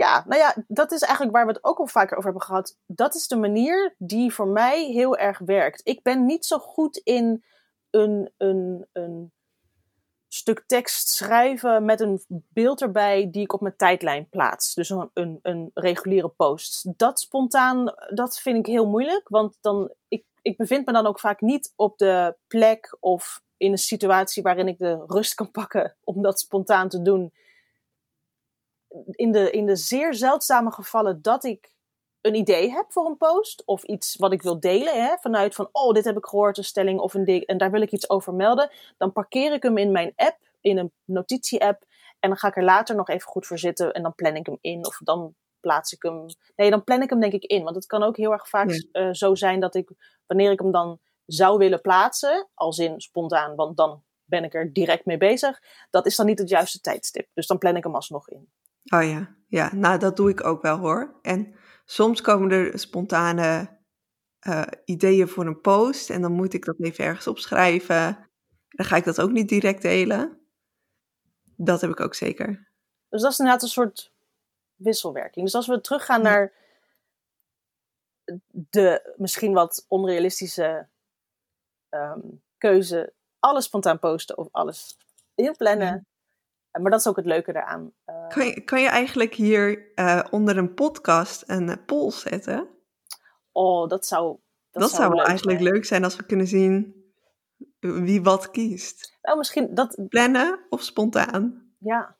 ja, 0.00 0.24
nou 0.26 0.40
ja, 0.40 0.54
dat 0.68 0.92
is 0.92 1.00
eigenlijk 1.02 1.36
waar 1.36 1.46
we 1.46 1.52
het 1.52 1.64
ook 1.64 1.78
al 1.78 1.86
vaker 1.86 2.16
over 2.16 2.30
hebben 2.30 2.48
gehad. 2.48 2.76
Dat 2.86 3.14
is 3.14 3.28
de 3.28 3.36
manier 3.36 3.94
die 3.98 4.32
voor 4.32 4.48
mij 4.48 4.84
heel 4.84 5.16
erg 5.16 5.38
werkt. 5.38 5.80
Ik 5.84 6.02
ben 6.02 6.26
niet 6.26 6.46
zo 6.46 6.58
goed 6.58 6.96
in 6.96 7.44
een, 7.90 8.30
een, 8.36 8.86
een 8.92 9.32
stuk 10.28 10.64
tekst 10.66 11.08
schrijven 11.08 11.84
met 11.84 12.00
een 12.00 12.24
beeld 12.28 12.82
erbij 12.82 13.30
die 13.30 13.42
ik 13.42 13.52
op 13.52 13.60
mijn 13.60 13.76
tijdlijn 13.76 14.28
plaats. 14.28 14.74
Dus 14.74 14.90
een, 14.90 15.10
een, 15.14 15.38
een 15.42 15.70
reguliere 15.74 16.28
post. 16.28 16.98
Dat 16.98 17.20
spontaan, 17.20 17.94
dat 18.14 18.40
vind 18.40 18.58
ik 18.58 18.66
heel 18.66 18.86
moeilijk. 18.86 19.28
Want 19.28 19.58
dan, 19.60 19.92
ik, 20.08 20.24
ik 20.42 20.56
bevind 20.56 20.86
me 20.86 20.92
dan 20.92 21.06
ook 21.06 21.20
vaak 21.20 21.40
niet 21.40 21.72
op 21.76 21.98
de 21.98 22.36
plek 22.46 22.96
of 23.00 23.42
in 23.56 23.70
een 23.70 23.78
situatie 23.78 24.42
waarin 24.42 24.68
ik 24.68 24.78
de 24.78 25.04
rust 25.06 25.34
kan 25.34 25.50
pakken 25.50 25.96
om 26.04 26.22
dat 26.22 26.40
spontaan 26.40 26.88
te 26.88 27.02
doen 27.02 27.32
in 29.10 29.32
de, 29.32 29.50
in 29.50 29.66
de 29.66 29.76
zeer 29.76 30.14
zeldzame 30.14 30.72
gevallen 30.72 31.22
dat 31.22 31.44
ik 31.44 31.74
een 32.20 32.34
idee 32.34 32.70
heb 32.70 32.92
voor 32.92 33.06
een 33.06 33.16
post 33.16 33.62
of 33.64 33.82
iets 33.82 34.16
wat 34.16 34.32
ik 34.32 34.42
wil 34.42 34.60
delen, 34.60 35.04
hè, 35.04 35.16
vanuit 35.20 35.54
van, 35.54 35.68
oh, 35.72 35.92
dit 35.92 36.04
heb 36.04 36.16
ik 36.16 36.26
gehoord, 36.26 36.58
een 36.58 36.64
stelling 36.64 37.00
of 37.00 37.14
een 37.14 37.24
ding, 37.24 37.44
en 37.44 37.58
daar 37.58 37.70
wil 37.70 37.80
ik 37.80 37.92
iets 37.92 38.10
over 38.10 38.34
melden, 38.34 38.70
dan 38.96 39.12
parkeer 39.12 39.52
ik 39.52 39.62
hem 39.62 39.76
in 39.78 39.92
mijn 39.92 40.12
app, 40.16 40.38
in 40.60 40.78
een 40.78 40.92
notitie-app, 41.04 41.84
en 42.18 42.28
dan 42.28 42.38
ga 42.38 42.48
ik 42.48 42.56
er 42.56 42.64
later 42.64 42.96
nog 42.96 43.08
even 43.08 43.28
goed 43.28 43.46
voor 43.46 43.58
zitten 43.58 43.92
en 43.92 44.02
dan 44.02 44.14
plan 44.14 44.36
ik 44.36 44.46
hem 44.46 44.58
in, 44.60 44.86
of 44.86 45.00
dan 45.04 45.34
plaats 45.60 45.92
ik 45.92 46.02
hem. 46.02 46.26
Nee, 46.56 46.70
dan 46.70 46.84
plan 46.84 47.02
ik 47.02 47.10
hem 47.10 47.20
denk 47.20 47.32
ik 47.32 47.44
in, 47.44 47.62
want 47.62 47.76
het 47.76 47.86
kan 47.86 48.02
ook 48.02 48.16
heel 48.16 48.32
erg 48.32 48.48
vaak 48.48 48.88
eh, 48.92 49.08
zo 49.12 49.34
zijn 49.34 49.60
dat 49.60 49.74
ik, 49.74 49.90
wanneer 50.26 50.50
ik 50.50 50.60
hem 50.60 50.70
dan 50.70 50.98
zou 51.26 51.58
willen 51.58 51.80
plaatsen, 51.80 52.48
als 52.54 52.78
in 52.78 53.00
spontaan, 53.00 53.54
want 53.54 53.76
dan 53.76 54.02
ben 54.24 54.44
ik 54.44 54.54
er 54.54 54.72
direct 54.72 55.04
mee 55.04 55.16
bezig, 55.16 55.62
dat 55.90 56.06
is 56.06 56.16
dan 56.16 56.26
niet 56.26 56.38
het 56.38 56.48
juiste 56.48 56.80
tijdstip. 56.80 57.28
Dus 57.34 57.46
dan 57.46 57.58
plan 57.58 57.76
ik 57.76 57.84
hem 57.84 57.94
alsnog 57.94 58.28
in. 58.28 58.50
Oh 58.84 59.02
ja, 59.02 59.36
ja, 59.46 59.74
nou 59.74 59.98
dat 59.98 60.16
doe 60.16 60.30
ik 60.30 60.44
ook 60.44 60.62
wel 60.62 60.76
hoor. 60.78 61.18
En 61.22 61.54
soms 61.84 62.20
komen 62.20 62.50
er 62.50 62.78
spontane 62.78 63.78
eh, 64.38 64.66
ideeën 64.84 65.28
voor 65.28 65.46
een 65.46 65.60
post 65.60 66.10
en 66.10 66.22
dan 66.22 66.32
moet 66.32 66.52
ik 66.54 66.64
dat 66.64 66.80
even 66.80 67.04
ergens 67.04 67.26
opschrijven. 67.26 68.28
Dan 68.68 68.86
ga 68.86 68.96
ik 68.96 69.04
dat 69.04 69.20
ook 69.20 69.30
niet 69.30 69.48
direct 69.48 69.82
delen. 69.82 70.38
Dat 71.56 71.80
heb 71.80 71.90
ik 71.90 72.00
ook 72.00 72.14
zeker. 72.14 72.68
Dus 73.08 73.22
dat 73.22 73.32
is 73.32 73.38
inderdaad 73.38 73.62
een 73.62 73.68
soort 73.68 74.12
wisselwerking. 74.74 75.44
Dus 75.44 75.54
als 75.54 75.66
we 75.66 75.80
teruggaan 75.80 76.22
Ja. 76.22 76.28
naar 76.28 76.52
de 78.50 79.14
misschien 79.16 79.52
wat 79.52 79.84
onrealistische 79.88 80.88
ehm, 81.88 82.20
keuze, 82.58 83.12
alles 83.38 83.64
spontaan 83.64 83.98
posten 83.98 84.38
of 84.38 84.48
alles 84.50 84.96
inplannen. 85.34 86.06
Maar 86.72 86.90
dat 86.90 87.00
is 87.00 87.06
ook 87.06 87.16
het 87.16 87.26
leuke 87.26 87.52
daaraan. 87.52 87.92
Eh, 88.04 88.28
Kan 88.28 88.46
je, 88.46 88.60
kan 88.60 88.80
je 88.80 88.88
eigenlijk 88.88 89.34
hier 89.34 89.92
eh, 89.94 90.20
onder 90.30 90.56
een 90.56 90.74
podcast 90.74 91.44
een 91.46 91.68
eh, 91.68 91.76
poll 91.86 92.10
zetten? 92.10 92.68
oh, 93.52 93.88
dat 93.88 94.06
zou. 94.06 94.36
Dat, 94.70 94.90
zou 94.90 95.08
wel 95.08 95.16
leuk 95.16 95.26
eigenlijk 95.26 95.60
zijn. 95.60 95.72
leuk 95.72 95.84
zijn 95.84 96.04
als 96.04 96.16
we 96.16 96.26
kunnen 96.26 96.46
zien 96.46 97.04
wie 97.80 98.22
wat 98.22 98.50
kiest. 98.50 99.18
Nou, 99.22 99.38
misschien 99.38 99.74
dat. 99.74 100.00
Plannen 100.08 100.60
of 100.68 100.82
spontaan? 100.82 101.72
Ja. 101.78 102.16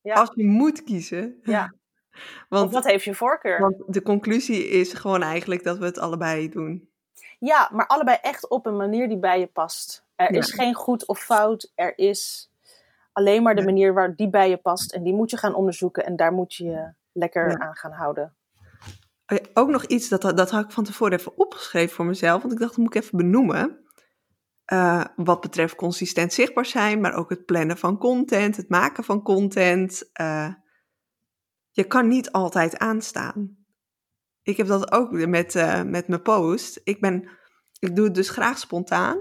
Ja. 0.00 0.14
Als 0.14 0.30
je 0.34 0.44
moet 0.46 0.82
kiezen. 0.84 1.38
ja. 1.42 1.72
Want, 2.48 2.66
of 2.66 2.72
wat 2.72 2.84
heeft 2.84 3.04
je 3.04 3.14
voorkeur? 3.14 3.60
want 3.60 3.76
de 3.86 4.02
conclusie 4.02 4.68
is 4.68 4.92
gewoon 4.92 5.22
eigenlijk 5.22 5.64
dat 5.64 5.78
we 5.78 5.84
het 5.84 5.98
allebei 5.98 6.48
doen. 6.48 6.88
Ja, 7.38 7.68
maar 7.72 7.86
allebei 7.86 8.18
echt 8.22 8.48
op 8.48 8.66
een 8.66 8.76
manier 8.76 9.08
die 9.08 9.18
bij 9.18 9.40
je 9.40 9.46
past. 9.46 10.04
Er 10.16 10.32
Ja. 10.32 10.38
is 10.38 10.52
geen 10.52 10.74
goed 10.74 11.06
of 11.06 11.18
fout. 11.18 11.72
Er 11.74 11.98
is 11.98 12.50
alleen 13.14 13.42
maar 13.42 13.54
de 13.54 13.64
manier 13.64 13.94
waar 13.94 14.16
die 14.16 14.30
bij 14.30 14.48
je 14.50 14.56
past. 14.56 14.92
En 14.92 15.02
die 15.02 15.14
moet 15.14 15.30
je 15.30 15.36
gaan 15.36 15.54
onderzoeken. 15.54 16.04
En 16.04 16.16
daar 16.16 16.32
moet 16.32 16.54
je 16.54 16.64
je 16.64 16.94
lekker 17.12 17.50
Ja. 17.50 17.58
aan 17.58 17.74
gaan 17.74 17.92
houden. 17.92 18.36
Ja, 19.26 19.38
Ook 19.54 19.68
nog 19.68 19.84
iets, 19.84 20.08
dat, 20.08 20.22
dat 20.22 20.50
had 20.50 20.64
ik 20.64 20.70
van 20.70 20.84
tevoren 20.84 21.18
even 21.18 21.38
opgeschreven 21.38 21.94
voor 21.94 22.04
mezelf. 22.04 22.40
Want 22.40 22.52
ik 22.54 22.58
dacht, 22.58 22.70
dat 22.76 22.84
moet 22.84 22.94
ik 22.94 23.02
even 23.02 23.18
benoemen. 23.18 23.84
Eh, 24.64 25.04
wat 25.16 25.40
betreft 25.40 25.74
consistent 25.74 26.32
zichtbaar 26.32 26.66
zijn, 26.66 27.00
maar 27.00 27.14
ook 27.14 27.30
het 27.30 27.44
plannen 27.44 27.78
van 27.78 27.98
content, 27.98 28.56
het 28.56 28.68
maken 28.68 29.04
van 29.04 29.22
content. 29.22 30.10
Eh, 30.12 30.52
je 31.70 31.84
kan 31.84 32.08
niet 32.08 32.32
altijd 32.32 32.78
aanstaan. 32.78 33.56
Ik 34.42 34.56
heb 34.56 34.66
dat 34.66 34.92
ook 34.92 35.10
met, 35.10 35.54
eh, 35.54 35.82
met 35.82 36.08
mijn 36.08 36.22
post. 36.22 36.80
Ik, 36.84 37.00
ben, 37.00 37.28
ik 37.78 37.96
doe 37.96 38.04
het 38.04 38.14
dus 38.14 38.28
graag 38.30 38.58
spontaan, 38.58 39.18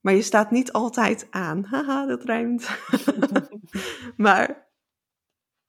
maar 0.00 0.14
je 0.14 0.22
staat 0.22 0.50
niet 0.50 0.72
altijd 0.72 1.26
aan. 1.30 1.64
Haha, 1.70 2.06
dat 2.06 2.24
rijmt. 2.24 2.70
maar 4.16 4.68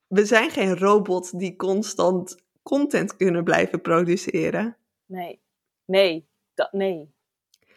we 0.08 0.26
zijn 0.26 0.50
geen 0.50 0.78
robot 0.78 1.40
die 1.40 1.56
constant 1.56 2.36
content 2.64 3.16
kunnen 3.16 3.44
blijven 3.44 3.82
produceren. 3.82 4.78
Nee. 5.06 5.42
Nee. 5.86 6.30
Dat, 6.54 6.72
nee. 6.72 7.14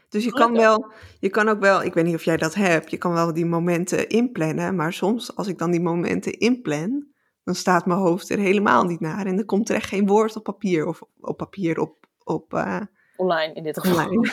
Dus 0.09 0.25
je 0.25 0.33
kan 0.33 0.53
wel, 0.53 0.93
je 1.21 1.29
kan 1.29 1.49
ook 1.49 1.61
wel, 1.61 1.83
ik 1.83 1.95
weet 1.95 2.05
niet 2.05 2.15
of 2.15 2.25
jij 2.25 2.37
dat 2.37 2.55
hebt, 2.55 2.91
je 2.91 2.99
kan 2.99 3.13
wel 3.13 3.33
die 3.33 3.47
momenten 3.47 4.09
inplannen, 4.09 4.77
maar 4.77 4.93
soms 4.93 5.37
als 5.37 5.47
ik 5.47 5.59
dan 5.59 5.71
die 5.71 5.81
momenten 5.81 6.39
inplan, 6.39 7.07
dan 7.45 7.55
staat 7.55 7.87
mijn 7.87 7.99
hoofd 7.99 8.31
er 8.31 8.39
helemaal 8.39 8.85
niet 8.85 9.01
naar 9.01 9.27
en 9.27 9.37
dan 9.37 9.45
komt 9.45 9.69
er 9.69 9.75
echt 9.75 9.89
geen 9.89 10.07
woord 10.07 10.37
op 10.37 10.43
papier 10.43 10.87
of 10.87 11.03
op 11.21 11.37
papier 11.37 11.79
op, 11.79 12.07
op 12.25 12.55
eh, 12.55 12.81
Online 13.17 13.53
in 13.55 13.63
dit 13.63 13.81
geval. 13.81 14.27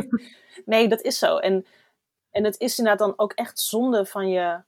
nee, 0.64 0.88
dat 0.88 1.00
is 1.00 1.18
zo. 1.18 1.36
En 1.36 1.66
En 2.30 2.44
het 2.44 2.58
is 2.58 2.78
inderdaad 2.78 3.06
dan 3.08 3.18
ook 3.18 3.32
echt 3.32 3.60
zonde 3.60 4.06
van 4.06 4.28
je 4.28 4.60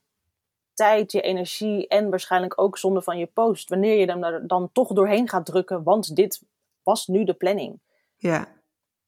tijd, 0.75 1.13
je 1.13 1.21
energie 1.21 1.89
en 1.89 2.11
waarschijnlijk 2.11 2.61
ook 2.61 2.79
zonde 2.79 3.03
van 3.03 3.19
je 3.19 3.27
post. 3.27 3.69
Wanneer 3.69 3.99
je 3.99 4.07
hem 4.07 4.25
er 4.25 4.47
dan 4.47 4.73
toch 4.73 4.89
doorheen 4.93 5.29
gaat 5.29 5.47
drukken, 5.47 5.83
want 5.83 6.17
dit 6.17 6.43
was 6.83 7.07
nu 7.07 7.25
de 7.25 7.35
planning. 7.35 7.81
Ja, 8.17 8.49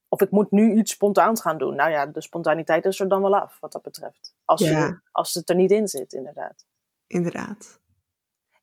Of 0.08 0.20
ik 0.20 0.30
moet 0.30 0.50
nu 0.50 0.72
iets 0.74 0.92
spontaans 0.92 1.40
gaan 1.40 1.58
doen. 1.58 1.74
Nou 1.74 1.90
ja, 1.90 2.06
de 2.06 2.20
spontaniteit 2.20 2.84
is 2.84 3.00
er 3.00 3.08
dan 3.08 3.22
wel 3.22 3.36
af, 3.36 3.60
wat 3.60 3.72
dat 3.72 3.82
betreft. 3.82 4.34
Als, 4.44 4.60
Ja. 4.60 4.86
je, 4.86 5.00
als 5.12 5.34
het 5.34 5.48
er 5.48 5.56
niet 5.56 5.70
in 5.70 5.88
zit, 5.88 6.12
inderdaad. 6.12 6.64
inderdaad. 7.06 7.80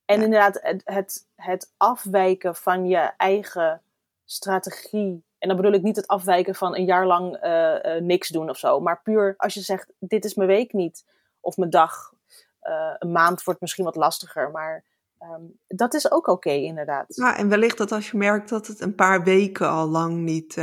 En 0.06 0.18
Ja. 0.20 0.24
inderdaad, 0.24 0.60
het, 0.62 0.82
het, 0.86 1.28
het 1.36 1.74
afwijken 1.78 2.56
van 2.56 2.88
je 2.88 2.98
eigen 3.18 3.82
strategie. 4.26 5.24
En 5.40 5.48
dan 5.48 5.58
bedoel 5.58 5.74
ik 5.74 5.82
niet 5.82 5.96
het 5.96 6.08
afwijken 6.08 6.56
van 6.56 6.76
een 6.76 6.86
jaar 6.86 7.06
lang 7.06 7.36
eh, 7.36 7.96
eh, 7.96 8.04
niks 8.04 8.28
doen 8.28 8.50
of 8.50 8.58
zo. 8.58 8.80
Maar 8.80 9.02
puur 9.02 9.34
als 9.38 9.54
je 9.54 9.62
zegt, 9.62 9.94
dit 10.00 10.26
is 10.26 10.34
mijn 10.34 10.50
week 10.50 10.74
niet. 10.74 11.06
Of 11.40 11.58
mijn 11.58 11.70
dag. 11.70 12.14
Eh, 12.60 12.94
een 13.00 13.12
maand 13.12 13.44
wordt 13.44 13.62
misschien 13.62 13.86
wat 13.86 13.96
lastiger. 13.96 14.52
Maar 14.52 14.86
ehm, 15.18 15.42
dat 15.68 15.94
is 15.94 16.12
ook 16.12 16.28
oké, 16.28 16.52
inderdaad. 16.52 17.16
Ja, 17.16 17.38
en 17.38 17.50
wellicht 17.50 17.78
dat 17.78 17.92
als 17.92 18.12
je 18.12 18.18
merkt 18.18 18.50
dat 18.50 18.68
het 18.68 18.82
een 18.82 18.96
paar 18.96 19.24
weken 19.24 19.70
al 19.70 19.88
lang 19.88 20.18
niet, 20.18 20.58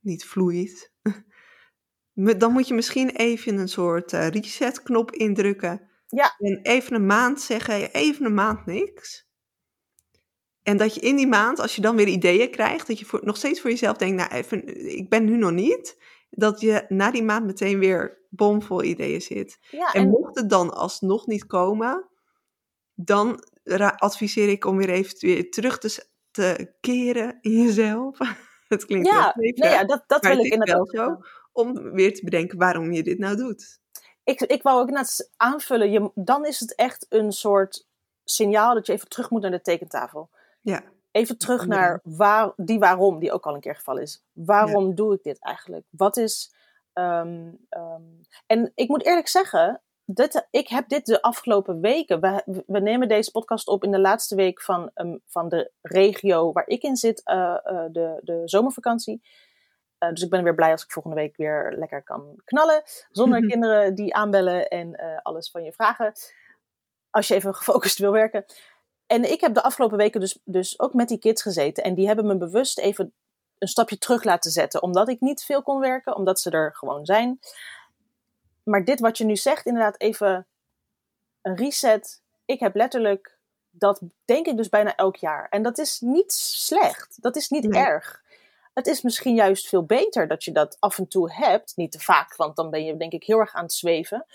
niet 0.00 0.24
vloeit, 0.24 0.92
dan 2.14 2.52
moet 2.52 2.68
je 2.68 2.74
misschien 2.74 3.10
even 3.10 3.58
een 3.58 3.68
soort 3.68 4.12
eh, 4.12 4.28
reset-knop 4.28 5.10
indrukken. 5.10 5.90
Ja. 6.06 6.34
En 6.38 6.60
even 6.62 6.94
een 6.94 7.06
maand 7.06 7.40
zeggen, 7.40 7.92
even 7.92 8.24
een 8.24 8.34
maand 8.34 8.66
niks. 8.66 9.30
En 10.62 10.76
dat 10.76 10.94
je 10.94 11.00
in 11.00 11.16
die 11.16 11.26
maand, 11.26 11.60
als 11.60 11.74
je 11.76 11.80
dan 11.80 11.96
weer 11.96 12.06
ideeën 12.06 12.50
krijgt, 12.50 12.86
dat 12.86 12.98
je 12.98 13.04
voor, 13.04 13.20
nog 13.22 13.36
steeds 13.36 13.60
voor 13.60 13.70
jezelf 13.70 13.96
denkt, 13.96 14.16
nou 14.16 14.30
even, 14.30 14.86
ik 14.98 15.08
ben 15.08 15.24
nu 15.24 15.36
nog 15.36 15.50
niet. 15.50 16.00
Dat 16.30 16.60
je 16.60 16.84
na 16.88 17.10
die 17.10 17.22
maand 17.22 17.46
meteen 17.46 17.78
weer 17.78 18.18
bomvol 18.28 18.82
ideeën 18.82 19.20
zit. 19.20 19.58
Ja, 19.70 19.92
En 19.92 20.02
en, 20.02 20.08
mocht 20.08 20.38
het 20.38 20.50
dan 20.50 20.74
alsnog 20.74 21.26
niet 21.26 21.46
komen, 21.46 22.08
dan 22.94 23.44
adviseer 23.96 24.48
ik 24.48 24.64
om 24.64 24.76
weer 24.76 24.90
even 24.90 25.16
weer 25.18 25.50
terug 25.50 25.78
te, 25.78 26.74
keren 26.80 27.38
in 27.40 27.62
jezelf. 27.62 28.18
Het 28.68 28.86
klinkt 28.86 29.10
heel 29.10 29.18
ja, 29.18 29.32
vreemd, 29.32 29.56
nee, 29.56 29.70
ja, 29.70 29.84
dat, 29.84 30.04
dat 30.06 30.22
wil 30.22 30.30
ik 30.30 30.36
wel 30.36 30.44
inderdaad. 30.44 30.88
zo, 30.88 31.16
om 31.52 31.92
weer 31.92 32.14
te 32.14 32.24
bedenken 32.24 32.58
waarom 32.58 32.92
je 32.92 33.02
dit 33.02 33.18
nou 33.18 33.36
doet. 33.36 33.80
Ik, 34.24 34.40
ik 34.40 34.62
wou 34.62 34.80
ook 34.80 34.90
net 34.90 35.30
aanvullen, 35.36 35.90
je, 35.90 36.10
dan 36.14 36.46
is 36.46 36.60
het 36.60 36.74
echt 36.74 37.06
een 37.08 37.32
soort 37.32 37.86
signaal 38.24 38.74
dat 38.74 38.86
je 38.86 38.92
even 38.92 39.08
terug 39.08 39.30
moet 39.30 39.42
naar 39.42 39.50
de 39.50 39.60
tekentafel. 39.60 40.30
Ja, 40.62 40.82
Even 41.12 41.38
terug 41.38 41.66
naar 41.66 42.00
waar, 42.02 42.52
die 42.56 42.78
waarom, 42.78 43.18
die 43.18 43.32
ook 43.32 43.46
al 43.46 43.54
een 43.54 43.60
keer 43.60 43.74
gevallen 43.74 44.02
is. 44.02 44.24
Waarom 44.32 44.94
doe 44.94 45.14
ik 45.14 45.22
dit 45.22 45.38
eigenlijk? 45.40 45.86
Wat 45.90 46.16
is. 46.16 46.54
ehm, 46.92 47.50
ehm, 47.68 48.02
en 48.46 48.72
ik 48.74 48.88
moet 48.88 49.04
eerlijk 49.04 49.28
zeggen, 49.28 49.82
dit, 50.04 50.46
ik 50.50 50.68
heb 50.68 50.88
dit 50.88 51.06
de 51.06 51.22
afgelopen 51.22 51.80
weken. 51.80 52.20
We, 52.20 52.62
we 52.66 52.80
nemen 52.80 53.08
deze 53.08 53.30
podcast 53.30 53.68
op 53.68 53.84
in 53.84 53.90
de 53.90 54.00
laatste 54.00 54.34
week 54.34 54.62
van, 54.62 54.90
ehm, 54.94 55.16
van 55.26 55.48
de 55.48 55.70
regio 55.80 56.52
waar 56.52 56.66
ik 56.66 56.82
in 56.82 56.96
zit, 56.96 57.22
eh, 57.24 57.56
eh, 57.62 57.84
de, 57.92 58.20
de 58.22 58.42
zomervakantie. 58.44 59.22
Eh, 59.98 60.08
dus 60.08 60.22
ik 60.22 60.30
ben 60.30 60.44
weer 60.44 60.54
blij 60.54 60.70
als 60.70 60.84
ik 60.84 60.90
volgende 60.90 61.16
week 61.16 61.36
weer 61.36 61.74
lekker 61.76 62.02
kan 62.02 62.40
knallen. 62.44 62.82
Zonder 63.10 63.46
kinderen 63.52 63.94
die 63.94 64.14
aanbellen 64.14 64.68
en 64.68 64.96
alles 65.22 65.50
van 65.50 65.64
je 65.64 65.72
vragen. 65.72 66.12
Als 67.10 67.28
je 67.28 67.34
even 67.34 67.54
gefocust 67.54 67.98
wil 67.98 68.12
werken. 68.12 68.44
En 69.12 69.30
ik 69.30 69.40
heb 69.40 69.54
de 69.54 69.62
afgelopen 69.62 69.96
weken 69.96 70.20
dus, 70.20 70.38
dus 70.44 70.78
ook 70.78 70.94
met 70.94 71.08
die 71.08 71.18
kids 71.18 71.42
gezeten. 71.42 71.84
En 71.84 71.94
die 71.94 72.06
hebben 72.06 72.26
me 72.26 72.36
bewust 72.36 72.78
even 72.78 73.12
een 73.58 73.68
stapje 73.68 73.98
terug 73.98 74.24
laten 74.24 74.50
zetten. 74.50 74.82
Omdat 74.82 75.08
ik 75.08 75.20
niet 75.20 75.42
veel 75.42 75.62
kon 75.62 75.80
werken, 75.80 76.16
omdat 76.16 76.40
ze 76.40 76.50
er 76.50 76.74
gewoon 76.74 77.04
zijn. 77.04 77.40
Maar 78.62 78.84
dit 78.84 79.00
wat 79.00 79.18
je 79.18 79.24
nu 79.24 79.36
zegt, 79.36 79.66
inderdaad 79.66 80.00
even 80.00 80.46
een 81.42 81.56
reset. 81.56 82.22
Ik 82.44 82.60
heb 82.60 82.74
letterlijk, 82.74 83.38
dat 83.70 84.00
denk 84.24 84.46
ik 84.46 84.56
dus 84.56 84.68
bijna 84.68 84.96
elk 84.96 85.16
jaar. 85.16 85.48
En 85.48 85.62
dat 85.62 85.78
is 85.78 86.00
niet 86.00 86.32
slecht. 86.32 87.22
Dat 87.22 87.36
is 87.36 87.48
niet 87.48 87.68
Nee. 87.68 87.82
erg. 87.82 88.22
Het 88.74 88.86
is 88.86 89.02
misschien 89.02 89.34
juist 89.34 89.68
veel 89.68 89.84
beter 89.84 90.28
dat 90.28 90.44
je 90.44 90.52
dat 90.52 90.76
af 90.80 90.98
en 90.98 91.08
toe 91.08 91.32
hebt. 91.32 91.76
Niet 91.76 91.92
te 91.92 92.00
vaak, 92.00 92.36
want 92.36 92.56
dan 92.56 92.70
ben 92.70 92.84
je 92.84 92.96
denk 92.96 93.12
ik 93.12 93.24
heel 93.24 93.38
erg 93.38 93.54
aan 93.54 93.62
het 93.62 93.72
zweven. 93.72 94.26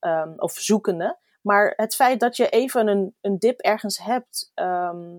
ehm, 0.00 0.32
of 0.36 0.52
zoekende. 0.52 1.16
Maar 1.46 1.72
het 1.76 1.94
feit 1.94 2.20
dat 2.20 2.36
je 2.36 2.48
even 2.48 2.88
een, 2.88 3.14
een 3.20 3.38
dip 3.38 3.60
ergens 3.60 3.98
hebt, 3.98 4.50
ehm, 4.54 5.18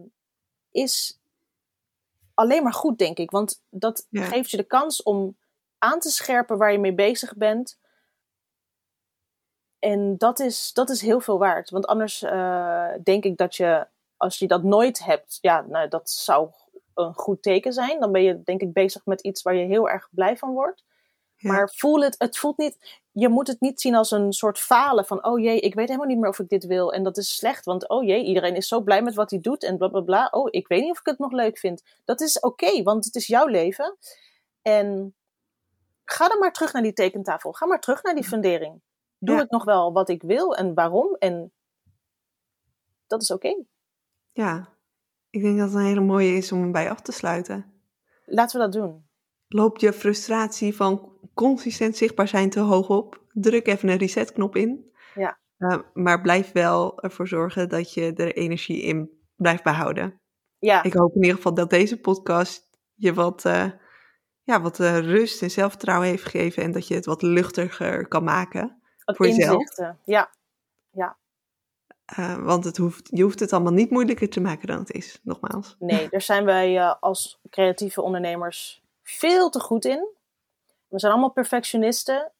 is 0.72 1.20
alleen 2.34 2.64
maar 2.64 2.74
goed, 2.74 2.98
denk 2.98 3.18
ik. 3.18 3.32
Want 3.32 3.64
dat 3.70 4.08
Ja. 4.10 4.24
geeft 4.24 4.52
je 4.52 4.58
de 4.58 4.64
kans 4.64 5.04
om 5.04 5.38
aan 5.78 6.00
te 6.00 6.10
scherpen 6.10 6.58
waar 6.58 6.72
je 6.72 6.80
mee 6.80 6.94
bezig 6.94 7.36
bent. 7.36 7.80
En 9.80 10.18
dat 10.18 10.40
is, 10.40 10.74
dat 10.74 10.90
is 10.90 11.02
heel 11.02 11.20
veel 11.20 11.38
waard. 11.38 11.70
Want 11.70 11.86
anders 11.88 12.22
eh, 12.22 12.90
denk 13.04 13.24
ik 13.24 13.38
dat 13.38 13.56
je, 13.56 13.88
als 14.18 14.40
je 14.40 14.48
dat 14.48 14.64
nooit 14.64 15.04
hebt, 15.06 15.38
ja, 15.42 15.62
nou, 15.62 15.88
dat 15.88 16.10
zou 16.10 16.50
een 16.94 17.14
goed 17.14 17.42
teken 17.42 17.74
zijn. 17.74 18.00
Dan 18.00 18.12
ben 18.12 18.24
je 18.24 18.44
denk 18.44 18.62
ik 18.62 18.74
bezig 18.74 19.06
met 19.06 19.22
iets 19.22 19.42
waar 19.42 19.56
je 19.56 19.66
heel 19.66 19.90
erg 19.90 20.08
blij 20.12 20.38
van 20.38 20.52
wordt. 20.54 20.84
Ja. 21.38 21.52
Maar 21.52 21.70
voel 21.76 22.04
het, 22.04 22.16
het 22.18 22.38
voelt 22.38 22.58
niet, 22.58 23.02
je 23.12 23.30
moet 23.30 23.48
het 23.48 23.62
niet 23.62 23.82
zien 23.82 23.96
als 23.96 24.12
een 24.12 24.34
soort 24.34 24.60
falen 24.60 25.06
van, 25.06 25.26
oh 25.26 25.40
jee, 25.40 25.60
ik 25.60 25.76
weet 25.76 25.88
helemaal 25.88 26.08
niet 26.08 26.18
meer 26.20 26.30
of 26.30 26.40
ik 26.40 26.50
dit 26.50 26.66
wil. 26.66 26.94
En 26.94 27.04
dat 27.04 27.18
is 27.18 27.36
slecht, 27.36 27.66
want 27.66 27.90
oh 27.90 28.04
jee, 28.04 28.24
iedereen 28.24 28.56
is 28.56 28.68
zo 28.68 28.82
blij 28.82 29.02
met 29.02 29.16
wat 29.16 29.30
hij 29.30 29.40
doet 29.40 29.64
en 29.64 29.78
bla 29.78 29.88
bla 29.88 30.02
bla. 30.02 30.28
Oh, 30.32 30.48
ik 30.52 30.68
weet 30.68 30.82
niet 30.82 30.92
of 30.92 31.00
ik 31.00 31.06
het 31.06 31.20
nog 31.20 31.32
leuk 31.32 31.58
vind. 31.58 31.84
Dat 32.06 32.22
is 32.22 32.40
oké, 32.40 32.84
want 32.84 33.06
het 33.06 33.16
is 33.16 33.28
jouw 33.28 33.46
leven. 33.48 33.98
En 34.62 35.16
ga 36.06 36.28
dan 36.28 36.40
maar 36.40 36.54
terug 36.54 36.74
naar 36.74 36.82
die 36.84 36.94
tekentafel. 36.94 37.52
Ga 37.52 37.66
maar 37.66 37.80
terug 37.80 38.04
naar 38.04 38.16
die 38.16 38.24
fundering. 38.24 38.82
Doe 39.18 39.36
Ja. 39.36 39.42
ik 39.42 39.50
nog 39.50 39.64
wel 39.64 39.94
wat 39.94 40.10
ik 40.10 40.22
wil 40.22 40.56
en 40.56 40.74
waarom? 40.74 41.16
En 41.20 41.52
dat 43.08 43.22
is 43.22 43.32
oké. 43.32 43.64
ja, 44.32 44.76
ik 45.30 45.42
denk 45.42 45.58
dat 45.58 45.68
het 45.68 45.78
een 45.78 45.86
hele 45.86 46.00
mooie 46.02 46.34
is 46.34 46.52
om 46.52 46.72
bij 46.72 46.90
af 46.90 47.02
te 47.02 47.12
sluiten. 47.12 47.82
Laten 48.26 48.58
we 48.60 48.64
dat 48.64 48.74
doen. 48.74 49.06
Loopt 49.48 49.82
je 49.82 49.94
frustratie 49.94 50.76
van 50.76 51.17
consistent 51.38 51.98
zichtbaar 51.98 52.28
zijn 52.28 52.50
te 52.50 52.60
hoog 52.60 52.90
op? 52.90 53.22
Druk 53.34 53.68
even 53.68 53.90
een 53.90 53.98
resetknop 53.98 54.56
in. 54.56 54.92
Ja. 55.16 55.38
Uh, 55.58 55.78
maar 55.94 56.22
blijf 56.22 56.52
wel 56.52 57.02
ervoor 57.02 57.28
zorgen 57.28 57.70
dat 57.70 57.94
je 57.94 58.14
er 58.14 58.36
energie 58.36 58.82
in 58.82 59.10
blijft 59.36 59.64
behouden. 59.64 60.22
Ja, 60.60 60.84
Ik 60.84 60.94
hoop 60.94 61.16
in 61.16 61.22
ieder 61.22 61.36
geval 61.36 61.54
dat 61.54 61.70
deze 61.70 62.00
podcast 62.00 62.70
je 62.94 63.14
wat, 63.14 63.46
uh, 63.46 63.72
ja, 64.44 64.62
wat 64.62 64.80
uh, 64.80 65.00
rust 65.00 65.42
en 65.42 65.52
zelfvertrouwen 65.52 66.08
heeft 66.08 66.24
gegeven. 66.24 66.64
En 66.64 66.72
dat 66.72 66.88
je 66.88 66.96
het 66.96 67.06
wat 67.06 67.22
luchtiger 67.22 68.08
kan 68.08 68.24
maken. 68.24 68.82
wat 69.06 69.16
voor 69.16 69.28
jezelf. 69.28 69.60
inzichten. 69.60 70.00
Ja, 70.06 70.32
Uh, 72.20 72.44
want 72.44 72.64
het 72.64 72.78
hoeft, 72.78 73.08
je 73.12 73.24
hoeft 73.24 73.40
het 73.40 73.54
allemaal 73.54 73.74
niet 73.74 73.90
moeilijker 73.90 74.30
te 74.30 74.42
maken 74.42 74.68
dan 74.68 74.80
het 74.80 74.92
is, 74.92 75.20
nogmaals. 75.24 75.76
nee, 75.80 76.08
daar 76.12 76.22
zijn 76.22 76.46
wij 76.46 76.82
als 77.00 77.40
creatieve 77.50 78.02
ondernemers 78.02 78.82
veel 79.04 79.50
te 79.50 79.60
goed 79.60 79.86
in. 79.86 80.17
We 80.88 81.00
zijn 81.00 81.12
allemaal 81.12 81.32
perfectionisten. 81.32 82.32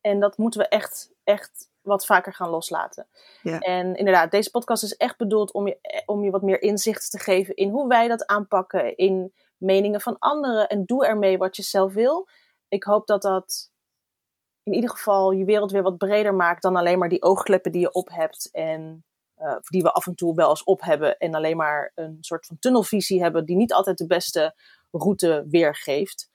En 0.00 0.20
dat 0.20 0.38
moeten 0.38 0.60
we 0.60 0.68
echt, 0.68 1.10
echt 1.24 1.70
wat 1.80 2.06
vaker 2.06 2.32
gaan 2.34 2.50
loslaten. 2.50 3.06
Ja. 3.42 3.58
En 3.58 3.94
inderdaad, 3.94 4.30
deze 4.30 4.50
podcast 4.50 4.82
is 4.82 4.96
echt 4.96 5.16
bedoeld 5.16 5.52
om 5.52 5.66
je, 5.66 6.02
om 6.06 6.24
je 6.24 6.30
wat 6.30 6.42
meer 6.42 6.62
inzicht 6.62 7.10
te 7.10 7.18
geven 7.18 7.54
in 7.54 7.70
hoe 7.70 7.88
wij 7.88 8.08
dat 8.08 8.26
aanpakken. 8.26 8.96
In 8.96 9.32
meningen 9.56 10.00
van 10.00 10.18
anderen. 10.18 10.68
En 10.68 10.84
doe 10.84 11.06
ermee 11.06 11.38
wat 11.38 11.56
je 11.56 11.62
zelf 11.62 11.92
wil. 11.92 12.28
Ik 12.68 12.84
hoop 12.84 13.06
dat 13.06 13.22
dat 13.22 13.70
in 14.62 14.72
ieder 14.72 14.90
geval 14.90 15.30
je 15.30 15.44
wereld 15.44 15.70
weer 15.70 15.82
wat 15.82 15.98
breder 15.98 16.34
maakt 16.34 16.62
dan 16.62 16.76
alleen 16.76 16.98
maar 16.98 17.08
die 17.08 17.22
oogkleppen 17.22 17.72
die 17.72 17.80
je 17.80 17.92
op 17.92 18.08
hebt. 18.10 18.48
En 18.52 19.04
uh, 19.38 19.56
die 19.60 19.82
we 19.82 19.92
af 19.92 20.06
en 20.06 20.14
toe 20.14 20.34
wel 20.34 20.50
eens 20.50 20.64
op 20.64 20.80
hebben. 20.80 21.18
En 21.18 21.34
alleen 21.34 21.56
maar 21.56 21.92
een 21.94 22.18
soort 22.20 22.46
van 22.46 22.58
tunnelvisie 22.58 23.22
hebben 23.22 23.44
die 23.44 23.56
niet 23.56 23.72
altijd 23.72 23.98
de 23.98 24.06
beste 24.06 24.54
route 24.90 25.44
weergeeft. 25.48 26.30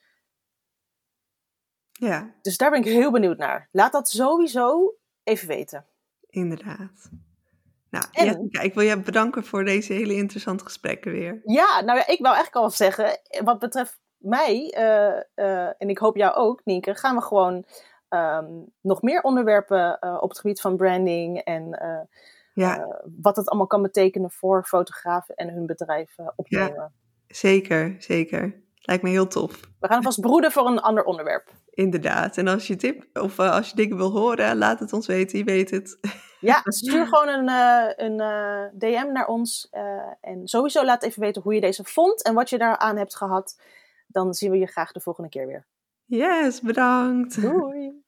Ja. 1.99 2.33
Dus 2.41 2.57
daar 2.57 2.69
ben 2.69 2.79
ik 2.79 2.85
heel 2.85 3.11
benieuwd 3.11 3.37
naar. 3.37 3.67
Laat 3.71 3.91
dat 3.91 4.09
sowieso 4.09 4.95
even 5.23 5.47
weten. 5.47 5.85
Inderdaad. 6.29 7.09
Nou, 7.89 8.05
En- 8.11 8.25
Jessica, 8.25 8.61
ik 8.61 8.73
wil 8.73 8.83
je 8.83 8.99
bedanken 8.99 9.43
voor 9.43 9.63
deze 9.63 9.93
hele 9.93 10.13
interessante 10.13 10.63
gesprekken 10.63 11.11
weer. 11.11 11.41
Ja, 11.45 11.81
nou 11.81 11.97
ja, 11.97 12.07
ik 12.07 12.19
wou 12.19 12.35
eigenlijk 12.35 12.55
al 12.55 12.69
zeggen, 12.69 13.19
wat 13.43 13.59
betreft 13.59 13.99
mij, 14.17 14.75
uh, 14.77 15.45
uh, 15.45 15.67
en 15.77 15.89
ik 15.89 15.97
hoop 15.97 16.15
jou 16.15 16.35
ook, 16.35 16.61
Nienke, 16.63 16.95
gaan 16.95 17.15
we 17.15 17.21
gewoon 17.21 17.65
um, 18.09 18.65
nog 18.81 19.01
meer 19.01 19.21
onderwerpen 19.21 19.97
uh, 20.01 20.17
op 20.21 20.29
het 20.29 20.39
gebied 20.39 20.61
van 20.61 20.77
branding 20.77 21.37
en 21.37 21.79
ja. 22.53 23.01
wat 23.21 23.35
het 23.35 23.49
allemaal 23.49 23.67
kan 23.67 23.81
betekenen 23.81 24.31
voor 24.31 24.63
fotografen 24.63 25.35
en 25.35 25.49
hun 25.53 25.65
bedrijf 25.65 26.15
opnemen. 26.35 26.73
Ja, 26.73 26.91
zeker, 27.27 27.95
zeker. 27.97 28.61
Lijkt 28.79 29.03
me 29.03 29.09
heel 29.09 29.27
tof. 29.27 29.59
We 29.79 29.87
gaan 29.87 30.03
vast 30.03 30.21
broeden 30.21 30.51
voor 30.51 30.67
een 30.67 30.79
ander 30.79 31.03
onderwerp. 31.03 31.51
Inderdaad. 31.69 32.37
En 32.37 32.47
als 32.47 32.67
je 32.67 32.75
tip 32.75 33.05
of 33.13 33.37
uh, 33.37 33.51
als 33.51 33.69
je 33.69 33.75
dingen 33.75 33.97
wil 33.97 34.11
horen, 34.11 34.57
laat 34.57 34.79
het 34.79 34.93
ons 34.93 35.07
weten. 35.07 35.37
Je 35.37 35.43
weet 35.43 35.69
het. 35.69 35.97
Ja, 36.41 36.61
stuur 36.63 37.07
gewoon 37.07 37.27
een, 37.27 37.49
uh, 37.49 37.91
een 37.95 38.19
uh, 38.21 38.79
DM 38.79 39.11
naar 39.11 39.27
ons. 39.27 39.69
En 40.21 40.47
sowieso 40.47 40.85
laat 40.85 41.03
even 41.03 41.21
weten 41.21 41.41
hoe 41.41 41.53
je 41.53 41.61
deze 41.61 41.83
vond 41.83 42.23
en 42.23 42.33
wat 42.33 42.49
je 42.49 42.57
daaraan 42.57 42.97
hebt 42.97 43.15
gehad. 43.15 43.61
Dan 44.07 44.33
zien 44.33 44.51
we 44.51 44.57
je 44.57 44.67
graag 44.67 44.91
de 44.91 44.99
volgende 44.99 45.29
keer 45.29 45.47
weer. 45.47 45.67
Yes, 46.05 46.61
bedankt. 46.61 47.41
Doei. 47.41 48.03